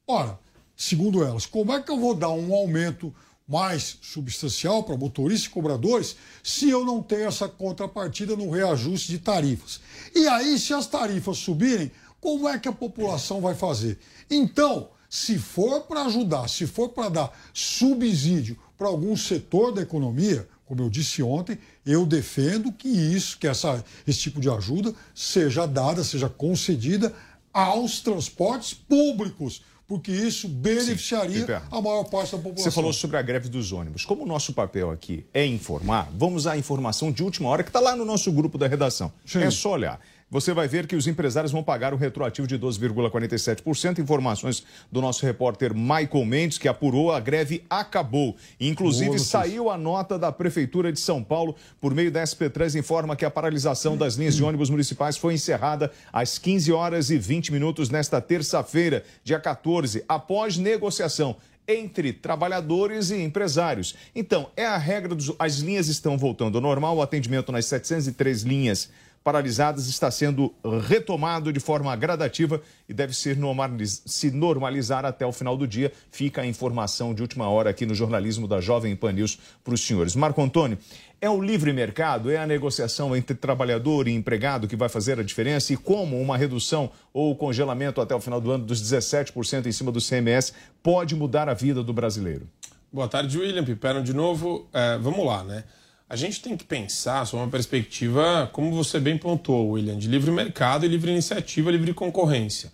Ora, 0.06 0.38
segundo 0.76 1.22
elas, 1.22 1.44
como 1.44 1.72
é 1.72 1.82
que 1.82 1.90
eu 1.90 2.00
vou 2.00 2.14
dar 2.14 2.30
um 2.30 2.54
aumento 2.54 3.14
mais 3.52 3.98
substancial 4.00 4.82
para 4.82 4.96
motoristas 4.96 5.50
e 5.50 5.50
cobradores 5.50 6.16
se 6.42 6.70
eu 6.70 6.86
não 6.86 7.02
tenho 7.02 7.28
essa 7.28 7.46
contrapartida 7.46 8.34
no 8.34 8.50
reajuste 8.50 9.12
de 9.12 9.18
tarifas? 9.18 9.78
E 10.14 10.26
aí, 10.26 10.58
se 10.58 10.72
as 10.72 10.86
tarifas 10.86 11.36
subirem, 11.36 11.92
como 12.18 12.48
é 12.48 12.58
que 12.58 12.68
a 12.68 12.72
população 12.72 13.42
vai 13.42 13.54
fazer? 13.54 13.98
Então, 14.30 14.88
se 15.10 15.38
for 15.38 15.82
para 15.82 16.06
ajudar, 16.06 16.48
se 16.48 16.66
for 16.66 16.88
para 16.88 17.10
dar 17.10 17.38
subsídio 17.52 18.58
para 18.78 18.88
algum 18.88 19.14
setor 19.14 19.70
da 19.70 19.82
economia, 19.82 20.48
como 20.64 20.80
eu 20.80 20.88
disse 20.88 21.22
ontem, 21.22 21.58
eu 21.84 22.06
defendo 22.06 22.72
que 22.72 22.88
isso, 22.88 23.38
que 23.38 23.46
essa, 23.46 23.84
esse 24.06 24.20
tipo 24.20 24.40
de 24.40 24.48
ajuda 24.48 24.94
seja 25.14 25.66
dada, 25.66 26.02
seja 26.02 26.30
concedida 26.30 27.14
aos 27.52 28.00
transportes 28.00 28.72
públicos, 28.72 29.60
porque 29.92 30.10
isso 30.10 30.48
beneficiaria 30.48 31.44
Sim, 31.44 31.66
a 31.70 31.82
maior 31.82 32.04
parte 32.04 32.32
da 32.32 32.38
população. 32.38 32.64
Você 32.64 32.70
falou 32.70 32.94
sobre 32.94 33.18
a 33.18 33.20
greve 33.20 33.50
dos 33.50 33.72
ônibus. 33.72 34.06
Como 34.06 34.22
o 34.22 34.26
nosso 34.26 34.54
papel 34.54 34.90
aqui 34.90 35.26
é 35.34 35.44
informar, 35.44 36.08
vamos 36.16 36.46
à 36.46 36.56
informação 36.56 37.12
de 37.12 37.22
última 37.22 37.50
hora 37.50 37.62
que 37.62 37.68
está 37.68 37.78
lá 37.78 37.94
no 37.94 38.02
nosso 38.02 38.32
grupo 38.32 38.56
da 38.56 38.66
redação. 38.66 39.12
Sim. 39.26 39.42
É 39.42 39.50
só 39.50 39.72
olhar. 39.72 40.00
Você 40.32 40.54
vai 40.54 40.66
ver 40.66 40.86
que 40.86 40.96
os 40.96 41.06
empresários 41.06 41.52
vão 41.52 41.62
pagar 41.62 41.92
o 41.92 41.96
retroativo 41.98 42.48
de 42.48 42.58
12,47%. 42.58 43.98
Informações 43.98 44.64
do 44.90 45.02
nosso 45.02 45.26
repórter 45.26 45.74
Michael 45.74 46.24
Mendes, 46.24 46.56
que 46.56 46.66
apurou, 46.66 47.12
a 47.12 47.20
greve 47.20 47.62
acabou. 47.68 48.34
Inclusive, 48.58 49.08
Boa 49.08 49.18
saiu 49.18 49.68
a 49.68 49.76
nota 49.76 50.18
da 50.18 50.32
Prefeitura 50.32 50.90
de 50.90 50.98
São 50.98 51.22
Paulo, 51.22 51.54
por 51.78 51.94
meio 51.94 52.10
da 52.10 52.22
SP3, 52.22 52.78
informa 52.78 53.14
que 53.14 53.26
a 53.26 53.30
paralisação 53.30 53.94
das 53.94 54.14
linhas 54.14 54.34
de 54.34 54.42
ônibus 54.42 54.70
municipais 54.70 55.18
foi 55.18 55.34
encerrada 55.34 55.92
às 56.10 56.38
15 56.38 56.72
horas 56.72 57.10
e 57.10 57.18
20 57.18 57.52
minutos 57.52 57.90
nesta 57.90 58.18
terça-feira, 58.18 59.04
dia 59.22 59.38
14, 59.38 60.02
após 60.08 60.56
negociação 60.56 61.36
entre 61.68 62.10
trabalhadores 62.10 63.10
e 63.10 63.22
empresários. 63.22 63.94
Então, 64.14 64.48
é 64.56 64.64
a 64.64 64.78
regra 64.78 65.14
dos. 65.14 65.30
As 65.38 65.56
linhas 65.56 65.88
estão 65.88 66.16
voltando 66.16 66.56
ao 66.56 66.62
normal, 66.62 66.96
o 66.96 67.02
atendimento 67.02 67.52
nas 67.52 67.66
703 67.66 68.42
linhas 68.42 68.90
paralisadas 69.22 69.88
está 69.88 70.10
sendo 70.10 70.52
retomado 70.86 71.52
de 71.52 71.60
forma 71.60 71.94
gradativa 71.96 72.60
e 72.88 72.92
deve 72.94 73.14
ser 73.14 73.36
normaliz... 73.36 74.02
se 74.04 74.30
normalizar 74.30 75.04
até 75.04 75.24
o 75.24 75.32
final 75.32 75.56
do 75.56 75.66
dia. 75.66 75.92
Fica 76.10 76.42
a 76.42 76.46
informação 76.46 77.14
de 77.14 77.22
última 77.22 77.48
hora 77.48 77.70
aqui 77.70 77.86
no 77.86 77.94
jornalismo 77.94 78.48
da 78.48 78.60
Jovem 78.60 78.94
Pan 78.96 79.12
News 79.12 79.38
para 79.62 79.74
os 79.74 79.80
senhores. 79.80 80.16
Marco 80.16 80.42
Antônio, 80.42 80.78
é 81.20 81.30
o 81.30 81.40
livre 81.40 81.72
mercado, 81.72 82.30
é 82.30 82.36
a 82.36 82.46
negociação 82.46 83.14
entre 83.14 83.36
trabalhador 83.36 84.08
e 84.08 84.12
empregado 84.12 84.66
que 84.66 84.74
vai 84.74 84.88
fazer 84.88 85.20
a 85.20 85.22
diferença 85.22 85.72
e 85.72 85.76
como 85.76 86.20
uma 86.20 86.36
redução 86.36 86.90
ou 87.12 87.36
congelamento 87.36 88.00
até 88.00 88.14
o 88.14 88.20
final 88.20 88.40
do 88.40 88.50
ano 88.50 88.64
dos 88.64 88.82
17% 88.82 89.66
em 89.66 89.72
cima 89.72 89.92
do 89.92 90.00
CMS 90.00 90.52
pode 90.82 91.14
mudar 91.14 91.48
a 91.48 91.54
vida 91.54 91.82
do 91.82 91.92
brasileiro? 91.92 92.48
Boa 92.92 93.08
tarde, 93.08 93.38
William. 93.38 93.64
Piperno 93.64 94.02
de 94.02 94.12
novo. 94.12 94.66
É, 94.72 94.98
vamos 94.98 95.24
lá, 95.24 95.42
né? 95.44 95.64
A 96.12 96.16
gente 96.16 96.42
tem 96.42 96.58
que 96.58 96.64
pensar 96.64 97.26
sob 97.26 97.42
uma 97.42 97.48
perspectiva, 97.48 98.46
como 98.52 98.70
você 98.70 99.00
bem 99.00 99.16
pontuou, 99.16 99.70
William, 99.70 99.96
de 99.96 100.08
livre 100.08 100.30
mercado 100.30 100.86
livre 100.86 101.10
iniciativa, 101.10 101.70
livre 101.70 101.94
concorrência. 101.94 102.70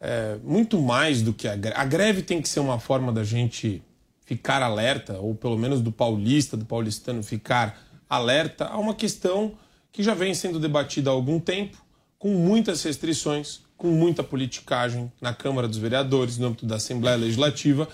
É, 0.00 0.38
muito 0.42 0.80
mais 0.80 1.20
do 1.20 1.34
que 1.34 1.46
a 1.46 1.54
greve. 1.54 1.76
A 1.78 1.84
greve 1.84 2.22
tem 2.22 2.40
que 2.40 2.48
ser 2.48 2.60
uma 2.60 2.80
forma 2.80 3.12
da 3.12 3.22
gente 3.24 3.82
ficar 4.24 4.62
alerta, 4.62 5.18
ou 5.18 5.34
pelo 5.34 5.58
menos 5.58 5.82
do 5.82 5.92
paulista, 5.92 6.56
do 6.56 6.64
paulistano 6.64 7.22
ficar 7.22 7.78
alerta 8.08 8.64
a 8.64 8.78
uma 8.78 8.94
questão 8.94 9.52
que 9.92 10.02
já 10.02 10.14
vem 10.14 10.32
sendo 10.32 10.58
debatida 10.58 11.10
há 11.10 11.12
algum 11.12 11.38
tempo, 11.38 11.76
com 12.18 12.30
muitas 12.30 12.82
restrições, 12.82 13.60
com 13.76 13.88
muita 13.88 14.24
politicagem 14.24 15.12
na 15.20 15.34
Câmara 15.34 15.68
dos 15.68 15.76
Vereadores, 15.76 16.38
no 16.38 16.46
âmbito 16.46 16.64
da 16.64 16.76
Assembleia 16.76 17.18
Legislativa, 17.18 17.86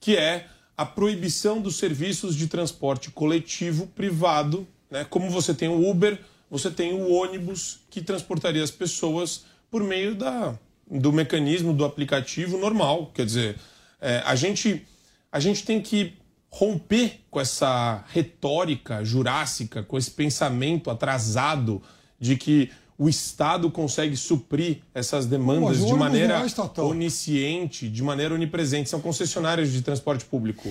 que 0.00 0.16
é 0.16 0.48
a 0.76 0.84
proibição 0.84 1.60
dos 1.60 1.76
serviços 1.76 2.34
de 2.34 2.48
transporte 2.48 3.10
coletivo 3.10 3.86
privado, 3.88 4.66
né? 4.90 5.04
como 5.08 5.30
você 5.30 5.54
tem 5.54 5.68
o 5.68 5.88
Uber, 5.88 6.18
você 6.50 6.70
tem 6.70 6.92
o 6.92 7.12
ônibus 7.12 7.80
que 7.90 8.02
transportaria 8.02 8.62
as 8.62 8.70
pessoas 8.70 9.44
por 9.70 9.82
meio 9.82 10.14
da, 10.14 10.58
do 10.90 11.12
mecanismo 11.12 11.72
do 11.72 11.84
aplicativo 11.84 12.58
normal. 12.58 13.10
Quer 13.14 13.26
dizer, 13.26 13.56
é, 14.00 14.22
a, 14.24 14.34
gente, 14.34 14.86
a 15.30 15.40
gente 15.40 15.64
tem 15.64 15.80
que 15.80 16.14
romper 16.50 17.20
com 17.30 17.40
essa 17.40 18.04
retórica 18.08 19.04
jurássica, 19.04 19.82
com 19.82 19.98
esse 19.98 20.10
pensamento 20.10 20.90
atrasado 20.90 21.82
de 22.20 22.36
que 22.36 22.70
o 22.96 23.08
Estado 23.08 23.70
consegue 23.70 24.16
suprir 24.16 24.78
essas 24.94 25.26
demandas 25.26 25.82
o 25.82 25.86
de 25.86 25.94
maneira 25.94 26.34
é 26.34 26.80
onisciente, 26.80 27.88
de 27.88 28.02
maneira 28.02 28.34
onipresente. 28.34 28.88
São 28.88 29.00
concessionárias 29.00 29.72
de 29.72 29.82
transporte 29.82 30.24
público. 30.24 30.70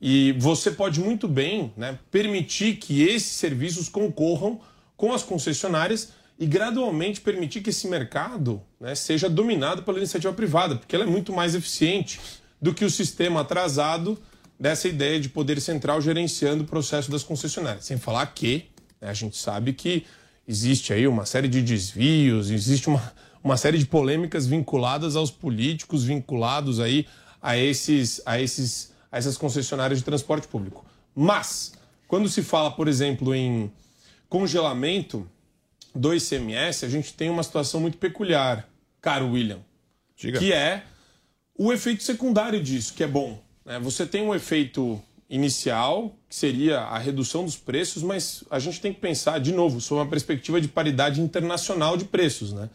E 0.00 0.32
você 0.38 0.70
pode 0.70 1.00
muito 1.00 1.26
bem 1.26 1.72
né, 1.76 1.98
permitir 2.10 2.76
que 2.76 3.02
esses 3.02 3.32
serviços 3.32 3.88
concorram 3.88 4.60
com 4.96 5.12
as 5.12 5.22
concessionárias 5.22 6.12
e 6.38 6.46
gradualmente 6.46 7.20
permitir 7.20 7.60
que 7.60 7.70
esse 7.70 7.88
mercado 7.88 8.60
né, 8.80 8.94
seja 8.94 9.28
dominado 9.28 9.82
pela 9.82 9.98
iniciativa 9.98 10.32
privada, 10.32 10.76
porque 10.76 10.94
ela 10.94 11.04
é 11.04 11.08
muito 11.08 11.32
mais 11.32 11.54
eficiente 11.54 12.20
do 12.60 12.74
que 12.74 12.84
o 12.84 12.90
sistema 12.90 13.40
atrasado 13.40 14.18
dessa 14.58 14.88
ideia 14.88 15.20
de 15.20 15.28
poder 15.28 15.60
central 15.60 16.00
gerenciando 16.00 16.64
o 16.64 16.66
processo 16.66 17.10
das 17.10 17.22
concessionárias. 17.22 17.84
Sem 17.84 17.98
falar 17.98 18.26
que 18.26 18.66
né, 19.00 19.08
a 19.08 19.14
gente 19.14 19.36
sabe 19.36 19.72
que 19.72 20.04
existe 20.46 20.92
aí 20.92 21.06
uma 21.06 21.26
série 21.26 21.48
de 21.48 21.62
desvios, 21.62 22.50
existe 22.50 22.88
uma, 22.88 23.12
uma 23.42 23.56
série 23.56 23.78
de 23.78 23.86
polêmicas 23.86 24.46
vinculadas 24.46 25.16
aos 25.16 25.30
políticos, 25.30 26.04
vinculados 26.04 26.80
aí 26.80 27.06
a, 27.40 27.56
esses, 27.56 28.22
a, 28.24 28.40
esses, 28.40 28.92
a 29.10 29.18
essas 29.18 29.36
concessionárias 29.36 29.98
de 29.98 30.04
transporte 30.04 30.48
público. 30.48 30.84
Mas, 31.14 31.72
quando 32.08 32.28
se 32.28 32.42
fala, 32.42 32.70
por 32.70 32.88
exemplo, 32.88 33.34
em 33.34 33.70
congelamento 34.28 35.28
do 35.94 36.12
ICMS, 36.14 36.84
a 36.84 36.88
gente 36.88 37.14
tem 37.14 37.30
uma 37.30 37.42
situação 37.42 37.80
muito 37.80 37.98
peculiar, 37.98 38.68
caro 39.00 39.30
William, 39.30 39.60
Diga. 40.16 40.38
que 40.38 40.52
é 40.52 40.84
o 41.56 41.72
efeito 41.72 42.02
secundário 42.02 42.60
disso, 42.62 42.94
que 42.94 43.04
é 43.04 43.06
bom. 43.06 43.40
né? 43.64 43.78
Você 43.78 44.04
tem 44.04 44.22
um 44.22 44.34
efeito 44.34 45.00
inicial, 45.28 46.16
que 46.28 46.34
seria 46.34 46.80
a 46.80 46.98
redução 46.98 47.44
dos 47.44 47.56
preços, 47.56 48.02
mas 48.02 48.44
a 48.50 48.58
gente 48.58 48.80
tem 48.80 48.92
que 48.92 49.00
pensar, 49.00 49.38
de 49.38 49.52
novo, 49.52 49.80
sob 49.80 50.00
uma 50.00 50.08
perspectiva 50.08 50.60
de 50.60 50.68
paridade 50.68 51.20
internacional 51.20 51.96
de 51.96 52.04
preços. 52.04 52.52
Né? 52.52 52.68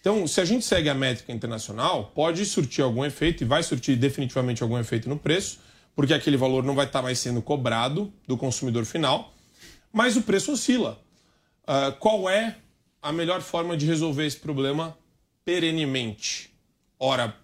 Então, 0.00 0.26
se 0.26 0.40
a 0.40 0.44
gente 0.44 0.64
segue 0.64 0.88
a 0.88 0.94
métrica 0.94 1.32
internacional, 1.32 2.12
pode 2.14 2.44
surtir 2.46 2.84
algum 2.84 3.04
efeito, 3.04 3.42
e 3.42 3.46
vai 3.46 3.62
surtir 3.62 3.96
definitivamente 3.96 4.62
algum 4.62 4.78
efeito 4.78 5.08
no 5.08 5.18
preço, 5.18 5.58
porque 5.94 6.14
aquele 6.14 6.36
valor 6.36 6.62
não 6.62 6.74
vai 6.74 6.86
estar 6.86 7.02
mais 7.02 7.18
sendo 7.18 7.42
cobrado 7.42 8.12
do 8.26 8.36
consumidor 8.36 8.84
final, 8.84 9.34
mas 9.92 10.16
o 10.16 10.22
preço 10.22 10.52
oscila. 10.52 11.00
Ah, 11.66 11.92
qual 11.98 12.28
é 12.30 12.56
a 13.02 13.12
melhor 13.12 13.40
forma 13.40 13.76
de 13.76 13.86
resolver 13.86 14.26
esse 14.26 14.36
problema 14.36 14.96
perenemente? 15.44 16.50
Ora, 16.98 17.34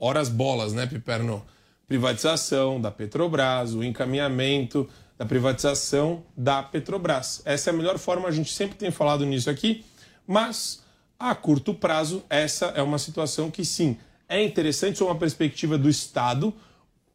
ora 0.00 0.20
as 0.20 0.28
bolas, 0.28 0.72
né, 0.72 0.86
Piperno? 0.86 1.46
Privatização 1.88 2.80
da 2.80 2.90
Petrobras, 2.90 3.74
o 3.74 3.82
encaminhamento 3.82 4.88
da 5.16 5.24
privatização 5.24 6.22
da 6.36 6.62
Petrobras. 6.62 7.42
Essa 7.44 7.70
é 7.70 7.72
a 7.72 7.76
melhor 7.76 7.98
forma, 7.98 8.28
a 8.28 8.30
gente 8.30 8.52
sempre 8.52 8.76
tem 8.76 8.90
falado 8.90 9.24
nisso 9.24 9.50
aqui, 9.50 9.84
mas 10.26 10.84
a 11.18 11.34
curto 11.34 11.74
prazo, 11.74 12.22
essa 12.30 12.66
é 12.66 12.82
uma 12.82 12.98
situação 12.98 13.50
que 13.50 13.64
sim, 13.64 13.96
é 14.28 14.42
interessante 14.44 14.98
sob 14.98 15.10
uma 15.10 15.18
perspectiva 15.18 15.76
do 15.76 15.88
Estado. 15.88 16.54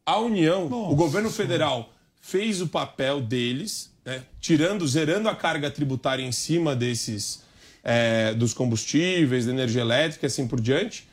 A 0.04 0.18
União, 0.18 0.66
o 0.66 0.94
governo 0.94 1.30
federal, 1.30 1.90
fez 2.20 2.60
o 2.60 2.66
papel 2.66 3.20
deles, 3.20 3.90
né, 4.04 4.24
tirando, 4.40 4.86
zerando 4.86 5.28
a 5.28 5.36
carga 5.36 5.70
tributária 5.70 6.22
em 6.22 6.32
cima 6.32 6.74
desses 6.74 7.42
é, 7.82 8.34
dos 8.34 8.52
combustíveis, 8.52 9.46
da 9.46 9.52
energia 9.52 9.82
elétrica, 9.82 10.26
e 10.26 10.28
assim 10.28 10.46
por 10.48 10.60
diante. 10.60 11.06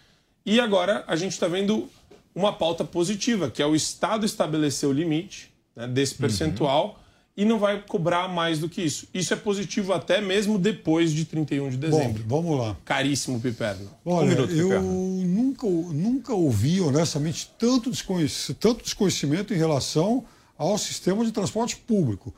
E 0.46 0.60
agora 0.60 1.04
a 1.08 1.16
gente 1.16 1.34
está 1.34 1.48
vendo 1.48 1.88
uma 2.34 2.54
pauta 2.54 2.84
positiva, 2.84 3.50
que 3.50 3.62
é 3.62 3.66
o 3.66 3.76
Estado 3.76 4.26
estabelecer 4.26 4.88
o 4.88 4.94
limite 4.94 5.52
né, 5.76 5.88
desse 5.88 6.16
percentual 6.16 7.00
e 7.36 7.46
não 7.46 7.58
vai 7.58 7.82
cobrar 7.82 8.28
mais 8.28 8.60
do 8.60 8.68
que 8.68 8.82
isso. 8.82 9.08
Isso 9.14 9.34
é 9.34 9.38
positivo 9.38 9.94
até 9.94 10.20
mesmo 10.20 10.58
depois 10.58 11.12
de 11.12 11.26
31 11.26 11.70
de 11.70 11.78
dezembro. 11.78 12.24
Bom, 12.24 12.42
vamos 12.42 12.60
lá. 12.60 12.78
Caríssimo 12.84 13.40
Piperno. 13.40 13.90
Olha, 14.06 14.26
um 14.26 14.30
minuto, 14.30 14.54
eu 14.54 14.68
Piperno. 14.68 15.26
nunca, 15.26 15.68
nunca 15.68 16.34
ouvi, 16.34 16.82
honestamente, 16.82 17.52
tanto 17.58 17.90
desconhecimento, 17.90 18.60
tanto 18.60 18.84
desconhecimento 18.84 19.54
em 19.54 19.58
relação 19.58 20.26
ao 20.58 20.78
sistema 20.78 21.26
de 21.26 21.32
transporte 21.32 21.78
público. 21.78 22.34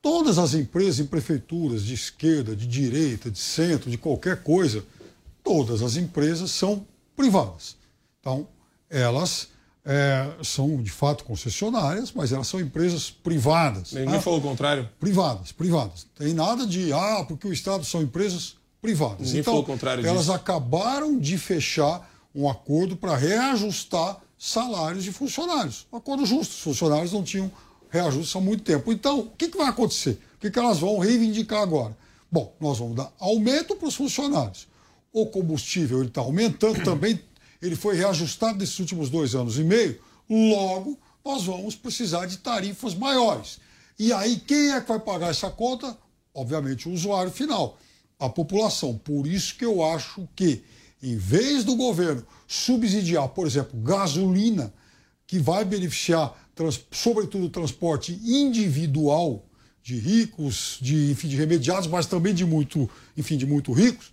Todas 0.00 0.38
as 0.38 0.54
empresas 0.54 1.00
em 1.00 1.06
prefeituras 1.06 1.84
de 1.84 1.94
esquerda, 1.94 2.56
de 2.56 2.66
direita, 2.66 3.30
de 3.30 3.38
centro, 3.38 3.90
de 3.90 3.98
qualquer 3.98 4.42
coisa, 4.42 4.84
todas 5.42 5.82
as 5.82 5.96
empresas 5.96 6.50
são 6.50 6.86
privadas. 7.14 7.76
Então, 8.20 8.46
elas 8.90 9.48
é, 9.84 10.28
são 10.42 10.82
de 10.82 10.90
fato 10.90 11.24
concessionárias, 11.24 12.12
mas 12.12 12.32
elas 12.32 12.46
são 12.46 12.60
empresas 12.60 13.10
privadas. 13.10 13.92
Ninguém 13.92 14.14
tá? 14.14 14.20
falou 14.20 14.38
o 14.38 14.42
contrário. 14.42 14.88
Privadas, 15.00 15.52
privadas. 15.52 16.06
Tem 16.16 16.34
nada 16.34 16.66
de, 16.66 16.92
ah, 16.92 17.24
porque 17.26 17.48
o 17.48 17.52
Estado 17.52 17.84
são 17.84 18.02
empresas 18.02 18.56
privadas. 18.82 19.26
Ninguém 19.28 19.40
então, 19.40 19.52
falou 19.52 19.62
o 19.62 19.66
contrário 19.66 20.06
elas 20.06 20.22
disso. 20.22 20.32
acabaram 20.32 21.18
de 21.18 21.38
fechar 21.38 22.08
um 22.34 22.48
acordo 22.48 22.96
para 22.96 23.16
reajustar 23.16 24.18
salários 24.38 25.04
de 25.04 25.12
funcionários. 25.12 25.86
Um 25.92 25.96
acordo 25.96 26.24
justo. 26.24 26.52
Os 26.52 26.60
funcionários 26.60 27.12
não 27.12 27.22
tinham 27.22 27.50
reajuste 27.90 28.36
há 28.36 28.40
muito 28.40 28.62
tempo. 28.62 28.92
Então, 28.92 29.20
o 29.20 29.30
que, 29.30 29.48
que 29.48 29.56
vai 29.56 29.68
acontecer? 29.68 30.20
O 30.36 30.40
que, 30.40 30.50
que 30.50 30.58
elas 30.58 30.78
vão 30.78 30.98
reivindicar 30.98 31.62
agora? 31.62 31.96
Bom, 32.30 32.54
nós 32.60 32.78
vamos 32.78 32.94
dar 32.94 33.10
aumento 33.18 33.74
para 33.74 33.88
os 33.88 33.94
funcionários. 33.94 34.68
O 35.12 35.26
combustível 35.26 36.02
está 36.02 36.20
aumentando 36.20 36.84
também, 36.84 37.18
ele 37.60 37.76
foi 37.76 37.96
reajustado 37.96 38.58
nesses 38.58 38.78
últimos 38.78 39.10
dois 39.10 39.34
anos 39.34 39.58
e 39.58 39.64
meio. 39.64 40.00
Logo, 40.28 40.98
nós 41.24 41.44
vamos 41.44 41.74
precisar 41.74 42.26
de 42.26 42.38
tarifas 42.38 42.94
maiores. 42.94 43.58
E 43.98 44.12
aí, 44.12 44.36
quem 44.36 44.72
é 44.72 44.80
que 44.80 44.88
vai 44.88 45.00
pagar 45.00 45.30
essa 45.30 45.50
conta? 45.50 45.96
Obviamente, 46.32 46.88
o 46.88 46.92
usuário 46.92 47.32
final, 47.32 47.78
a 48.18 48.28
população. 48.28 48.96
Por 48.96 49.26
isso 49.26 49.56
que 49.56 49.64
eu 49.64 49.84
acho 49.84 50.28
que, 50.36 50.62
em 51.02 51.16
vez 51.16 51.64
do 51.64 51.74
governo 51.74 52.24
subsidiar, 52.46 53.28
por 53.28 53.46
exemplo, 53.46 53.78
gasolina, 53.80 54.72
que 55.26 55.38
vai 55.38 55.64
beneficiar, 55.64 56.34
trans, 56.54 56.80
sobretudo, 56.90 57.46
o 57.46 57.50
transporte 57.50 58.12
individual 58.24 59.44
de 59.82 59.98
ricos, 59.98 60.78
de, 60.80 61.10
enfim, 61.10 61.28
de 61.28 61.36
remediados, 61.36 61.86
mas 61.86 62.06
também 62.06 62.34
de 62.34 62.44
muito, 62.44 62.88
enfim, 63.16 63.36
de 63.36 63.46
muito 63.46 63.72
ricos, 63.72 64.12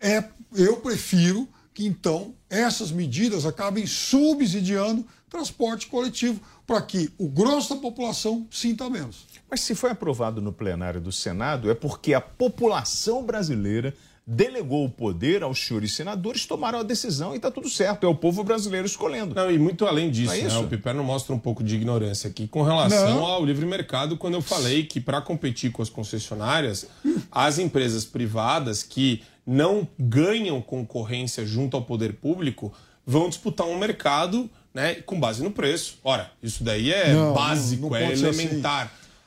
é, 0.00 0.24
eu 0.54 0.76
prefiro 0.78 1.48
que 1.74 1.86
então 1.86 2.34
essas 2.50 2.90
medidas 2.90 3.46
acabem 3.46 3.86
subsidiando 3.86 5.06
transporte 5.28 5.86
coletivo 5.86 6.40
para 6.66 6.82
que 6.82 7.10
o 7.18 7.28
grosso 7.28 7.74
da 7.74 7.80
população 7.80 8.46
sinta 8.50 8.88
menos. 8.90 9.26
Mas 9.50 9.60
se 9.60 9.74
foi 9.74 9.90
aprovado 9.90 10.40
no 10.40 10.52
plenário 10.52 11.00
do 11.00 11.10
Senado, 11.10 11.70
é 11.70 11.74
porque 11.74 12.14
a 12.14 12.20
população 12.20 13.24
brasileira 13.24 13.94
delegou 14.26 14.84
o 14.84 14.88
poder 14.88 15.42
aos 15.42 15.58
senhores 15.58 15.94
senadores, 15.94 16.46
tomaram 16.46 16.78
a 16.78 16.82
decisão 16.82 17.32
e 17.32 17.36
está 17.36 17.50
tudo 17.50 17.68
certo. 17.68 18.06
É 18.06 18.08
o 18.08 18.14
povo 18.14 18.44
brasileiro 18.44 18.86
escolhendo. 18.86 19.34
Não, 19.34 19.50
e 19.50 19.58
muito 19.58 19.84
além 19.84 20.10
disso, 20.10 20.32
é 20.32 20.42
né, 20.42 20.46
isso? 20.46 20.60
o 20.60 20.68
Piperno 20.68 21.02
mostra 21.02 21.34
um 21.34 21.38
pouco 21.38 21.62
de 21.62 21.74
ignorância 21.74 22.30
aqui 22.30 22.46
com 22.46 22.62
relação 22.62 23.16
Não. 23.16 23.24
ao 23.24 23.44
livre 23.44 23.66
mercado, 23.66 24.16
quando 24.16 24.34
eu 24.34 24.42
falei 24.42 24.84
que 24.84 25.00
para 25.00 25.20
competir 25.20 25.72
com 25.72 25.82
as 25.82 25.90
concessionárias, 25.90 26.86
as 27.30 27.58
empresas 27.58 28.04
privadas 28.04 28.82
que 28.82 29.22
não 29.46 29.86
ganham 29.98 30.60
concorrência 30.60 31.44
junto 31.44 31.76
ao 31.76 31.82
poder 31.82 32.14
público 32.14 32.72
vão 33.06 33.28
disputar 33.28 33.66
um 33.66 33.76
mercado 33.78 34.48
né, 34.72 34.94
com 34.94 35.18
base 35.18 35.42
no 35.42 35.50
preço. 35.50 35.98
Ora, 36.04 36.30
isso 36.42 36.62
daí 36.64 36.92
é 36.92 37.12
Não, 37.12 37.34
básico, 37.34 37.82
não- 37.82 37.90
não 37.90 37.96
é 37.96 38.06
pode 38.06 38.18
ser 38.20 38.28
assim. 38.28 38.46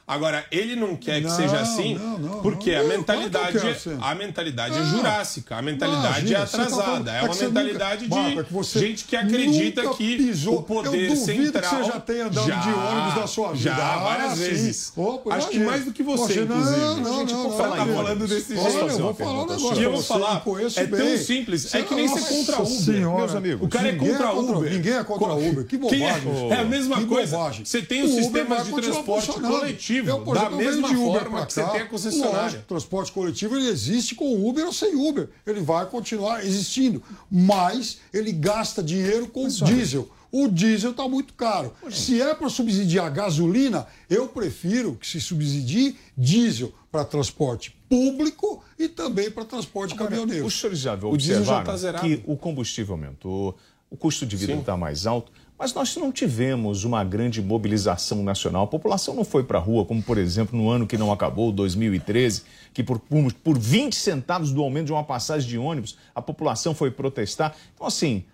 Agora, 0.08 0.45
ele 0.51 0.76
não 0.76 0.95
quer 0.95 1.20
que 1.20 1.28
Não, 1.28 1.36
seja 1.36 1.60
assim, 1.60 1.95
não, 1.95 2.20
não, 2.20 2.41
porque 2.43 2.76
não. 2.76 2.82
a 2.82 2.84
mentalidade, 2.84 3.80
ser. 3.80 3.97
a 3.99 4.14
mentalidade 4.14 4.76
é 4.78 4.80
Não. 4.82 4.86
jurássica, 4.97 5.56
a 5.56 5.62
mentalidade 5.64 6.20
Imagina, 6.20 6.38
é 6.38 6.41
tá 6.41 6.47
falando- 6.47 6.74
atrasada, 6.76 7.12
é 7.12 7.18
é 7.18 7.22
uma 7.24 7.36
mentalidade 7.36 8.03
nunca- 8.03 8.16
Marco, 8.22 8.39
é 8.39 8.43
que 8.43 8.49
de 8.49 8.53
você 8.56 8.80
gente 8.80 9.03
que 9.06 9.16
acredita 9.16 9.89
que 9.95 10.18
pisou. 10.18 10.60
o 10.60 10.62
poder 10.64 11.10
Eu 11.10 11.16
central 11.16 11.64
que 11.64 11.70
você 11.78 11.84
já 11.91 11.99
tenha 11.99 12.26
andado 12.28 12.47
Já, 12.47 12.56
de 12.60 12.70
ônibus 12.70 13.16
na 13.16 13.28
sua 13.28 13.47
vida. 13.53 13.64
Já, 13.64 13.97
várias 13.97 14.32
Ah, 14.32 14.36
vezes. 14.36 14.93
Opa, 14.95 15.36
Acho 15.36 15.49
que 15.49 15.58
mais 15.60 15.86
do 15.86 15.91
que 15.91 16.03
você, 16.03 16.22
Poxa, 16.36 16.41
inclusive. 16.41 16.80
Não, 16.80 16.97
não, 16.97 17.20
Gente, 17.22 17.34
não. 17.34 17.43
não, 17.49 17.58
falar 17.58 17.86
não, 17.86 18.28
desse 18.28 18.53
Olha, 18.53 18.70
jeito. 18.70 18.89
eu 18.89 18.97
vou 18.99 19.14
falar 19.16 19.32
um 19.32 19.45
negócio 19.47 19.82
eu 19.82 19.91
vou 19.91 20.03
falar, 20.03 20.43
é 20.78 20.86
tão 20.86 21.18
simples, 21.18 21.74
é 21.74 21.82
que 21.82 21.95
nem 21.95 22.08
ser 22.08 22.22
contra 22.22 22.62
Uber, 22.62 23.10
meus 23.18 23.36
amigos. 23.36 23.66
O 23.66 23.68
cara 23.70 23.88
é 23.88 23.91
Ninguém 23.93 24.10
contra 24.12 24.34
Uber. 24.34 24.72
Ninguém 24.72 24.93
é 24.93 25.03
contra 25.03 25.28
Co- 25.30 25.34
Uber. 25.36 25.66
Que 25.66 25.76
é? 25.78 25.80
bobagem. 25.80 26.51
É 26.51 26.56
a 26.60 26.64
mesma 26.64 27.03
coisa. 27.08 27.38
Você 27.64 27.82
tem 27.82 28.03
O 28.03 28.06
os 28.06 28.12
sistemas 28.12 28.66
de 28.66 28.72
transporte 28.72 29.26
funcionando. 29.26 29.95
Coletivo, 30.02 30.10
Eu, 30.10 30.24
por 30.26 30.36
da 30.36 30.50
mesma 30.50 30.89
de 30.89 30.96
Uber 30.96 31.22
forma 31.22 31.46
que 31.46 31.54
você 31.54 31.62
cá. 31.62 31.70
tem 31.70 31.82
a 31.82 31.86
concessionária. 31.88 32.41
Lógico, 32.41 32.62
o 32.64 32.66
transporte 32.68 33.12
coletivo 33.12 33.56
ele 33.56 33.68
existe 33.70 34.16
com 34.16 34.48
Uber 34.50 34.66
ou 34.66 34.74
sem 34.74 34.96
Uber. 34.96 35.30
Ele 35.46 35.62
vai 35.62 35.86
continuar 35.86 36.43
existindo. 36.46 37.02
Mas 37.32 38.00
ele 38.14 38.32
gasta 38.32 38.82
dinheiro 38.84 39.28
com 39.28 39.48
diesel. 39.48 40.10
O 40.32 40.50
diesel 40.50 40.91
está 40.91 41.08
muito 41.08 41.34
caro. 41.34 41.74
Se 41.89 42.22
é 42.22 42.34
para 42.36 42.50
subsidiar 42.50 43.10
gasolina, 43.12 43.88
eu 44.10 44.28
prefiro 44.28 44.96
que 44.96 45.08
se 45.08 45.22
subsidie 45.22 45.96
diesel 46.18 46.74
para 46.91 47.06
transporte 47.06 47.76
público 47.88 48.62
e 48.78 48.89
também 48.89 49.32
para 49.32 49.46
transporte 49.46 49.91
de 49.93 49.98
caminhoneiro. 49.98 50.46
Os 50.46 50.60
senhores 50.60 50.80
já 50.80 50.93
O 50.96 51.16
diesel 51.16 51.43
já 51.43 51.60
observaram 51.62 51.66
tá 51.66 51.78
zerado. 51.78 52.06
que 52.06 52.22
o 52.26 52.36
combustível 52.36 52.96
aumentou, 52.96 53.58
o 53.89 53.96
custo 53.96 54.26
de 54.26 54.36
vida 54.36 54.54
está 54.54 54.76
mais 54.76 55.06
alto, 55.06 55.32
mas 55.58 55.74
nós 55.74 55.95
não 55.95 56.12
tivemos 56.12 56.84
uma 56.84 57.03
grande 57.03 57.41
mobilização 57.41 58.24
nacional. 58.24 58.64
A 58.64 58.68
população 58.68 59.14
não 59.14 59.24
foi 59.24 59.43
para 59.43 59.58
a 59.58 59.62
rua, 59.62 59.86
como 59.86 60.03
por 60.03 60.18
exemplo 60.18 60.58
no 60.58 60.70
ano 60.70 60.86
que 60.86 60.97
não 60.97 61.12
acabou, 61.12 61.51
2013, 61.51 62.43
que 62.74 62.84
por, 62.84 62.99
por, 62.99 63.32
por 63.34 63.58
20 63.58 63.95
centavos 63.95 64.51
do 64.51 64.62
aumento 64.62 64.88
de 64.88 64.91
uma 64.91 65.03
passagem 65.03 65.47
de 65.47 65.58
ônibus, 65.58 65.97
a 66.14 66.22
população 66.22 66.76
foi 66.76 66.91
protestar. 66.91 67.56
Então, 67.74 67.88
assim, 67.88 68.26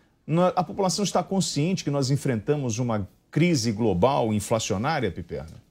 a 0.55 0.63
população 0.63 1.03
está 1.03 1.21
consciente 1.21 1.83
que 1.83 1.91
nós 1.91 2.09
enfrentamos 2.09 2.79
uma 2.79 3.07
crise 3.29 3.71
global 3.71 4.33
inflacionária, 4.33 5.11
Piperna? 5.11 5.61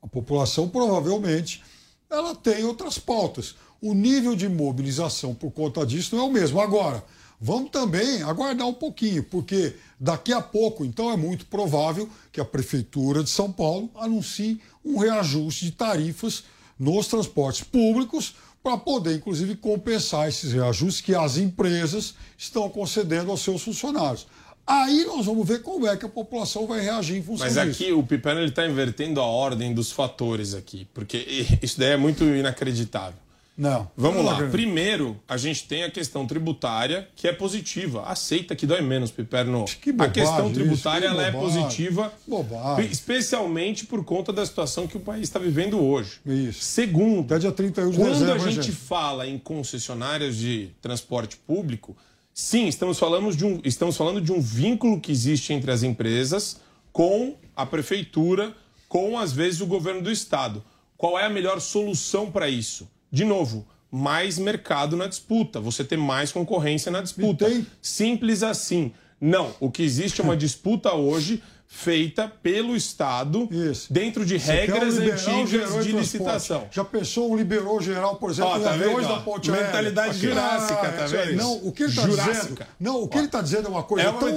A 0.00 0.06
população 0.06 0.68
provavelmente 0.68 1.62
ela 2.10 2.34
tem 2.34 2.64
outras 2.64 2.98
pautas. 2.98 3.54
O 3.80 3.94
nível 3.94 4.36
de 4.36 4.48
mobilização 4.48 5.34
por 5.34 5.50
conta 5.50 5.84
disso 5.84 6.14
não 6.14 6.24
é 6.24 6.26
o 6.28 6.32
mesmo. 6.32 6.60
Agora, 6.60 7.02
vamos 7.42 7.70
também 7.70 8.22
aguardar 8.22 8.68
um 8.68 8.72
pouquinho, 8.72 9.24
porque 9.24 9.74
daqui 9.98 10.32
a 10.32 10.40
pouco, 10.40 10.84
então, 10.84 11.10
é 11.10 11.16
muito 11.16 11.44
provável 11.46 12.08
que 12.30 12.40
a 12.40 12.44
Prefeitura 12.44 13.24
de 13.24 13.28
São 13.28 13.50
Paulo 13.50 13.90
anuncie 13.96 14.60
um 14.84 14.98
reajuste 14.98 15.64
de 15.64 15.72
tarifas 15.72 16.44
nos 16.78 17.08
transportes 17.08 17.64
públicos 17.64 18.36
para 18.62 18.76
poder, 18.76 19.16
inclusive, 19.16 19.56
compensar 19.56 20.28
esses 20.28 20.52
reajustes 20.52 21.00
que 21.00 21.16
as 21.16 21.36
empresas 21.36 22.14
estão 22.38 22.70
concedendo 22.70 23.32
aos 23.32 23.40
seus 23.40 23.60
funcionários. 23.60 24.24
Aí 24.64 25.04
nós 25.06 25.26
vamos 25.26 25.46
ver 25.46 25.62
como 25.62 25.88
é 25.88 25.96
que 25.96 26.06
a 26.06 26.08
população 26.08 26.68
vai 26.68 26.80
reagir 26.80 27.16
em 27.16 27.22
função 27.22 27.44
Mas 27.44 27.54
disso. 27.54 27.82
aqui 27.82 27.92
o 27.92 28.04
Piperno 28.04 28.40
ele 28.40 28.50
está 28.50 28.64
invertendo 28.64 29.20
a 29.20 29.24
ordem 29.24 29.74
dos 29.74 29.90
fatores 29.90 30.54
aqui, 30.54 30.86
porque 30.94 31.18
isso 31.60 31.76
daí 31.80 31.90
é 31.90 31.96
muito 31.96 32.22
inacreditável. 32.22 33.18
Não. 33.62 33.88
Vamos 33.96 34.24
lá. 34.24 34.48
Primeiro, 34.48 35.16
a 35.28 35.36
gente 35.36 35.68
tem 35.68 35.84
a 35.84 35.90
questão 35.90 36.26
tributária, 36.26 37.08
que 37.14 37.28
é 37.28 37.32
positiva. 37.32 38.02
Aceita 38.02 38.56
que 38.56 38.66
dói 38.66 38.80
menos, 38.80 39.12
Piperno. 39.12 39.64
a 39.64 39.92
bobagem 39.92 40.12
questão 40.12 40.46
isso, 40.46 40.54
tributária 40.54 41.08
que 41.08 41.14
ela 41.14 41.26
é 41.28 41.30
positiva, 41.30 42.12
Bobagem. 42.26 42.90
especialmente 42.90 43.86
por 43.86 44.04
conta 44.04 44.32
da 44.32 44.44
situação 44.44 44.88
que 44.88 44.96
o 44.96 45.00
país 45.00 45.22
está 45.22 45.38
vivendo 45.38 45.80
hoje. 45.80 46.18
Isso. 46.26 46.64
Segundo, 46.64 47.26
Até 47.26 47.38
dia 47.38 47.52
31 47.52 47.90
de 47.90 47.96
quando 47.98 48.12
dezembro, 48.14 48.34
a 48.34 48.38
gente 48.38 48.62
gente? 48.66 48.72
fala 48.72 49.28
em 49.28 49.38
concessionárias 49.38 50.34
de 50.36 50.70
transporte 50.82 51.36
público, 51.36 51.96
sim, 52.34 52.66
estamos 52.66 52.98
falando, 52.98 53.32
de 53.36 53.44
um, 53.46 53.60
estamos 53.62 53.96
falando 53.96 54.20
de 54.20 54.32
um 54.32 54.40
vínculo 54.40 55.00
que 55.00 55.12
existe 55.12 55.52
entre 55.52 55.70
as 55.70 55.84
empresas 55.84 56.56
com 56.92 57.36
a 57.54 57.64
prefeitura, 57.64 58.52
com, 58.88 59.16
às 59.16 59.32
vezes, 59.32 59.60
o 59.60 59.66
governo 59.66 60.02
do 60.02 60.10
estado. 60.10 60.64
Qual 60.96 61.16
é 61.16 61.24
a 61.26 61.30
melhor 61.30 61.60
solução 61.60 62.28
para 62.28 62.48
isso? 62.48 62.90
De 63.12 63.24
novo, 63.24 63.66
mais 63.90 64.38
mercado 64.38 64.96
na 64.96 65.06
disputa, 65.06 65.60
você 65.60 65.84
ter 65.84 65.98
mais 65.98 66.32
concorrência 66.32 66.90
na 66.90 67.02
disputa. 67.02 67.46
Simples 67.82 68.42
assim. 68.42 68.90
Não, 69.20 69.54
o 69.60 69.70
que 69.70 69.82
existe 69.82 70.20
é 70.20 70.24
uma 70.24 70.36
disputa 70.36 70.94
hoje 70.94 71.42
feita 71.74 72.30
pelo 72.42 72.76
Estado 72.76 73.48
dentro 73.90 74.26
de 74.26 74.38
Você 74.38 74.52
um 74.52 74.54
regras 74.54 74.96
liberal 74.98 75.40
antigas 75.40 75.74
em 75.74 75.80
de 75.80 75.92
licitação. 75.92 76.68
Já 76.70 76.84
pensou 76.84 77.32
um 77.32 77.36
liberou 77.36 77.80
geral, 77.80 78.16
por 78.16 78.30
exemplo, 78.30 78.58
em 78.58 78.62
tá 78.62 78.70
aviões 78.74 79.08
da 79.08 79.20
Ponte? 79.20 79.50
Mentalidade 79.50 80.18
jurássica, 80.18 80.80
Ah, 80.82 80.92
tá 80.92 81.04
é, 81.04 81.06
vendo? 81.26 81.36
Não, 81.38 81.54
o 81.66 81.72
que 81.72 81.82
ele 81.84 81.90
está 81.90 82.06
dizendo... 82.06 82.58
Não, 82.78 83.02
o 83.02 83.08
que 83.08 83.16
ele 83.16 83.26
está 83.26 83.40
dizendo 83.40 83.66
é 83.68 83.70
uma 83.70 83.82
coisa 83.82 84.06
É 84.06 84.10
uma 84.10 84.20
tão 84.20 84.28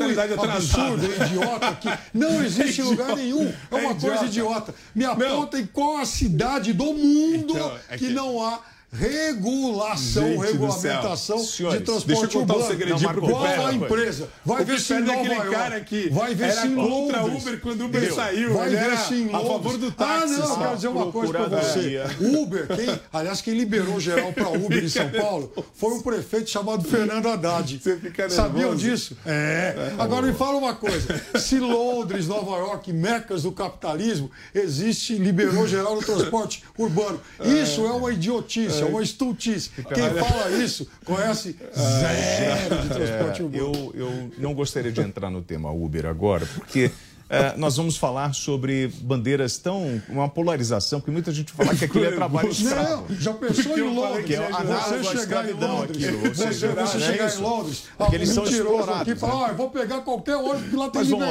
absurda, 0.45 1.25
idiota, 1.25 1.75
que 1.75 1.89
não 2.13 2.41
existe 2.43 2.81
em 2.81 2.85
lugar 2.85 3.15
nenhum. 3.15 3.47
É 3.47 3.53
É 3.71 3.75
uma 3.85 3.95
coisa 3.95 4.25
idiota. 4.25 4.71
idiota. 4.71 4.75
Me 4.95 5.03
apontem 5.05 5.67
qual 5.71 5.97
a 5.97 6.05
cidade 6.05 6.71
do 6.71 6.85
mundo 6.93 7.53
Então, 7.53 7.77
é 7.89 7.97
que 7.97 8.07
que- 8.07 8.13
não 8.13 8.41
há 8.43 8.59
regulação, 8.97 10.27
Gente 10.27 10.41
regulamentação. 10.51 11.39
Senhores, 11.39 11.79
de 11.79 11.85
transporte 11.85 12.07
deixa 12.21 12.37
eu 12.37 12.41
contar 12.41 12.53
um 12.53 12.57
urbano. 12.57 12.71
segredinho 12.79 13.13
Qual 13.13 13.41
Piperno, 13.43 13.65
a 13.67 13.73
empresa? 13.73 14.29
Vai 14.45 14.61
O 14.61 14.65
ver 14.65 14.79
se 14.79 14.93
em 14.93 14.95
é 15.09 15.13
aquele 15.13 15.33
York. 15.35 15.51
cara 15.51 15.81
que 15.81 16.09
vai 16.09 16.35
ver 16.35 16.43
era 16.49 16.61
contra 16.61 17.21
Londres. 17.21 17.43
Uber 17.43 17.59
quando 17.61 17.85
Uber 17.85 18.13
saiu, 18.13 18.53
Vai 18.53 18.69
ver 18.69 18.75
era 18.77 18.97
se 18.97 19.13
em 19.15 19.29
a 19.33 19.37
Londres. 19.37 19.47
favor 19.51 19.77
do 19.77 19.87
Ah, 19.87 19.91
táxi, 19.91 20.33
não, 20.33 20.39
eu 20.39 20.47
só. 20.47 20.55
quero 20.57 20.75
dizer 20.75 20.87
uma 20.87 21.11
coisa 21.11 21.33
pra 21.33 21.47
você. 21.47 22.01
Uber, 22.21 22.67
quem, 22.75 22.99
aliás, 23.13 23.41
quem 23.41 23.53
liberou 23.53 23.99
geral 23.99 24.31
para 24.33 24.49
Uber 24.55 24.83
em 24.83 24.89
São 24.89 25.09
Paulo 25.09 25.51
foi 25.73 25.93
um 25.93 26.01
prefeito 26.01 26.49
chamado 26.49 26.83
Fernando 26.87 27.27
Haddad. 27.27 27.79
Você 27.81 27.97
fica 27.97 28.29
Sabiam 28.29 28.75
disso? 28.75 29.15
É. 29.25 29.93
Agora 29.97 30.25
me 30.25 30.33
fala 30.33 30.57
uma 30.57 30.73
coisa. 30.75 31.21
Se 31.39 31.59
Londres, 31.59 32.27
Nova 32.27 32.57
York, 32.57 32.91
mecas 32.93 33.43
do 33.43 33.51
capitalismo, 33.51 34.29
existe, 34.53 35.15
liberou 35.15 35.67
geral 35.67 35.95
no 35.95 36.01
transporte 36.01 36.63
urbano. 36.77 37.19
Isso 37.43 37.85
é 37.85 37.91
uma 37.91 38.11
idiotice, 38.11 38.83
é 38.85 38.89
uma 38.89 39.03
estultice. 39.03 39.69
Quem 39.69 40.09
fala 40.23 40.49
isso 40.51 40.87
conhece 41.03 41.55
zero 41.75 42.81
de 42.83 42.89
transporte 42.89 43.41
É, 43.41 43.43
urbano. 43.43 43.91
eu, 43.93 43.93
eu 43.95 44.31
não 44.37 44.53
gostaria 44.53 44.91
de 44.91 45.01
entrar 45.01 45.29
no 45.29 45.41
tema 45.41 45.71
Uber 45.71 46.05
agora, 46.05 46.45
porque 46.45 46.91
É, 47.27 47.57
nós 47.57 47.75
vamos 47.75 47.97
falar 47.97 48.33
sobre 48.35 48.87
bandeiras 49.01 49.57
tão. 49.57 49.99
uma 50.07 50.29
polarização, 50.29 51.01
que 51.01 51.09
muita 51.09 51.31
gente 51.31 51.51
fala 51.51 51.75
que 51.75 51.85
aquilo 51.85 52.05
é 52.05 52.11
trabalho 52.11 52.49
escravo. 52.49 53.05
Não, 53.09 53.19
já 53.19 53.33
pensou 53.33 53.77
em 53.79 53.95
Londres? 53.95 54.25
Que 54.25 54.35
é 54.35 54.45
a 54.45 54.61
você 54.63 55.03
chegar 55.17 55.49
em 55.49 55.53
Londres, 55.53 56.05
aqui, 56.07 56.17
você, 56.17 56.53
você, 56.53 56.97
é 56.97 56.99
chegar 56.99 57.35
em 57.35 57.37
Londres, 57.39 57.83
mentiroso 58.11 58.91
aqui 58.91 59.15
fala, 59.15 59.39
né? 59.39 59.45
ah, 59.47 59.49
eu 59.49 59.55
vou 59.55 59.69
pegar 59.71 60.01
qualquer 60.01 60.35
ônibus 60.35 60.69
que 60.69 60.75
lá 60.75 60.89
tem 60.89 61.01
Mas 61.01 61.09
vamos 61.09 61.27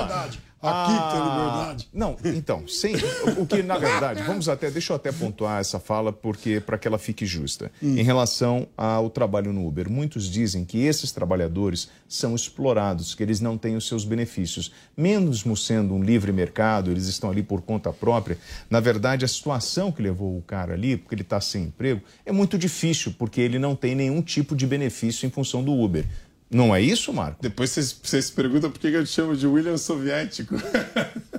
Aqui 0.65 0.93
tem 0.93 1.21
Ah, 1.21 1.37
liberdade. 1.37 1.89
Não, 1.93 2.17
então, 2.25 2.67
sim. 2.67 2.95
O 3.37 3.47
que, 3.47 3.63
na 3.63 3.77
verdade, 3.77 4.23
vamos 4.23 4.49
até, 4.49 4.71
deixa 4.71 4.93
eu 4.93 4.97
até 4.97 5.13
pontuar 5.13 5.61
essa 5.61 5.79
fala, 5.79 6.13
porque 6.13 6.59
para 6.61 6.79
que 6.79 6.89
ela 6.89 6.99
fique 6.99 7.27
justa. 7.27 7.71
Hum. 7.83 7.99
Em 7.99 8.03
relação 8.03 8.67
ao 8.77 9.11
trabalho 9.11 9.53
no 9.53 9.67
Uber, 9.67 9.91
muitos 9.91 10.25
dizem 10.31 10.65
que 10.65 10.79
esses 10.79 11.13
trabalhadores 11.13 11.89
são 12.09 12.35
explorados, 12.35 13.15
que 13.15 13.23
eles 13.23 13.41
não 13.41 13.59
têm 13.59 13.77
os 13.77 13.87
seus 13.87 14.05
benefícios. 14.05 14.73
Mesmo 14.97 15.57
sendo 15.57 15.95
um 15.95 16.03
livre 16.03 16.33
mercado, 16.33 16.91
eles 16.91 17.07
estão 17.07 17.31
ali 17.31 17.43
por 17.43 17.61
conta 17.61 17.93
própria. 17.93 18.39
Na 18.71 18.81
verdade, 18.81 19.25
a 19.25 19.29
situação 19.29 19.93
que 19.93 20.01
levou 20.03 20.39
o 20.39 20.43
cara 20.43 20.75
ali, 20.75 20.97
porque 20.97 21.15
ele 21.15 21.23
está 21.23 21.41
sem 21.41 21.65
emprego, 21.65 22.01
é 22.25 22.33
muito 22.33 22.57
difícil, 22.57 23.15
porque 23.19 23.41
ele 23.41 23.59
não 23.59 23.77
tem 23.77 23.95
nenhum 23.95 24.23
tipo 24.23 24.57
de 24.57 24.67
benefício 24.67 25.27
em 25.27 25.31
função 25.31 25.63
do 25.63 25.73
Uber. 25.73 26.05
Não 26.51 26.75
é 26.75 26.81
isso, 26.81 27.13
Marco? 27.13 27.43
Depois 27.43 27.71
vocês, 27.71 27.99
vocês 28.01 28.27
se 28.27 28.33
perguntam 28.33 28.71
por 28.71 28.79
que 28.79 28.89
eu 28.89 29.05
te 29.05 29.11
chamo 29.11 29.37
de 29.37 29.47
William 29.47 29.77
Soviético. 29.77 30.55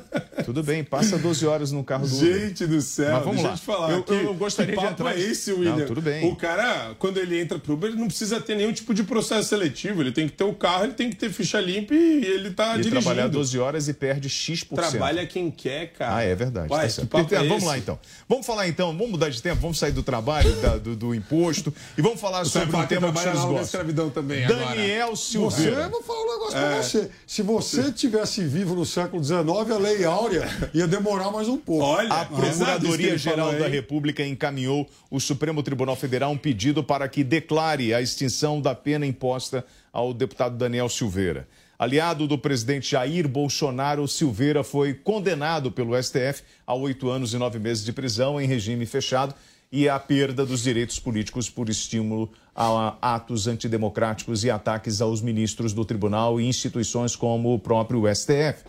Tudo 0.45 0.63
bem, 0.63 0.83
passa 0.83 1.17
12 1.17 1.45
horas 1.45 1.71
no 1.71 1.83
carro 1.83 2.07
do 2.07 2.15
Uber. 2.15 2.39
Gente 2.47 2.65
do 2.67 2.81
céu, 2.81 3.11
Mas 3.13 3.23
vamos 3.23 3.41
deixa 3.41 3.47
lá. 3.47 3.53
eu 3.53 3.57
te 3.57 3.65
falar. 3.65 3.91
Eu- 3.91 4.03
que- 4.03 4.13
eu 4.13 4.33
gostaria 4.35 4.73
que 4.73 4.79
de 4.79 4.87
papo 4.87 5.01
entrar- 5.01 5.17
é 5.17 5.21
esse, 5.21 5.51
William? 5.51 5.75
Não, 5.77 5.85
tudo 5.85 6.01
bem. 6.01 6.29
O 6.31 6.35
cara, 6.35 6.95
quando 6.99 7.17
ele 7.17 7.39
entra 7.39 7.57
pro 7.59 7.73
Uber, 7.73 7.89
ele 7.89 7.99
não 7.99 8.07
precisa 8.07 8.39
ter 8.39 8.55
nenhum 8.55 8.71
tipo 8.73 8.93
de 8.93 9.03
processo 9.03 9.49
seletivo. 9.49 10.01
Ele 10.01 10.11
tem 10.11 10.27
que 10.27 10.33
ter 10.35 10.43
o 10.43 10.53
carro, 10.53 10.85
ele 10.85 10.93
tem 10.93 11.09
que 11.09 11.15
ter 11.15 11.31
ficha 11.31 11.59
limpa 11.59 11.93
e 11.93 12.25
ele 12.25 12.51
tá 12.51 12.73
Ele 12.75 12.83
dirigindo. 12.83 13.01
trabalhar 13.01 13.27
12 13.27 13.57
horas 13.59 13.87
e 13.87 13.93
perde 13.93 14.29
X%. 14.29 14.75
Trabalha 14.75 15.25
quem 15.25 15.49
quer, 15.51 15.91
cara. 15.93 16.15
Ah, 16.17 16.21
é 16.23 16.35
verdade. 16.35 16.71
Uai, 16.71 16.81
tá 16.81 16.87
que 16.87 16.93
certo. 16.93 17.07
papo 17.09 17.25
Então, 17.25 17.37
é 17.39 17.41
vamos 17.47 17.57
esse? 17.57 17.65
lá 17.67 17.77
então. 17.77 17.99
Vamos 18.29 18.45
falar 18.45 18.67
então, 18.67 18.91
vamos 18.91 19.09
mudar 19.11 19.29
de 19.29 19.41
tempo, 19.41 19.61
vamos 19.61 19.77
sair 19.79 19.91
do 19.91 20.03
trabalho, 20.03 20.51
da- 20.61 20.77
do, 20.77 20.95
do 20.95 21.15
imposto 21.15 21.73
e 21.97 22.01
vamos 22.01 22.19
falar 22.19 22.43
Você 22.43 22.59
sobre 22.59 22.75
um 22.75 22.85
tema 22.85 23.11
que 23.11 23.19
vocês 23.19 23.35
gostam. 23.35 23.61
escravidão 23.61 24.09
também 24.09 24.45
Daniel 24.47 25.15
Você, 25.15 25.31
Silveira. 25.31 25.81
eu 25.83 25.89
vou 25.89 26.03
falar 26.03 26.19
um 26.21 26.31
negócio 26.33 26.57
É. 26.57 26.61
pra 26.73 26.81
você. 26.83 27.09
Se 27.25 27.41
você 27.41 27.91
tivesse 27.91 28.43
vivo 28.43 28.75
no 28.75 28.85
século 28.85 29.23
XIX, 29.23 29.71
a 29.71 29.77
Lei 29.77 30.03
Áurea 30.05 30.34
ia 30.73 30.87
demorar 30.87 31.31
mais 31.31 31.47
um 31.47 31.57
pouco. 31.57 31.83
Olha, 31.83 32.11
A 32.11 32.25
Procuradoria-Geral 32.25 33.51
falou 33.51 33.61
da. 33.61 33.67
República 33.67 34.25
encaminhou 34.25 34.87
o 35.09 35.19
Supremo 35.19 35.61
Tribunal 35.61 35.95
Federal 35.95 36.31
um 36.31 36.37
pedido 36.37 36.83
para 36.83 37.07
que 37.07 37.23
declare 37.23 37.93
a 37.93 38.01
extinção 38.01 38.61
da 38.61 38.73
pena 38.73 39.05
imposta 39.05 39.65
ao 39.91 40.13
deputado 40.13 40.57
Daniel 40.57 40.89
Silveira. 40.89 41.47
Aliado 41.77 42.25
do 42.27 42.37
presidente 42.37 42.91
Jair 42.91 43.27
Bolsonaro, 43.27 44.07
Silveira 44.07 44.63
foi 44.63 44.93
condenado 44.93 45.71
pelo 45.71 46.01
STF 46.01 46.41
a 46.65 46.73
oito 46.73 47.09
anos 47.09 47.33
e 47.33 47.37
nove 47.37 47.59
meses 47.59 47.83
de 47.83 47.91
prisão 47.91 48.39
em 48.39 48.47
regime 48.47 48.85
fechado 48.85 49.35
e 49.71 49.89
a 49.89 49.99
perda 49.99 50.45
dos 50.45 50.63
direitos 50.63 50.99
políticos 50.99 51.49
por 51.49 51.67
estímulo 51.67 52.31
a 52.55 52.95
atos 53.01 53.45
antidemocráticos 53.47 54.45
e 54.45 54.49
ataques 54.49 55.01
aos 55.01 55.21
ministros 55.21 55.73
do 55.73 55.83
tribunal 55.83 56.39
e 56.39 56.45
instituições 56.45 57.13
como 57.13 57.53
o 57.53 57.59
próprio 57.59 58.03
STF. 58.15 58.63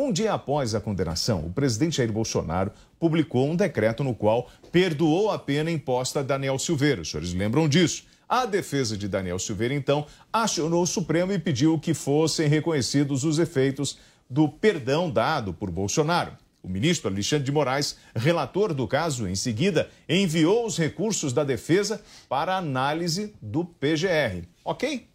Um 0.00 0.12
dia 0.12 0.32
após 0.32 0.76
a 0.76 0.80
condenação, 0.80 1.44
o 1.44 1.52
presidente 1.52 1.96
Jair 1.96 2.12
Bolsonaro 2.12 2.70
publicou 3.00 3.50
um 3.50 3.56
decreto 3.56 4.04
no 4.04 4.14
qual 4.14 4.48
perdoou 4.70 5.28
a 5.28 5.40
pena 5.40 5.72
imposta 5.72 6.20
a 6.20 6.22
Daniel 6.22 6.56
Silveira. 6.56 7.00
Os 7.00 7.10
senhores 7.10 7.34
lembram 7.34 7.68
disso? 7.68 8.04
A 8.28 8.46
defesa 8.46 8.96
de 8.96 9.08
Daniel 9.08 9.40
Silveira, 9.40 9.74
então, 9.74 10.06
acionou 10.32 10.84
o 10.84 10.86
Supremo 10.86 11.32
e 11.32 11.38
pediu 11.40 11.80
que 11.80 11.94
fossem 11.94 12.46
reconhecidos 12.46 13.24
os 13.24 13.40
efeitos 13.40 13.98
do 14.30 14.48
perdão 14.48 15.10
dado 15.10 15.52
por 15.52 15.68
Bolsonaro. 15.68 16.30
O 16.62 16.68
ministro 16.68 17.10
Alexandre 17.10 17.46
de 17.46 17.50
Moraes, 17.50 17.96
relator 18.14 18.72
do 18.72 18.86
caso, 18.86 19.26
em 19.26 19.34
seguida 19.34 19.90
enviou 20.08 20.64
os 20.64 20.78
recursos 20.78 21.32
da 21.32 21.42
defesa 21.42 22.00
para 22.28 22.56
análise 22.56 23.34
do 23.42 23.64
PGR. 23.64 24.46
Ok? 24.64 25.08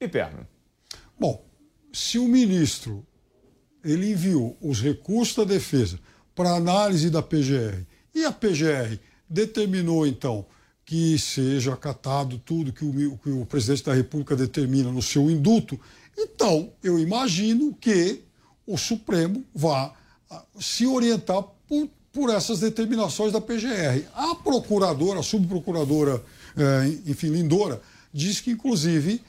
E 0.00 0.06
perna. 0.06 0.48
Bom, 1.18 1.44
se 1.92 2.20
o 2.20 2.28
ministro 2.28 3.04
ele 3.84 4.12
enviou 4.12 4.56
os 4.60 4.80
recursos 4.80 5.36
da 5.36 5.44
defesa 5.44 5.98
para 6.34 6.54
análise 6.54 7.10
da 7.10 7.22
PGR 7.22 7.84
e 8.14 8.24
a 8.24 8.32
PGR 8.32 8.98
determinou 9.28 10.06
então 10.06 10.46
que 10.84 11.18
seja 11.18 11.74
acatado 11.74 12.38
tudo 12.38 12.72
que 12.72 12.84
o, 12.84 13.18
que 13.18 13.30
o 13.30 13.44
presidente 13.44 13.84
da 13.84 13.92
República 13.92 14.34
determina 14.34 14.90
no 14.90 15.02
seu 15.02 15.30
induto, 15.30 15.78
então 16.16 16.72
eu 16.82 16.98
imagino 16.98 17.74
que 17.78 18.22
o 18.66 18.78
Supremo 18.78 19.44
vá 19.54 19.92
ah, 20.30 20.42
se 20.58 20.86
orientar 20.86 21.42
por, 21.66 21.88
por 22.12 22.30
essas 22.30 22.60
determinações 22.60 23.32
da 23.32 23.40
PGR. 23.40 24.06
A 24.14 24.34
procuradora, 24.34 25.20
a 25.20 25.22
subprocuradora, 25.22 26.22
eh, 26.56 26.98
enfim, 27.06 27.28
Lindora, 27.28 27.80
diz 28.12 28.40
que, 28.40 28.50
inclusive, 28.50 29.22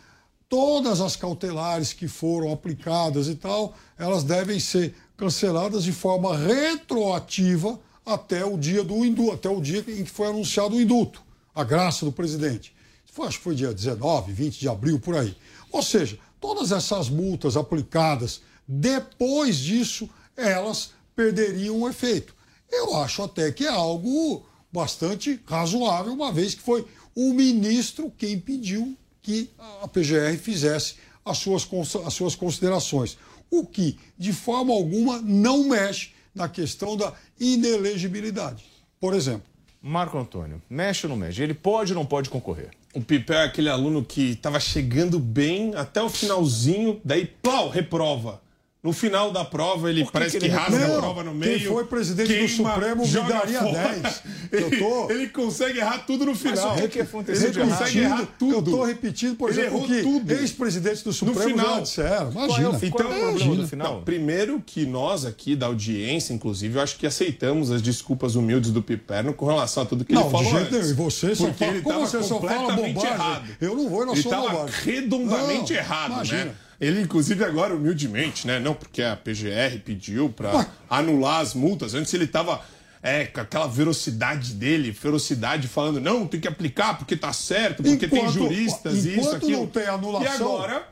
todas 0.50 1.00
as 1.00 1.16
cautelares 1.16 1.94
que 1.94 2.08
foram 2.08 2.52
aplicadas 2.52 3.28
e 3.28 3.36
tal, 3.36 3.76
elas 3.98 4.24
devem 4.24 4.60
ser 4.60 4.96
canceladas 5.16 5.84
de 5.84 5.92
forma 5.92 6.36
retroativa 6.36 7.80
até 8.04 8.44
o 8.44 8.58
dia 8.58 8.84
do 8.84 9.06
indulto, 9.06 9.34
até 9.34 9.50
o 9.50 9.62
dia 9.62 9.80
em 9.88 10.04
que 10.04 10.10
foi 10.10 10.28
anunciado 10.28 10.76
o 10.76 10.82
indulto, 10.82 11.22
a 11.54 11.64
graça 11.64 12.04
do 12.04 12.12
presidente. 12.12 12.76
Foi, 13.06 13.28
acho 13.28 13.38
que 13.38 13.44
foi 13.44 13.56
dia 13.56 13.74
19, 13.74 14.32
20 14.34 14.60
de 14.60 14.68
abril, 14.68 15.00
por 15.00 15.16
aí. 15.16 15.36
Ou 15.72 15.84
seja, 15.84 16.18
todas 16.42 16.72
essas 16.72 17.10
multas 17.10 17.56
aplicadas 17.56 18.42
depois 18.68 19.58
disso, 19.58 20.10
elas 20.36 20.92
perderiam 21.16 21.82
o 21.82 21.90
efeito. 21.90 22.36
Eu 22.72 22.96
acho 22.98 23.24
até 23.24 23.52
que 23.52 23.66
é 23.66 23.70
algo 23.70 24.46
bastante 24.72 25.40
razoável, 25.46 26.14
uma 26.14 26.32
vez 26.32 26.56
que 26.56 26.62
foi 26.62 26.88
o 27.16 27.34
ministro 27.34 28.12
quem 28.18 28.40
pediu 28.40 28.96
que 29.30 29.52
a 29.84 29.88
PGR 29.88 30.36
fizesse 30.42 30.96
as 31.24 31.38
suas, 31.38 31.68
as 32.04 32.14
suas 32.16 32.34
considerações. 32.34 33.16
O 33.52 33.64
que, 33.64 34.00
de 34.18 34.34
forma 34.34 34.74
alguma, 34.74 35.22
não 35.22 35.66
mexe 35.66 36.14
na 36.34 36.50
questão 36.50 36.98
da 36.98 37.14
inelegibilidade. 37.40 38.64
Por 39.00 39.14
exemplo. 39.14 39.44
Marco 39.80 40.18
Antônio, 40.18 40.60
mexe 40.68 41.06
ou 41.06 41.12
não 41.12 41.16
mexe? 41.16 41.44
Ele 41.44 41.54
pode 41.54 41.94
ou 41.94 42.00
não 42.00 42.08
pode 42.08 42.28
concorrer? 42.28 42.72
O 42.92 43.02
Pipe 43.02 43.32
é 43.32 43.44
aquele 43.44 43.70
aluno 43.70 44.04
que 44.04 44.32
estava 44.32 44.60
chegando 44.60 45.20
bem 45.20 45.76
até 45.76 46.02
o 46.02 46.10
finalzinho, 46.10 47.00
daí, 47.06 47.28
plau, 47.28 47.70
reprova. 47.70 48.42
No 48.82 48.94
final 48.94 49.30
da 49.30 49.44
prova, 49.44 49.90
ele 49.90 50.06
que 50.06 50.12
parece 50.14 50.38
que 50.38 50.40
que, 50.40 50.46
ele 50.46 50.54
rasga 50.56 50.78
reprova? 50.78 50.98
a 50.98 51.02
prova 51.02 51.24
no 51.26 51.32
Quem 51.32 51.40
meio. 51.58 51.70
foi 51.74 51.84
presidente 51.84 52.28
do 52.30 52.34
queima, 52.34 52.48
Supremo 52.74 53.06
me 53.06 53.30
daria 53.30 53.60
fora. 53.60 53.90
10. 54.00 54.24
Ele, 54.52 54.78
tô- 54.78 55.12
ele 55.12 55.28
consegue 55.28 55.78
errar 55.80 55.98
tudo 56.08 56.26
no 56.26 56.34
final. 56.34 56.74
o 56.76 56.82
que 56.82 56.88
que 56.88 57.02
aconteceu 57.02 57.44
Ele 57.48 57.52
de 57.54 57.60
errado? 57.60 57.78
consegue 57.78 58.00
errar 58.00 58.28
tudo. 58.40 58.54
Eu 58.54 58.60
estou 58.62 58.84
repetindo, 58.86 59.36
por 59.36 59.50
Ele 59.52 59.60
exemplo, 59.60 59.78
errou 59.78 59.88
que 59.88 60.02
tudo. 60.02 60.32
ex-presidentes 60.32 61.04
do 61.04 61.12
Supremo 61.14 61.42
final. 61.50 61.76
já 61.76 61.80
disseram. 61.82 62.32
Qual 62.32 62.46
é 62.46 62.48
o- 62.48 62.52
Imagina. 62.52 62.70
qual 62.70 62.82
é 62.82 62.88
o 62.88 62.92
problema 62.92 63.30
Imagina. 63.32 63.56
do 63.58 63.68
final? 63.68 63.94
Não, 63.96 64.02
primeiro 64.04 64.64
que 64.66 64.86
nós 64.86 65.26
aqui 65.26 65.56
da 65.58 65.66
audiência, 65.68 66.34
inclusive, 66.34 66.78
eu 66.78 66.82
acho 66.82 66.98
que 66.98 67.06
aceitamos 67.06 67.70
as 67.72 67.82
desculpas 67.82 68.36
humildes 68.36 68.72
do 68.72 68.82
Piperno 68.82 69.34
com 69.34 69.46
relação 69.46 69.84
a 69.84 69.86
tudo 69.86 70.04
que 70.06 70.14
Não, 70.14 70.22
ele 70.22 70.32
falou 70.32 70.46
de 70.46 70.52
jeito 70.52 70.76
antes. 70.76 70.80
nenhum. 70.88 70.90
E 70.90 70.94
você 70.94 71.36
só 71.36 71.44
Porque 71.48 71.58
fala- 71.66 71.72
ele 71.74 71.82
como 71.84 72.00
você 72.00 72.24
só 72.24 72.40
fala 72.40 72.54
completamente 72.60 72.94
bobagem? 72.96 73.14
errado. 73.14 73.50
Eu 73.62 73.76
não 73.76 73.90
vou 73.90 74.04
Ele 74.12 74.22
sua 74.22 74.32
tava 74.32 74.50
bobagem. 74.50 74.76
redondamente 74.86 75.74
Não, 75.74 75.80
errado, 75.80 76.12
imagina. 76.14 76.46
né? 76.46 76.52
Ele, 76.80 77.02
inclusive, 77.02 77.44
agora, 77.44 77.76
humildemente, 77.76 78.48
né? 78.48 78.60
Não 78.60 78.74
porque 78.74 79.02
a 79.02 79.16
PGR 79.16 79.80
pediu 79.84 80.30
para 80.30 80.66
anular 80.90 81.42
as 81.42 81.54
multas. 81.54 81.94
Antes 81.94 82.14
ele 82.14 82.26
tava 82.28 82.62
é, 83.04 83.26
com 83.26 83.42
aquela 83.42 83.68
velocidade 83.68 84.54
dele, 84.54 84.94
ferocidade, 84.94 85.68
falando, 85.68 86.00
não, 86.00 86.26
tem 86.28 86.40
que 86.40 86.48
aplicar 86.48 86.98
porque 86.98 87.16
tá 87.18 87.32
certo, 87.34 87.82
porque 87.84 88.08
tem 88.08 88.20
Enquanto- 88.20 88.34
juristas, 88.34 88.94
isso, 89.06 89.20
enquanto 89.20 89.36
aquilo. 89.36 89.52
não 89.60 89.68
tem 89.68 89.88
anulação- 89.88 90.32
E 90.32 90.36
agora, 90.36 90.88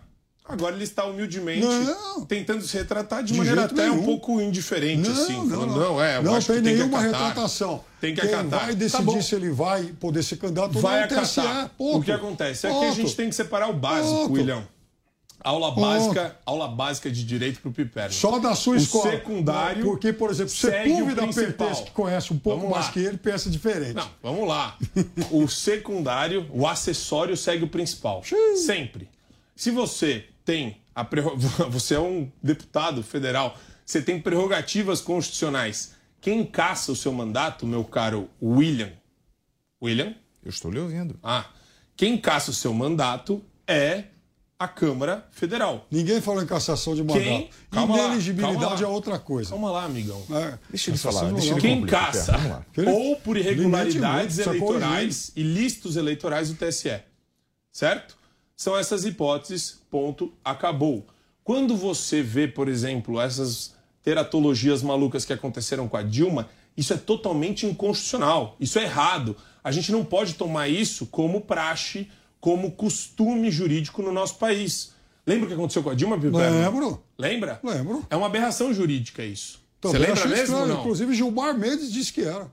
agora 0.45 0.75
ele 0.75 0.83
está 0.85 1.05
humildemente 1.05 1.65
Não. 1.65 2.25
tentando 2.25 2.61
se 2.65 2.77
retratar 2.77 3.23
de, 3.23 3.33
De 3.33 3.37
maneira 3.37 3.65
até 3.65 3.89
um 3.89 3.95
nenhum. 3.95 4.05
pouco 4.05 4.39
indiferente, 4.41 5.07
Não, 5.09 5.21
assim. 5.23 5.33
não, 5.33 5.49
falando, 5.49 5.69
não. 5.71 5.79
não, 5.79 6.03
é, 6.03 6.17
eu 6.17 6.23
não 6.23 6.35
acho 6.35 6.47
tem 6.53 6.61
tem 6.63 6.75
nenhuma 6.75 6.99
acatar. 6.99 7.27
retratação. 7.27 7.83
Tem 7.99 8.13
que 8.15 8.21
Quem 8.21 8.29
acatar. 8.33 8.59
vai 8.59 8.69
Tá 8.69 8.73
decidir 8.75 9.03
bom. 9.03 9.21
se 9.21 9.35
ele 9.35 9.49
vai 9.51 9.83
poder 9.99 10.23
ser 10.23 10.37
candidato 10.37 10.75
ou 10.75 10.81
vai 10.81 10.99
não 10.99 11.05
acatar. 11.05 11.71
O 11.77 12.01
que 12.01 12.11
acontece 12.11 12.67
é 12.67 12.69
que 12.71 12.85
a 12.85 12.91
gente 12.91 13.15
tem 13.15 13.27
que 13.29 13.35
separar 13.35 13.69
o 13.69 13.73
básico, 13.73 14.13
Ponto. 14.27 14.33
William. 14.33 14.63
Aula 15.47 15.71
básica, 15.71 16.37
aula 16.45 16.67
básica 16.67 17.09
de 17.09 17.23
direito 17.23 17.61
pro 17.61 17.71
Piperno. 17.71 18.11
Só 18.11 18.37
da 18.37 18.53
sua 18.53 18.73
o 18.73 18.75
escola. 18.75 19.11
secundário. 19.11 19.85
Porque, 19.85 20.11
por 20.11 20.29
exemplo, 20.29 20.51
o 20.51 20.55
Sepúlveda 20.57 21.21
principal. 21.21 21.67
Pertence, 21.67 21.83
que 21.83 21.91
conhece 21.91 22.33
um 22.33 22.37
pouco 22.37 22.69
mais 22.69 22.89
que 22.89 22.99
ele, 22.99 23.17
pensa 23.17 23.49
diferente. 23.49 23.93
Não, 23.93 24.09
vamos 24.21 24.45
lá. 24.45 24.77
o 25.31 25.47
secundário, 25.47 26.45
o 26.51 26.67
acessório 26.67 27.37
segue 27.37 27.63
o 27.63 27.69
principal. 27.69 28.21
Sempre. 28.57 29.09
Se 29.55 29.71
você 29.71 30.25
tem 30.43 30.81
a 30.93 31.03
você 31.71 31.95
é 31.95 31.99
um 32.01 32.29
deputado 32.43 33.01
federal, 33.01 33.55
você 33.85 34.01
tem 34.01 34.19
prerrogativas 34.19 34.99
constitucionais. 34.99 35.93
Quem 36.19 36.43
caça 36.43 36.91
o 36.91 36.95
seu 36.95 37.13
mandato, 37.13 37.65
meu 37.65 37.85
caro 37.85 38.29
William? 38.43 38.91
William? 39.81 40.13
Eu 40.43 40.49
estou 40.49 40.69
lhe 40.69 40.79
ouvindo. 40.79 41.17
Ah, 41.23 41.45
quem 41.95 42.17
caça 42.17 42.51
o 42.51 42.53
seu 42.53 42.73
mandato 42.73 43.41
é 43.65 44.03
a 44.59 44.67
Câmara 44.67 45.27
Federal. 45.31 45.85
Ninguém 45.91 46.19
falou 46.19 46.41
em 46.41 46.47
cassação 46.47 46.95
de 46.95 47.03
mandato. 47.03 47.23
Quem? 47.23 47.49
Calma 47.69 47.97
Ineligibilidade 47.97 48.59
calma 48.59 48.75
lá. 48.75 48.81
é 48.81 48.87
outra 48.87 49.19
coisa. 49.19 49.49
Calma 49.51 49.71
lá, 49.71 49.83
amigão. 49.85 50.23
É, 50.31 50.57
Deixa 50.69 50.89
ele 50.89 50.97
falar, 50.97 51.27
de 51.27 51.33
deixa 51.33 51.51
ele 51.51 51.61
Quem 51.61 51.81
concluir, 51.81 51.91
caça 51.91 52.65
ou 52.87 53.15
por 53.17 53.37
irregularidades 53.37 54.37
muito, 54.37 54.49
eleitorais 54.49 55.31
ilícitos 55.35 55.95
eleitorais 55.95 56.49
do 56.49 56.55
TSE. 56.55 56.99
Certo? 57.71 58.17
São 58.55 58.75
essas 58.75 59.05
hipóteses, 59.05 59.79
ponto, 59.91 60.33
acabou. 60.43 61.05
Quando 61.43 61.75
você 61.77 62.23
vê, 62.23 62.47
por 62.47 62.67
exemplo, 62.67 63.21
essas 63.21 63.75
teratologias 64.01 64.81
malucas 64.81 65.23
que 65.23 65.33
aconteceram 65.33 65.87
com 65.87 65.95
a 65.97 66.01
Dilma, 66.01 66.49
isso 66.75 66.93
é 66.93 66.97
totalmente 66.97 67.65
inconstitucional, 67.67 68.55
isso 68.59 68.79
é 68.79 68.83
errado. 68.83 69.35
A 69.63 69.71
gente 69.71 69.91
não 69.91 70.03
pode 70.03 70.33
tomar 70.33 70.67
isso 70.67 71.05
como 71.05 71.41
praxe, 71.41 72.09
como 72.39 72.71
costume 72.71 73.49
jurídico 73.51 74.01
no 74.01 74.11
nosso 74.11 74.35
país. 74.35 74.93
Lembra 75.25 75.45
o 75.45 75.47
que 75.49 75.53
aconteceu 75.53 75.83
com 75.83 75.89
a 75.89 75.93
Dilma? 75.93 76.15
Lembro. 76.15 77.03
Lembra? 77.17 77.59
Lembro. 77.63 78.05
É 78.09 78.15
uma 78.15 78.27
aberração 78.27 78.73
jurídica 78.73 79.23
isso. 79.23 79.59
Também 79.81 79.99
Você 80.01 80.07
lembra 80.07 80.25
mesmo 80.27 80.43
estranho. 80.43 80.67
não? 80.67 80.79
Inclusive, 80.79 81.13
Gilmar 81.15 81.57
Mendes 81.57 81.91
disse 81.91 82.13
que 82.13 82.21
era. 82.21 82.49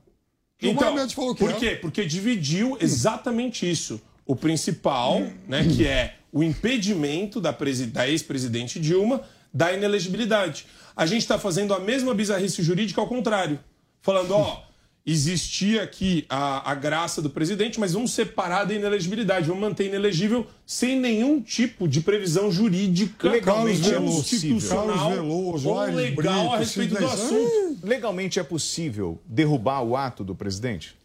Gilmar 0.60 0.84
Então, 0.84 0.94
Mendes 0.94 1.14
falou 1.14 1.34
que 1.34 1.40
por 1.40 1.50
era. 1.50 1.58
quê? 1.60 1.70
Porque 1.80 2.04
dividiu 2.04 2.76
exatamente 2.80 3.70
isso. 3.70 4.00
O 4.26 4.34
principal, 4.34 5.20
né, 5.46 5.64
que 5.64 5.86
é 5.86 6.16
o 6.32 6.42
impedimento 6.42 7.40
da, 7.40 7.54
da 7.92 8.08
ex-presidente 8.08 8.80
Dilma 8.80 9.22
da 9.52 9.72
inelegibilidade. 9.72 10.66
A 10.96 11.06
gente 11.06 11.22
está 11.22 11.38
fazendo 11.38 11.72
a 11.74 11.78
mesma 11.78 12.12
bizarrice 12.14 12.62
jurídica 12.62 13.00
ao 13.00 13.06
contrário. 13.06 13.60
Falando, 14.02 14.32
ó, 14.34 14.62
existia 15.06 15.82
aqui 15.82 16.24
a, 16.28 16.70
a 16.70 16.74
graça 16.74 17.20
do 17.20 17.28
presidente, 17.28 17.78
mas 17.78 17.92
vamos 17.92 18.12
separar 18.12 18.64
da 18.64 18.72
inelegibilidade, 18.72 19.46
vamos 19.46 19.62
manter 19.62 19.86
inelegível 19.86 20.46
sem 20.66 20.98
nenhum 20.98 21.42
tipo 21.42 21.86
de 21.86 22.00
previsão 22.00 22.50
jurídica, 22.50 23.28
Legalmente 23.28 23.92
é 23.92 23.98
constitucional 23.98 25.10
Veloso, 25.10 25.68
ou 25.68 25.80
legal 25.84 26.14
Brito, 26.14 26.54
a 26.54 26.58
respeito 26.58 26.94
do 26.94 27.06
assunto. 27.06 27.78
Legalmente 27.82 28.40
é 28.40 28.42
possível 28.42 29.20
derrubar 29.26 29.82
o 29.82 29.94
ato 29.94 30.24
do 30.24 30.34
presidente? 30.34 30.96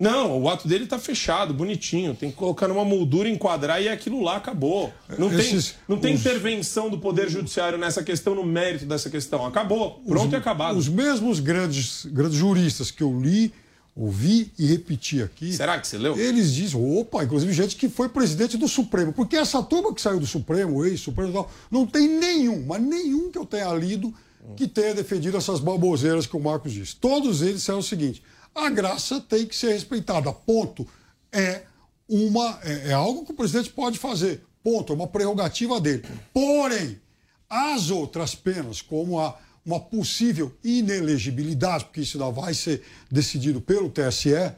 Não, 0.00 0.40
o 0.40 0.48
ato 0.48 0.68
dele 0.68 0.86
tá 0.86 0.96
fechado, 0.96 1.52
bonitinho. 1.52 2.14
Tem 2.14 2.30
que 2.30 2.36
colocar 2.36 2.68
numa 2.68 2.84
moldura, 2.84 3.28
enquadrar 3.28 3.82
e 3.82 3.88
aquilo 3.88 4.22
lá 4.22 4.36
acabou. 4.36 4.92
Não 5.18 5.32
Esses- 5.36 5.70
tem, 5.72 5.74
não 5.88 5.98
tem 5.98 6.14
os- 6.14 6.20
intervenção 6.20 6.88
do 6.88 6.98
Poder 6.98 7.28
Judiciário 7.28 7.76
nessa 7.76 8.02
questão, 8.04 8.32
no 8.34 8.44
mérito 8.44 8.86
dessa 8.86 9.10
questão. 9.10 9.44
Acabou. 9.44 10.00
Pronto 10.06 10.26
os, 10.28 10.32
e 10.32 10.36
acabado. 10.36 10.76
Os 10.78 10.88
mesmos 10.88 11.40
grandes, 11.40 12.06
grandes 12.06 12.36
juristas 12.38 12.92
que 12.92 13.02
eu 13.02 13.20
li, 13.20 13.52
ouvi 13.96 14.52
e 14.56 14.66
repeti 14.66 15.20
aqui. 15.20 15.52
Será 15.52 15.76
que 15.80 15.88
você 15.88 15.98
leu? 15.98 16.16
Eles 16.16 16.54
dizem, 16.54 16.80
opa, 17.00 17.24
inclusive 17.24 17.52
gente 17.52 17.74
que 17.74 17.88
foi 17.88 18.08
presidente 18.08 18.56
do 18.56 18.68
Supremo. 18.68 19.12
Porque 19.12 19.34
essa 19.34 19.60
turma 19.64 19.92
que 19.92 20.00
saiu 20.00 20.20
do 20.20 20.26
Supremo, 20.28 20.84
ex-Supremo 20.84 21.30
e 21.30 21.32
tal, 21.32 21.50
não 21.72 21.84
tem 21.84 22.06
nenhum, 22.06 22.64
mas 22.66 22.80
nenhum 22.80 23.32
que 23.32 23.38
eu 23.38 23.44
tenha 23.44 23.72
lido 23.74 24.14
que 24.56 24.68
tenha 24.68 24.94
defendido 24.94 25.36
essas 25.36 25.58
baboseiras 25.58 26.24
que 26.24 26.36
o 26.36 26.40
Marcos 26.40 26.72
disse. 26.72 26.94
Todos 26.96 27.42
eles 27.42 27.56
disseram 27.56 27.80
o 27.80 27.82
seguinte: 27.82 28.22
a 28.66 28.70
graça 28.70 29.20
tem 29.20 29.46
que 29.46 29.56
ser 29.56 29.72
respeitada. 29.72 30.32
Ponto. 30.32 30.86
É 31.30 31.62
uma 32.08 32.58
é, 32.62 32.88
é 32.88 32.92
algo 32.92 33.24
que 33.24 33.32
o 33.32 33.36
presidente 33.36 33.70
pode 33.70 33.98
fazer. 33.98 34.42
Ponto. 34.62 34.92
É 34.92 34.96
uma 34.96 35.06
prerrogativa 35.06 35.80
dele. 35.80 36.04
Porém, 36.32 37.00
as 37.48 37.90
outras 37.90 38.34
penas, 38.34 38.82
como 38.82 39.18
a 39.18 39.38
uma 39.68 39.78
possível 39.78 40.56
inelegibilidade, 40.64 41.84
porque 41.84 42.00
isso 42.00 42.16
ainda 42.16 42.32
vai 42.32 42.54
ser 42.54 42.82
decidido 43.10 43.60
pelo 43.60 43.90
TSE, 43.90 44.52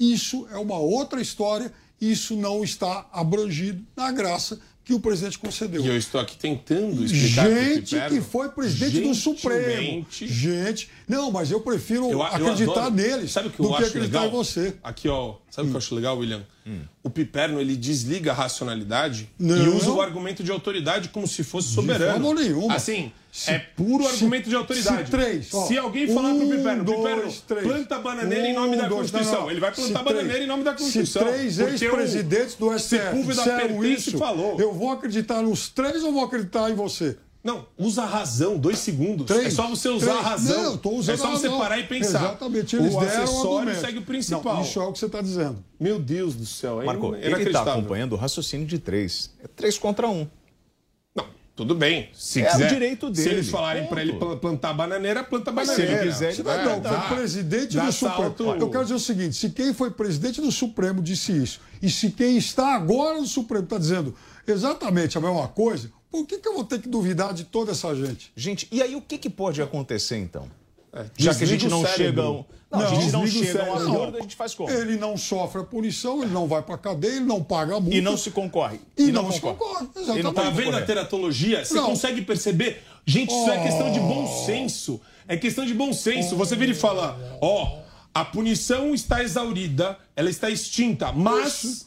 isso 0.00 0.48
é 0.50 0.56
uma 0.56 0.78
outra 0.78 1.20
história, 1.20 1.72
isso 2.00 2.34
não 2.34 2.64
está 2.64 3.08
abrangido 3.12 3.84
na 3.96 4.10
graça 4.10 4.58
que 4.84 4.92
o 4.92 4.98
presidente 4.98 5.38
concedeu. 5.38 5.84
E 5.84 5.86
eu 5.86 5.96
estou 5.96 6.20
aqui 6.20 6.36
tentando 6.36 7.04
explicar 7.04 7.48
Gente 7.48 7.94
Piperno, 7.94 8.08
que 8.08 8.20
foi 8.22 8.48
presidente 8.48 9.00
do 9.00 9.14
Supremo. 9.14 10.06
Gente. 10.10 10.90
Não, 11.08 11.30
mas 11.30 11.50
eu 11.50 11.60
prefiro 11.60 12.04
Eu, 12.04 12.18
eu 12.18 12.22
acreditar 12.22 12.72
adoro- 12.72 12.90
neles 12.94 13.32
Sabe 13.32 13.48
o 13.48 13.50
que 13.50 13.56
do 13.56 13.64
eu 13.64 13.68
que 13.70 13.76
acho 13.76 13.86
acreditar 13.86 14.20
legal? 14.20 14.28
em 14.34 14.36
você. 14.44 14.74
Aqui, 14.84 15.08
ó. 15.08 15.34
Sabe 15.50 15.68
o 15.68 15.70
que 15.70 15.76
eu 15.76 15.78
acho 15.78 15.94
legal, 15.94 16.18
William? 16.18 16.44
O 17.02 17.08
Piperno, 17.08 17.58
ele 17.62 17.74
desliga 17.74 18.32
a 18.32 18.34
racionalidade 18.34 19.30
Não. 19.38 19.56
e 19.56 19.68
usa 19.70 19.90
o 19.90 20.02
argumento 20.02 20.44
de 20.44 20.50
autoridade 20.52 21.08
como 21.08 21.26
se 21.26 21.42
fosse 21.42 21.68
soberano. 21.68 22.22
forma 22.22 22.42
nenhuma. 22.42 22.74
Assim, 22.74 23.10
Se- 23.32 23.50
é 23.52 23.58
puro 23.58 24.04
se- 24.04 24.10
argumento 24.10 24.50
de 24.50 24.54
autoridade. 24.54 25.04
se 25.06 25.10
três, 25.10 25.48
ó, 25.54 25.66
Se 25.66 25.78
alguém 25.78 26.06
falar 26.12 26.34
pro 26.34 26.44
um, 26.44 26.50
Piperno, 26.50 26.84
dois, 26.84 26.98
Piperno, 26.98 27.32
três. 27.46 27.66
planta 27.66 27.98
bananeira 28.00 28.48
em 28.48 28.54
nome 28.54 28.76
Um, 28.76 28.80
da 28.80 28.86
dois, 28.86 29.00
Constituição. 29.10 29.32
não, 29.34 29.40
não. 29.44 29.50
Ele 29.50 29.60
vai 29.60 29.72
plantar 29.72 29.86
Se 29.98 30.04
bananeira 30.04 30.28
três- 30.28 30.44
em 30.44 30.46
nome 30.46 30.62
da 30.64 30.72
Constituição. 30.74 31.22
Se 31.22 31.28
três 31.32 31.58
ex-presidentes 31.58 32.54
do 32.56 32.70
STF 32.70 33.22
disseram 33.22 33.84
isso, 33.84 34.18
falou. 34.18 34.60
eu 34.60 34.74
vou 34.74 34.90
acreditar 34.90 35.40
nos 35.40 35.70
três 35.70 36.04
ou 36.04 36.12
vou 36.12 36.24
acreditar 36.24 36.70
em 36.70 36.74
você? 36.74 37.16
Não, 37.48 37.66
usa 37.78 38.02
a 38.02 38.06
razão, 38.06 38.58
dois 38.58 38.78
segundos. 38.78 39.26
Três, 39.26 39.46
é 39.46 39.50
só 39.50 39.68
você 39.68 39.88
usar 39.88 40.06
três. 40.12 40.18
a 40.18 40.28
razão. 40.28 40.62
Não, 40.64 40.72
eu 40.72 40.76
tô 40.78 40.90
usando 40.90 41.14
é 41.14 41.16
só 41.18 41.28
a 41.28 41.30
você 41.30 41.48
parar 41.48 41.78
e 41.78 41.84
pensar. 41.84 42.18
Exatamente, 42.20 42.76
eles 42.76 42.94
o 42.94 43.00
deram 43.00 43.22
acessório 43.22 43.74
segue 43.80 43.98
o 43.98 44.02
principal. 44.02 44.56
Não, 44.56 44.62
isso 44.62 44.78
é 44.78 44.82
o 44.84 44.92
que 44.92 44.98
você 44.98 45.06
está 45.06 45.22
dizendo. 45.22 45.64
Meu 45.80 45.98
Deus 45.98 46.34
do 46.34 46.44
céu, 46.44 46.82
é 46.82 46.84
Marco, 46.84 47.14
ele 47.14 47.42
está 47.44 47.62
acompanhando 47.62 48.12
o 48.12 48.16
raciocínio 48.16 48.66
de 48.66 48.78
três. 48.78 49.30
É 49.42 49.48
três 49.48 49.78
contra 49.78 50.06
um. 50.08 50.28
Não, 51.16 51.24
tudo 51.56 51.74
bem. 51.74 52.10
Se 52.12 52.42
É 52.42 52.48
o 52.48 52.52
quiser, 52.52 52.68
direito 52.68 53.06
Se 53.06 53.12
dele, 53.12 53.34
eles 53.36 53.48
falarem 53.48 53.86
para 53.86 54.02
ele 54.02 54.12
pla- 54.12 54.36
plantar 54.36 54.74
bananeira, 54.74 55.24
planta 55.24 55.50
Mas 55.50 55.68
se 55.70 55.76
bananeira. 55.76 56.02
ele 56.02 56.12
quiser, 56.12 56.34
Cidadão, 56.34 56.72
É, 56.74 56.80
dá- 56.80 57.00
foi 57.02 57.16
presidente 57.16 57.76
dá 57.76 57.86
do 57.86 57.92
Supremo. 57.92 58.16
salto. 58.36 58.42
Eu 58.60 58.68
quero 58.70 58.82
dizer 58.84 58.94
o 58.94 59.00
seguinte: 59.00 59.36
se 59.36 59.48
quem 59.48 59.72
foi 59.72 59.90
presidente 59.90 60.40
do 60.42 60.52
Supremo 60.52 61.00
disse 61.00 61.32
isso, 61.32 61.60
e 61.80 61.88
se 61.88 62.10
quem 62.10 62.36
está 62.36 62.74
agora 62.74 63.18
no 63.18 63.26
Supremo 63.26 63.64
está 63.64 63.78
dizendo 63.78 64.14
exatamente 64.46 65.16
a 65.16 65.20
mesma 65.20 65.48
coisa, 65.48 65.90
por 66.10 66.26
que, 66.26 66.38
que 66.38 66.48
eu 66.48 66.54
vou 66.54 66.64
ter 66.64 66.80
que 66.80 66.88
duvidar 66.88 67.32
de 67.34 67.44
toda 67.44 67.72
essa 67.72 67.94
gente? 67.94 68.32
Gente, 68.36 68.66
e 68.70 68.82
aí 68.82 68.94
o 68.96 69.00
que, 69.02 69.18
que 69.18 69.30
pode 69.30 69.60
acontecer 69.62 70.16
então? 70.18 70.48
É, 70.92 71.04
Já 71.18 71.34
que 71.34 71.44
a 71.44 71.46
gente 71.46 71.68
não 71.68 71.84
chega. 71.86 72.22
a 72.22 72.30
um- 72.30 72.44
Não, 72.70 72.80
a 72.80 72.86
gente 72.86 73.12
não 73.12 73.26
chega 73.26 73.62
a 73.62 73.72
um 73.72 73.74
acordo, 73.92 74.18
a 74.18 74.20
gente 74.22 74.34
faz 74.36 74.54
como? 74.54 74.70
Ele 74.70 74.96
não 74.96 75.16
sofre 75.18 75.60
a 75.60 75.64
punição, 75.64 76.22
ele 76.22 76.32
não 76.32 76.46
vai 76.48 76.62
para 76.62 76.76
cadeia, 76.78 77.12
ele 77.16 77.24
não 77.26 77.42
paga 77.44 77.76
a 77.76 77.80
multa. 77.80 77.94
E 77.96 78.00
não 78.00 78.16
se 78.16 78.30
concorre. 78.30 78.80
E 78.96 79.12
não 79.12 79.30
se 79.30 79.40
concorre, 79.40 79.86
Ele 79.94 80.02
exatamente. 80.04 80.22
não 80.24 80.32
tá 80.32 80.50
vendo 80.50 80.76
a 80.76 80.82
teratologia? 80.82 81.64
Você 81.64 81.74
Não. 81.74 81.86
consegue 81.86 82.22
perceber? 82.22 82.82
Gente, 83.06 83.30
isso 83.30 83.50
é 83.50 83.58
Oh. 83.58 83.62
questão 83.62 83.92
de 83.92 84.00
bom 84.00 84.44
senso. 84.46 85.00
É 85.26 85.36
questão 85.36 85.64
de 85.66 85.74
bom 85.74 85.92
senso. 85.92 86.36
Você 86.36 86.56
vira 86.56 86.72
e 86.72 86.74
fala: 86.74 87.38
ó, 87.40 87.80
a 88.14 88.24
punição 88.24 88.94
está 88.94 89.22
exaurida, 89.22 89.98
ela 90.16 90.30
está 90.30 90.48
extinta, 90.50 91.12
mas 91.12 91.86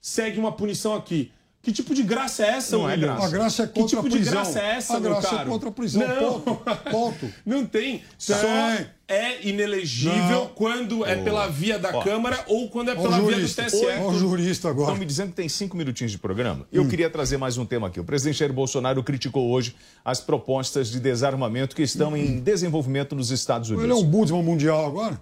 segue 0.00 0.38
uma 0.40 0.52
punição 0.52 0.94
aqui. 0.94 1.30
Que 1.62 1.72
tipo 1.72 1.94
de 1.94 2.02
graça 2.02 2.42
é 2.42 2.48
essa, 2.52 2.74
Não 2.78 2.88
é 2.88 2.96
graça. 2.96 3.26
A 3.26 3.28
graça 3.28 3.62
é 3.64 3.66
Que 3.66 3.74
contra 3.74 3.88
tipo 3.88 4.06
a 4.06 4.08
de 4.08 4.16
prisão. 4.16 4.32
graça 4.32 4.60
é 4.60 4.76
essa, 4.76 4.96
a 4.96 5.00
meu 5.00 5.10
graça 5.10 5.26
é 5.26 5.30
caro? 5.38 5.50
contra 5.50 5.68
a 5.68 5.72
prisão. 5.72 6.08
Não. 6.08 6.40
Ponto. 6.40 6.64
Ponto. 6.90 7.32
Não 7.44 7.66
tem. 7.66 8.02
Só 8.16 8.34
Tem. 8.34 8.86
é 9.06 9.46
inelegível 9.46 10.18
Não. 10.30 10.46
quando 10.48 11.04
é 11.04 11.16
pela 11.16 11.48
via 11.48 11.78
da 11.78 11.94
Ó. 11.94 12.02
Câmara 12.02 12.42
ou 12.46 12.70
quando 12.70 12.90
é 12.92 12.94
pela 12.94 13.20
via 13.20 13.36
do. 13.38 13.46
TSE. 13.46 13.76
Ó 14.00 14.08
o 14.08 14.18
jurista 14.18 14.70
agora. 14.70 14.86
Estão 14.88 14.98
me 14.98 15.04
dizendo 15.04 15.28
que 15.30 15.36
tem 15.36 15.50
cinco 15.50 15.76
minutinhos 15.76 16.10
de 16.12 16.16
programa. 16.18 16.66
Eu 16.72 16.88
queria 16.88 17.10
trazer 17.10 17.36
mais 17.36 17.58
um 17.58 17.66
tema 17.66 17.88
aqui. 17.88 18.00
O 18.00 18.04
presidente 18.04 18.38
Jair 18.38 18.54
Bolsonaro 18.54 19.04
criticou 19.04 19.50
hoje 19.50 19.76
as 20.02 20.18
propostas 20.18 20.90
de 20.90 20.98
desarmamento 20.98 21.76
que 21.76 21.82
estão 21.82 22.16
em 22.16 22.40
desenvolvimento 22.40 23.14
nos 23.14 23.30
Estados 23.30 23.68
Ele 23.70 23.80
é 23.80 23.82
Unidos. 23.84 24.00
um 24.02 24.06
Budman 24.06 24.42
mundial 24.42 24.86
agora? 24.86 25.20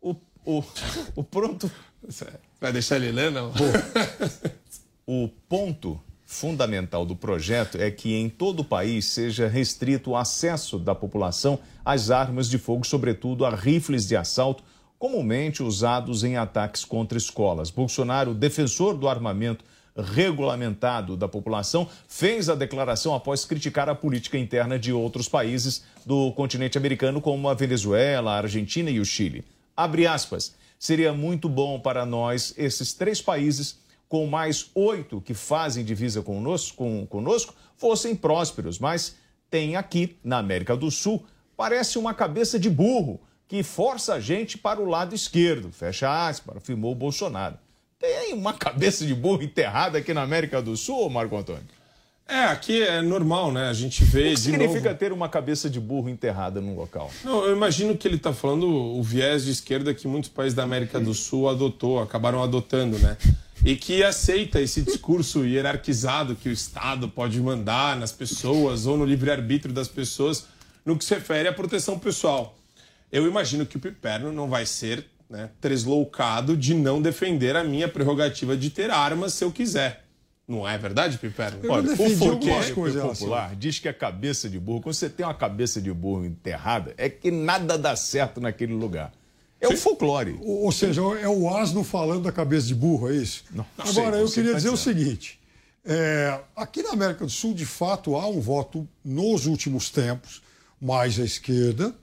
O, 0.00 0.16
o, 0.44 0.64
o 1.14 1.22
pronto. 1.22 1.70
Vai 2.60 2.72
deixar 2.72 2.96
ele 2.96 3.12
ler, 3.12 3.30
não? 3.30 3.52
O 5.08 5.28
ponto 5.48 6.00
fundamental 6.24 7.06
do 7.06 7.14
projeto 7.14 7.80
é 7.80 7.92
que 7.92 8.16
em 8.16 8.28
todo 8.28 8.60
o 8.60 8.64
país 8.64 9.04
seja 9.04 9.46
restrito 9.46 10.10
o 10.10 10.16
acesso 10.16 10.80
da 10.80 10.96
população 10.96 11.60
às 11.84 12.10
armas 12.10 12.50
de 12.50 12.58
fogo, 12.58 12.84
sobretudo 12.84 13.46
a 13.46 13.54
rifles 13.54 14.08
de 14.08 14.16
assalto, 14.16 14.64
comumente 14.98 15.62
usados 15.62 16.24
em 16.24 16.36
ataques 16.36 16.84
contra 16.84 17.16
escolas. 17.16 17.70
Bolsonaro, 17.70 18.34
defensor 18.34 18.96
do 18.96 19.08
armamento 19.08 19.64
regulamentado 19.96 21.16
da 21.16 21.28
população, 21.28 21.88
fez 22.08 22.48
a 22.48 22.56
declaração 22.56 23.14
após 23.14 23.44
criticar 23.44 23.88
a 23.88 23.94
política 23.94 24.36
interna 24.36 24.76
de 24.76 24.92
outros 24.92 25.28
países 25.28 25.84
do 26.04 26.32
continente 26.32 26.76
americano, 26.76 27.20
como 27.20 27.48
a 27.48 27.54
Venezuela, 27.54 28.32
a 28.32 28.38
Argentina 28.38 28.90
e 28.90 28.98
o 28.98 29.04
Chile. 29.04 29.44
Abre 29.76 30.04
aspas. 30.04 30.56
Seria 30.80 31.12
muito 31.12 31.48
bom 31.48 31.78
para 31.78 32.04
nós, 32.04 32.52
esses 32.58 32.92
três 32.92 33.22
países, 33.22 33.78
com 34.08 34.26
mais 34.26 34.70
oito 34.74 35.20
que 35.20 35.34
fazem 35.34 35.84
divisa 35.84 36.22
conosco, 36.22 36.76
com, 36.76 37.06
conosco, 37.06 37.54
fossem 37.76 38.14
prósperos, 38.14 38.78
mas 38.78 39.16
tem 39.50 39.76
aqui, 39.76 40.16
na 40.22 40.38
América 40.38 40.76
do 40.76 40.90
Sul, 40.90 41.24
parece 41.56 41.98
uma 41.98 42.14
cabeça 42.14 42.58
de 42.58 42.68
burro 42.68 43.20
que 43.48 43.62
força 43.62 44.14
a 44.14 44.20
gente 44.20 44.58
para 44.58 44.80
o 44.80 44.84
lado 44.84 45.14
esquerdo. 45.14 45.70
Fecha 45.70 46.28
aspas, 46.28 46.56
afirmou 46.56 46.94
Bolsonaro. 46.94 47.58
Tem 47.98 48.34
uma 48.34 48.52
cabeça 48.52 49.06
de 49.06 49.14
burro 49.14 49.42
enterrada 49.42 49.98
aqui 49.98 50.12
na 50.12 50.22
América 50.22 50.60
do 50.60 50.76
Sul, 50.76 51.08
Marco 51.08 51.36
Antônio? 51.36 51.64
É, 52.28 52.44
aqui 52.44 52.82
é 52.82 53.00
normal, 53.00 53.52
né? 53.52 53.68
A 53.68 53.72
gente 53.72 54.04
vê 54.04 54.28
O 54.28 54.30
que 54.30 54.40
significa 54.40 54.88
novo... 54.88 54.98
ter 54.98 55.12
uma 55.12 55.28
cabeça 55.28 55.70
de 55.70 55.78
burro 55.78 56.08
enterrada 56.08 56.60
num 56.60 56.74
local? 56.74 57.10
Não, 57.22 57.44
eu 57.44 57.54
imagino 57.54 57.96
que 57.96 58.06
ele 58.08 58.16
está 58.16 58.32
falando 58.32 58.66
o 58.68 59.02
viés 59.02 59.44
de 59.44 59.52
esquerda 59.52 59.94
que 59.94 60.08
muitos 60.08 60.28
países 60.28 60.54
da 60.54 60.64
América 60.64 60.98
do 60.98 61.14
Sul 61.14 61.48
adotou, 61.48 62.02
acabaram 62.02 62.42
adotando, 62.42 62.98
né? 62.98 63.16
E 63.64 63.76
que 63.76 64.02
aceita 64.02 64.60
esse 64.60 64.82
discurso 64.82 65.44
hierarquizado 65.44 66.34
que 66.34 66.48
o 66.48 66.52
Estado 66.52 67.08
pode 67.08 67.40
mandar 67.40 67.96
nas 67.96 68.10
pessoas 68.10 68.86
ou 68.86 68.96
no 68.96 69.04
livre-arbítrio 69.04 69.72
das 69.72 69.88
pessoas 69.88 70.46
no 70.84 70.96
que 70.96 71.04
se 71.04 71.14
refere 71.14 71.48
à 71.48 71.52
proteção 71.52 71.98
pessoal. 71.98 72.56
Eu 73.10 73.26
imagino 73.26 73.64
que 73.64 73.76
o 73.76 73.80
Piperno 73.80 74.32
não 74.32 74.48
vai 74.48 74.66
ser 74.66 75.06
né, 75.30 75.50
tresloucado 75.60 76.56
de 76.56 76.74
não 76.74 77.00
defender 77.00 77.56
a 77.56 77.64
minha 77.64 77.88
prerrogativa 77.88 78.56
de 78.56 78.70
ter 78.70 78.90
armas 78.90 79.32
se 79.32 79.44
eu 79.44 79.52
quiser. 79.52 80.05
Não 80.48 80.66
é 80.66 80.78
verdade, 80.78 81.18
Piperno? 81.18 81.58
Olha, 81.68 81.92
o 81.92 81.96
folclore 82.16 82.72
popular 83.00 83.56
diz 83.56 83.80
que 83.80 83.88
a 83.88 83.94
cabeça 83.94 84.48
de 84.48 84.60
burro, 84.60 84.80
quando 84.80 84.94
você 84.94 85.10
tem 85.10 85.26
uma 85.26 85.34
cabeça 85.34 85.80
de 85.80 85.92
burro 85.92 86.24
enterrada, 86.24 86.94
é 86.96 87.08
que 87.08 87.32
nada 87.32 87.76
dá 87.76 87.96
certo 87.96 88.40
naquele 88.40 88.72
lugar. 88.72 89.12
É 89.60 89.66
o 89.66 89.76
folclore. 89.76 90.38
Ou, 90.40 90.64
ou 90.64 90.72
seja, 90.72 91.00
é 91.20 91.28
o 91.28 91.52
asno 91.54 91.82
falando 91.82 92.22
da 92.22 92.32
cabeça 92.32 92.66
de 92.66 92.74
burro, 92.74 93.10
é 93.10 93.16
isso? 93.16 93.44
Não, 93.50 93.66
não 93.76 93.86
Agora, 93.86 94.16
sei, 94.16 94.22
eu 94.22 94.30
queria 94.30 94.52
tá 94.52 94.56
dizer 94.58 94.68
o 94.70 94.76
seguinte: 94.76 95.40
é, 95.84 96.40
aqui 96.54 96.82
na 96.82 96.90
América 96.90 97.24
do 97.24 97.30
Sul, 97.30 97.54
de 97.54 97.66
fato, 97.66 98.14
há 98.16 98.28
um 98.28 98.40
voto 98.40 98.86
nos 99.04 99.46
últimos 99.46 99.90
tempos 99.90 100.42
mais 100.80 101.18
à 101.18 101.24
esquerda, 101.24 101.94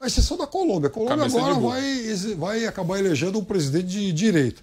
à 0.00 0.06
exceção 0.06 0.36
da 0.36 0.46
Colômbia. 0.46 0.88
A 0.88 0.90
Colômbia 0.90 1.18
Cabeça 1.18 1.38
agora 1.38 1.54
vai, 1.54 2.14
vai 2.36 2.66
acabar 2.66 2.98
elegendo 2.98 3.38
um 3.38 3.44
presidente 3.44 3.88
de 3.88 4.12
direita. 4.12 4.62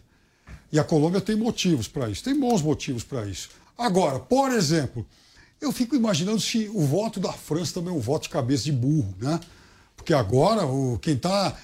E 0.73 0.79
a 0.79 0.83
Colômbia 0.83 1.21
tem 1.21 1.35
motivos 1.35 1.87
para 1.87 2.09
isso, 2.09 2.23
tem 2.23 2.37
bons 2.37 2.63
motivos 2.63 3.03
para 3.03 3.27
isso. 3.27 3.49
Agora, 3.77 4.17
por 4.19 4.51
exemplo, 4.51 5.05
eu 5.61 5.71
fico 5.71 5.95
imaginando 5.95 6.39
se 6.41 6.67
o 6.73 6.81
voto 6.81 7.19
da 7.19 7.31
França 7.31 7.75
também 7.75 7.93
é 7.93 7.95
um 7.95 7.99
voto 7.99 8.23
de 8.23 8.29
cabeça 8.29 8.63
de 8.63 8.71
burro, 8.71 9.13
né? 9.21 9.39
Porque 9.95 10.15
agora 10.15 10.65
o, 10.65 10.97
quem 10.99 11.13
está, 11.13 11.55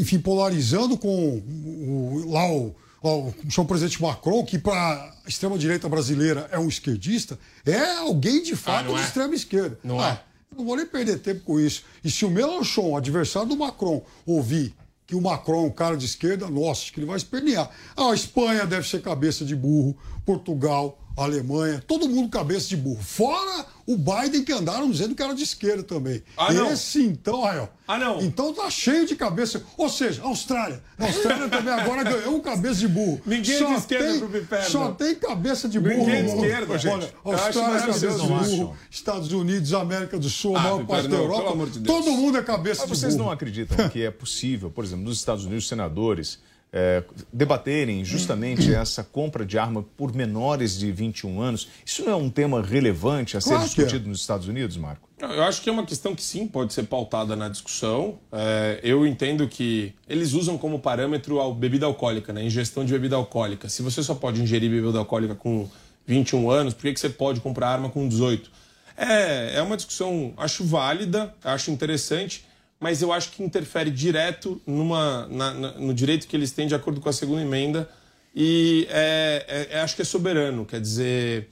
enfim, 0.00 0.18
polarizando 0.18 0.98
com 0.98 1.36
o, 1.38 2.30
lá 2.32 2.50
o, 2.50 2.74
o, 3.00 3.08
o 3.46 3.50
senhor 3.50 3.64
presidente 3.66 4.02
Macron, 4.02 4.44
que 4.44 4.58
para 4.58 4.76
a 5.24 5.28
extrema-direita 5.28 5.88
brasileira 5.88 6.48
é 6.50 6.58
um 6.58 6.68
esquerdista, 6.68 7.38
é 7.64 7.98
alguém 7.98 8.42
de 8.42 8.56
fato 8.56 8.86
não 8.86 8.94
de 8.96 9.02
é? 9.02 9.04
extrema 9.04 9.34
esquerda. 9.36 9.78
Não 9.84 10.00
Ah, 10.00 10.20
é? 10.20 10.56
não 10.56 10.64
vou 10.64 10.76
nem 10.76 10.84
perder 10.84 11.20
tempo 11.20 11.42
com 11.44 11.60
isso. 11.60 11.84
E 12.02 12.10
se 12.10 12.24
o 12.24 12.30
Mélenchon, 12.30 12.96
adversário 12.96 13.48
do 13.48 13.56
Macron, 13.56 14.02
ouvir 14.26 14.74
que 15.12 15.16
o 15.16 15.20
Macron 15.20 15.64
é 15.64 15.66
um 15.66 15.70
cara 15.70 15.94
de 15.94 16.06
esquerda, 16.06 16.48
nossa, 16.48 16.84
acho 16.84 16.92
que 16.94 16.98
ele 16.98 17.06
vai 17.06 17.18
espernear. 17.18 17.70
Ah, 17.94 18.12
a 18.12 18.14
Espanha 18.14 18.64
deve 18.64 18.88
ser 18.88 19.02
cabeça 19.02 19.44
de 19.44 19.54
burro, 19.54 19.94
Portugal, 20.24 20.98
Alemanha, 21.16 21.82
todo 21.86 22.08
mundo 22.08 22.28
cabeça 22.30 22.68
de 22.68 22.76
burro. 22.76 23.02
Fora 23.02 23.66
o 23.86 23.96
Biden 23.96 24.44
que 24.44 24.52
andaram 24.52 24.90
dizendo 24.90 25.14
que 25.14 25.22
era 25.22 25.34
de 25.34 25.42
esquerda 25.42 25.82
também. 25.82 26.22
Ah, 26.36 26.52
não. 26.52 26.72
Esse 26.72 27.02
então, 27.02 27.42
Rael. 27.42 27.68
Ah, 27.86 27.98
não. 27.98 28.20
Então 28.22 28.54
tá 28.54 28.70
cheio 28.70 29.06
de 29.06 29.14
cabeça. 29.16 29.62
Ou 29.76 29.88
seja, 29.88 30.22
Austrália. 30.22 30.82
A 30.98 31.04
Austrália 31.04 31.48
também 31.48 31.72
agora 31.74 32.02
ganhou 32.04 32.36
um 32.36 32.40
cabeça 32.40 32.76
de 32.76 32.88
burro. 32.88 33.20
Ninguém 33.26 33.56
é 33.56 33.64
de 33.66 33.72
esquerda 33.74 34.18
pro 34.20 34.28
Piperno. 34.28 34.70
Só 34.70 34.92
tem 34.92 35.14
cabeça 35.16 35.68
de 35.68 35.78
burro. 35.80 35.96
Ninguém 35.98 36.14
é 36.14 36.22
de 36.22 36.28
esquerda, 36.30 36.78
gente. 36.78 36.92
Olha, 36.92 37.14
Austrália 37.24 37.76
é 37.76 37.80
cabeça 37.80 38.10
de 38.10 38.26
burro. 38.26 38.76
Estados 38.90 39.32
Unidos, 39.32 39.74
América 39.74 40.18
do 40.18 40.30
Sul, 40.30 40.56
a 40.56 40.60
Ah, 40.60 40.62
maior 40.62 40.78
Piperno, 40.78 40.94
parte 40.94 41.08
da 41.10 41.16
Europa. 41.16 41.40
pelo 41.42 41.52
amor 41.52 41.70
de 41.70 41.78
Deus. 41.80 41.98
Todo 42.04 42.12
mundo 42.12 42.38
é 42.38 42.42
cabeça 42.42 42.82
Mas 42.82 42.90
de 42.90 42.96
vocês 42.98 43.14
burro. 43.14 43.26
não 43.26 43.32
acreditam 43.32 43.88
que 43.90 44.02
é 44.02 44.10
possível, 44.10 44.70
por 44.70 44.84
exemplo, 44.84 45.04
nos 45.04 45.18
Estados 45.18 45.44
Unidos, 45.44 45.68
senadores 45.68 46.38
é, 46.72 47.02
debaterem 47.32 48.04
justamente 48.04 48.72
essa 48.74 49.04
compra 49.04 49.44
de 49.44 49.58
arma 49.58 49.84
por 49.96 50.14
menores 50.14 50.78
de 50.78 50.90
21 50.90 51.40
anos? 51.40 51.68
Isso 51.84 52.04
não 52.04 52.12
é 52.12 52.16
um 52.16 52.30
tema 52.30 52.62
relevante 52.62 53.36
a 53.36 53.40
ser 53.40 53.50
Claro 53.50 53.64
é. 53.64 53.66
discutido 53.66 54.08
nos 54.08 54.20
Estados 54.20 54.48
Unidos, 54.48 54.76
Marco? 54.76 55.08
Eu 55.20 55.44
acho 55.44 55.62
que 55.62 55.68
é 55.68 55.72
uma 55.72 55.86
questão 55.86 56.16
que 56.16 56.22
sim 56.22 56.48
pode 56.48 56.72
ser 56.72 56.84
pautada 56.84 57.36
na 57.36 57.48
discussão. 57.48 58.18
É, 58.32 58.80
eu 58.82 59.06
entendo 59.06 59.46
que 59.46 59.94
eles 60.08 60.32
usam 60.32 60.58
como 60.58 60.80
parâmetro 60.80 61.40
a 61.40 61.52
bebida 61.52 61.86
alcoólica, 61.86 62.32
né? 62.32 62.40
a 62.40 62.44
ingestão 62.44 62.84
de 62.84 62.92
bebida 62.92 63.14
alcoólica. 63.14 63.68
Se 63.68 63.82
você 63.82 64.02
só 64.02 64.14
pode 64.14 64.42
ingerir 64.42 64.70
bebida 64.70 64.98
alcoólica 64.98 65.34
com 65.34 65.68
21 66.06 66.50
anos, 66.50 66.74
por 66.74 66.82
que, 66.82 66.94
que 66.94 67.00
você 67.00 67.08
pode 67.08 67.40
comprar 67.40 67.68
arma 67.68 67.88
com 67.88 68.08
18? 68.08 68.50
É, 68.96 69.56
é 69.56 69.62
uma 69.62 69.76
discussão, 69.76 70.34
acho 70.36 70.64
válida, 70.64 71.34
acho 71.44 71.70
interessante, 71.70 72.44
mas 72.82 73.00
eu 73.00 73.12
acho 73.12 73.30
que 73.30 73.42
interfere 73.44 73.90
direto 73.90 74.60
numa, 74.66 75.26
na- 75.28 75.54
na- 75.54 75.72
no 75.78 75.94
direito 75.94 76.26
que 76.26 76.36
eles 76.36 76.50
têm 76.50 76.66
de 76.66 76.74
acordo 76.74 77.00
com 77.00 77.08
a 77.08 77.12
segunda 77.12 77.40
emenda 77.40 77.88
e 78.34 78.86
é, 78.90 79.68
é- 79.70 79.76
é- 79.76 79.80
acho 79.80 79.94
que 79.94 80.02
é 80.02 80.04
soberano, 80.04 80.66
quer 80.66 80.80
dizer, 80.80 81.48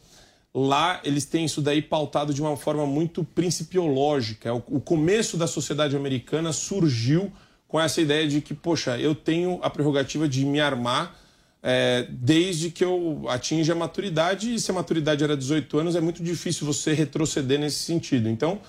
lá 0.53 1.01
eles 1.05 1.25
têm 1.25 1.45
isso 1.45 1.63
daí 1.63 1.81
pautado 1.81 2.35
de 2.35 2.43
uma 2.43 2.57
forma 2.57 2.85
muito 2.85 3.23
principiológica. 3.23 4.53
O, 4.53 4.63
o 4.67 4.81
começo 4.81 5.37
da 5.37 5.47
sociedade 5.47 5.95
americana 5.95 6.53
surgiu 6.53 7.33
com 7.69 7.81
essa 7.81 8.01
ideia 8.01 8.27
de 8.27 8.41
que, 8.41 8.53
poxa, 8.53 8.99
eu 8.99 9.15
tenho 9.15 9.61
a 9.63 9.71
prerrogativa 9.71 10.29
de 10.29 10.45
me 10.45 10.61
armar 10.61 11.17
é, 11.63 12.07
desde 12.11 12.71
que 12.71 12.83
eu 12.85 13.27
atinja 13.29 13.75
a 13.75 13.77
maturidade, 13.77 14.55
e 14.55 14.59
se 14.59 14.71
a 14.71 14.75
maturidade 14.75 15.23
era 15.23 15.37
18 15.37 15.79
anos, 15.79 15.95
é 15.95 16.01
muito 16.01 16.25
difícil 16.25 16.67
você 16.67 16.93
retroceder 16.95 17.61
nesse 17.61 17.81
sentido. 17.81 18.29
Então, 18.31 18.61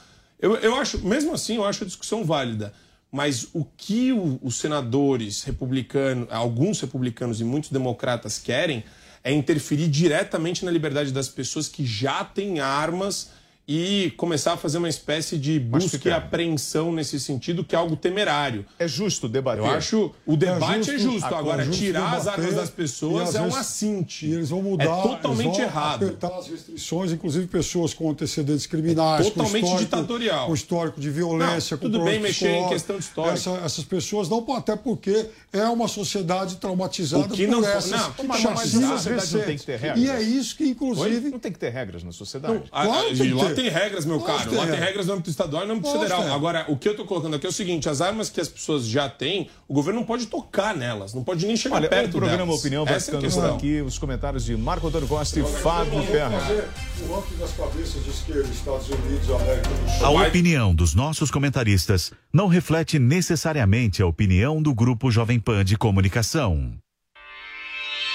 eu, 0.41 0.55
eu 0.57 0.75
acho, 0.75 0.99
mesmo 1.07 1.33
assim, 1.33 1.55
eu 1.55 1.65
acho 1.65 1.83
a 1.83 1.87
discussão 1.87 2.23
válida. 2.25 2.73
Mas 3.11 3.47
o 3.53 3.65
que 3.65 4.13
o- 4.13 4.39
os 4.41 4.55
senadores 4.55 5.43
republicanos, 5.43 6.27
alguns 6.31 6.79
republicanos 6.79 7.41
e 7.41 7.43
muitos 7.43 7.69
democratas 7.69 8.37
querem 8.39 8.83
é 9.23 9.31
interferir 9.31 9.87
diretamente 9.89 10.63
na 10.65 10.71
liberdade 10.71 11.11
das 11.11 11.27
pessoas 11.27 11.67
que 11.67 11.85
já 11.85 12.23
têm 12.23 12.59
armas 12.59 13.29
e 13.67 14.11
começar 14.17 14.53
a 14.53 14.57
fazer 14.57 14.77
uma 14.79 14.89
espécie 14.89 15.37
de 15.37 15.59
busca 15.59 16.09
e 16.09 16.11
apreensão 16.11 16.91
nesse 16.91 17.19
sentido, 17.19 17.63
que 17.63 17.75
é 17.75 17.77
algo 17.77 17.95
temerário. 17.95 18.65
É 18.77 18.87
justo 18.87 19.29
debater. 19.29 19.63
Eu 19.63 19.69
acho 19.69 20.11
o 20.25 20.35
debate 20.35 20.89
é 20.91 20.97
justo. 20.97 21.33
Agora, 21.33 21.63
justo 21.63 21.79
tirar 21.81 22.13
as 22.15 22.27
armas 22.27 22.55
das 22.55 22.69
pessoas 22.69 23.35
é 23.35 23.41
um 23.41 23.55
assinte. 23.55 24.25
E 24.25 24.33
eles 24.33 24.49
vão 24.49 24.61
mudar. 24.61 24.83
É 24.85 24.87
totalmente 25.01 25.55
vão 25.57 25.61
errado. 25.61 26.03
apertar 26.05 26.37
as 26.37 26.47
restrições, 26.47 27.11
inclusive 27.11 27.47
pessoas 27.47 27.93
com 27.93 28.09
antecedentes 28.09 28.65
criminais. 28.65 29.25
com 29.25 29.31
totalmente 29.31 29.63
histórico- 29.63 29.83
ditatorial. 29.85 30.47
Com 30.47 30.53
histórico 30.53 30.99
de 30.99 31.09
violência. 31.09 31.75
Não, 31.75 31.79
com 31.79 31.85
tudo 31.85 31.97
bem 31.99 32.19
problema 32.19 32.23
mexer 32.27 32.49
em 32.55 32.69
questão 32.69 32.97
de 32.97 33.03
histórico. 33.03 33.33
Essa- 33.35 33.61
essas 33.65 33.83
pessoas 33.85 34.27
não, 34.27 34.45
até 34.55 34.75
porque 34.75 35.27
é 35.53 35.63
uma 35.65 35.87
sociedade 35.87 36.55
traumatizada 36.57 37.25
O 37.25 37.29
que 37.29 37.45
por 37.45 37.51
não- 37.51 37.65
essas 37.67 37.91
não, 37.91 38.13
Mas, 38.27 38.43
mas 38.43 38.75
a 38.75 38.97
sociedade 38.97 39.37
não 39.37 39.43
tem 39.45 39.57
que 39.57 39.65
ter 39.65 39.79
regras. 39.79 39.99
E 40.03 40.09
é 40.09 40.21
isso 40.21 40.55
que, 40.57 40.65
inclusive. 40.67 41.29
Não 41.29 41.39
tem 41.39 41.51
que 41.51 41.59
ter 41.59 41.69
regras 41.69 42.03
na 42.03 42.11
sociedade. 42.11 42.63
Ah, 42.71 42.85
Claro 42.85 43.07
que 43.09 43.17
tem 43.17 43.31
tem 43.53 43.69
regras, 43.69 44.05
meu 44.05 44.19
caro. 44.19 44.49
tem 44.49 44.59
regra. 44.59 44.75
regras 44.75 45.07
no 45.07 45.13
âmbito 45.13 45.29
estadual 45.29 45.63
e 45.63 45.67
no 45.67 45.73
âmbito 45.73 45.91
federal. 45.91 46.31
Agora, 46.33 46.65
o 46.67 46.77
que 46.77 46.87
eu 46.87 46.95
tô 46.95 47.05
colocando 47.05 47.35
aqui 47.35 47.45
é 47.45 47.49
o 47.49 47.53
seguinte: 47.53 47.89
as 47.89 48.01
armas 48.01 48.29
que 48.29 48.39
as 48.39 48.47
pessoas 48.47 48.85
já 48.85 49.09
têm, 49.09 49.49
o 49.67 49.73
governo 49.73 49.99
não 49.99 50.07
pode 50.07 50.27
tocar 50.27 50.75
nelas, 50.75 51.13
não 51.13 51.23
pode 51.23 51.45
nem 51.45 51.55
chegar 51.55 51.75
Olha, 51.75 51.89
perto 51.89 52.15
o 52.15 52.19
programa 52.19 52.45
delas. 52.45 52.59
Opinião 52.59 52.85
vai 52.85 52.95
Essa 52.95 53.11
é 53.11 53.19
ficando 53.19 53.33
por 53.33 53.55
aqui. 53.55 53.81
Os 53.81 53.97
comentários 53.97 54.45
de 54.45 54.55
Marco 54.55 54.87
Antônio 54.87 55.07
Costa 55.07 55.39
e 55.39 55.43
Fábio 55.43 55.93
Vamos 55.93 56.09
Perna. 56.09 56.39
fazer 56.39 56.69
o 57.01 57.13
ranking 57.13 57.37
das 57.37 57.51
cabeças 57.51 58.03
de 58.03 58.09
esquerda, 58.09 58.49
Estados 58.49 58.89
Unidos, 58.89 59.29
América 59.29 59.69
do 59.69 59.89
Sul. 59.89 60.05
A 60.05 60.27
opinião 60.27 60.75
dos 60.75 60.95
nossos 60.95 61.31
comentaristas 61.31 62.11
não 62.31 62.47
reflete 62.47 62.99
necessariamente 62.99 64.01
a 64.01 64.07
opinião 64.07 64.61
do 64.61 64.73
Grupo 64.73 65.11
Jovem 65.11 65.39
Pan 65.39 65.63
de 65.63 65.77
Comunicação. 65.77 66.73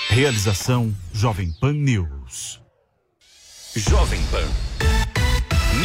Realização 0.09 0.95
Jovem 1.13 1.53
Pan 1.61 1.73
News. 1.73 2.61
Jovem 3.75 4.21
Pan 4.31 4.86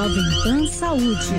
Jovem 0.00 0.24
Pan 0.42 0.66
Saúde. 0.66 1.34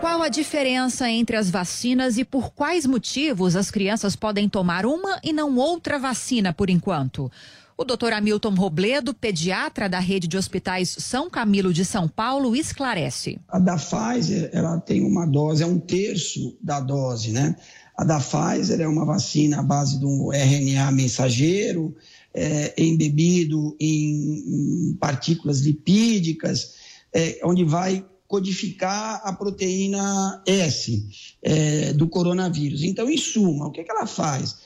Qual 0.00 0.22
a 0.22 0.30
diferença 0.30 1.10
entre 1.10 1.36
as 1.36 1.50
vacinas 1.50 2.16
e 2.16 2.24
por 2.24 2.50
quais 2.54 2.86
motivos 2.86 3.56
as 3.56 3.70
crianças 3.70 4.16
podem 4.16 4.48
tomar 4.48 4.86
uma 4.86 5.20
e 5.22 5.30
não 5.30 5.54
outra 5.58 5.98
vacina 5.98 6.50
por 6.50 6.70
enquanto? 6.70 7.30
O 7.76 7.84
doutor 7.84 8.14
Hamilton 8.14 8.54
Robledo, 8.54 9.12
pediatra 9.12 9.86
da 9.86 9.98
rede 9.98 10.26
de 10.26 10.38
hospitais 10.38 10.96
São 10.98 11.28
Camilo 11.28 11.74
de 11.74 11.84
São 11.84 12.08
Paulo, 12.08 12.56
esclarece. 12.56 13.38
A 13.48 13.58
da 13.58 13.76
Pfizer, 13.76 14.48
ela 14.54 14.80
tem 14.80 15.04
uma 15.04 15.26
dose, 15.26 15.62
é 15.62 15.66
um 15.66 15.78
terço 15.78 16.56
da 16.58 16.80
dose, 16.80 17.32
né? 17.32 17.54
A 17.98 18.02
da 18.02 18.18
Pfizer 18.18 18.80
é 18.80 18.88
uma 18.88 19.04
vacina 19.04 19.60
à 19.60 19.62
base 19.62 19.98
de 19.98 20.06
um 20.06 20.32
RNA 20.32 20.90
mensageiro, 20.92 21.94
é, 22.32 22.72
embebido 22.78 23.76
em, 23.78 24.88
em 24.90 24.96
partículas 24.98 25.60
lipídicas, 25.60 26.82
é, 27.14 27.40
onde 27.44 27.64
vai 27.64 28.04
codificar 28.26 29.20
a 29.22 29.32
proteína 29.32 30.42
S 30.46 31.06
é, 31.42 31.92
do 31.92 32.08
coronavírus. 32.08 32.82
Então, 32.82 33.08
em 33.08 33.16
suma, 33.16 33.68
o 33.68 33.70
que, 33.70 33.80
é 33.80 33.84
que 33.84 33.90
ela 33.90 34.06
faz? 34.06 34.56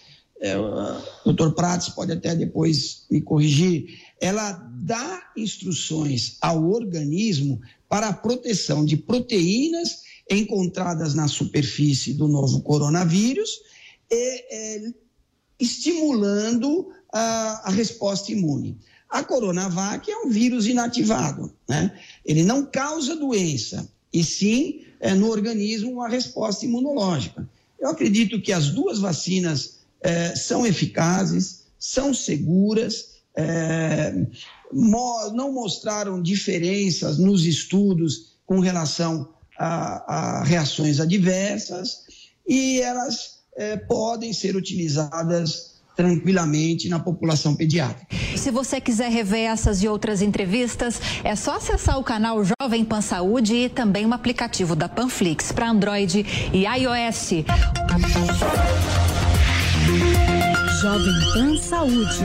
É, 0.40 0.56
o 0.56 1.02
doutor 1.24 1.54
Prates 1.54 1.88
pode 1.88 2.12
até 2.12 2.34
depois 2.34 3.04
me 3.10 3.20
corrigir. 3.20 4.00
Ela 4.20 4.52
dá 4.52 5.32
instruções 5.36 6.38
ao 6.40 6.70
organismo 6.70 7.60
para 7.88 8.08
a 8.08 8.12
proteção 8.12 8.84
de 8.84 8.96
proteínas 8.96 10.02
encontradas 10.30 11.14
na 11.14 11.26
superfície 11.26 12.14
do 12.14 12.28
novo 12.28 12.62
coronavírus 12.62 13.50
e 14.10 14.44
é, 14.50 14.92
estimulando 15.58 16.88
a, 17.12 17.68
a 17.68 17.70
resposta 17.70 18.30
imune. 18.30 18.78
A 19.10 19.24
Coronavac 19.24 20.10
é 20.10 20.16
um 20.18 20.28
vírus 20.28 20.66
inativado, 20.66 21.50
né? 21.68 21.98
Ele 22.28 22.44
não 22.44 22.66
causa 22.66 23.16
doença, 23.16 23.90
e 24.12 24.22
sim 24.22 24.82
é, 25.00 25.14
no 25.14 25.30
organismo 25.30 25.90
uma 25.90 26.08
resposta 26.08 26.66
imunológica. 26.66 27.48
Eu 27.80 27.88
acredito 27.88 28.40
que 28.42 28.52
as 28.52 28.68
duas 28.68 28.98
vacinas 28.98 29.78
é, 30.02 30.36
são 30.36 30.66
eficazes, 30.66 31.64
são 31.78 32.12
seguras, 32.12 33.14
é, 33.34 34.26
mo 34.70 35.30
não 35.30 35.52
mostraram 35.52 36.20
diferenças 36.20 37.16
nos 37.16 37.46
estudos 37.46 38.34
com 38.44 38.60
relação 38.60 39.30
a, 39.58 40.40
a 40.40 40.44
reações 40.44 41.00
adversas 41.00 42.02
e 42.46 42.80
elas 42.80 43.38
é, 43.56 43.76
podem 43.76 44.34
ser 44.34 44.54
utilizadas 44.54 45.67
tranquilamente 45.98 46.88
na 46.88 47.00
população 47.00 47.56
pediátrica. 47.56 48.06
Se 48.36 48.52
você 48.52 48.80
quiser 48.80 49.10
rever 49.10 49.50
essas 49.50 49.82
e 49.82 49.88
outras 49.88 50.22
entrevistas, 50.22 51.00
é 51.24 51.34
só 51.34 51.56
acessar 51.56 51.98
o 51.98 52.04
canal 52.04 52.40
Jovem 52.44 52.84
Pan 52.84 53.00
Saúde 53.00 53.52
e 53.52 53.68
também 53.68 54.06
o 54.06 54.14
aplicativo 54.14 54.76
da 54.76 54.88
Panflix 54.88 55.50
para 55.50 55.68
Android 55.68 56.24
e 56.52 56.64
iOS. 56.64 57.44
Jovem 60.80 61.32
Pan 61.34 61.56
Saúde. 61.58 62.24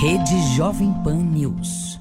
Rede 0.00 0.56
Jovem 0.56 0.92
Pan 1.04 1.22
News. 1.22 2.00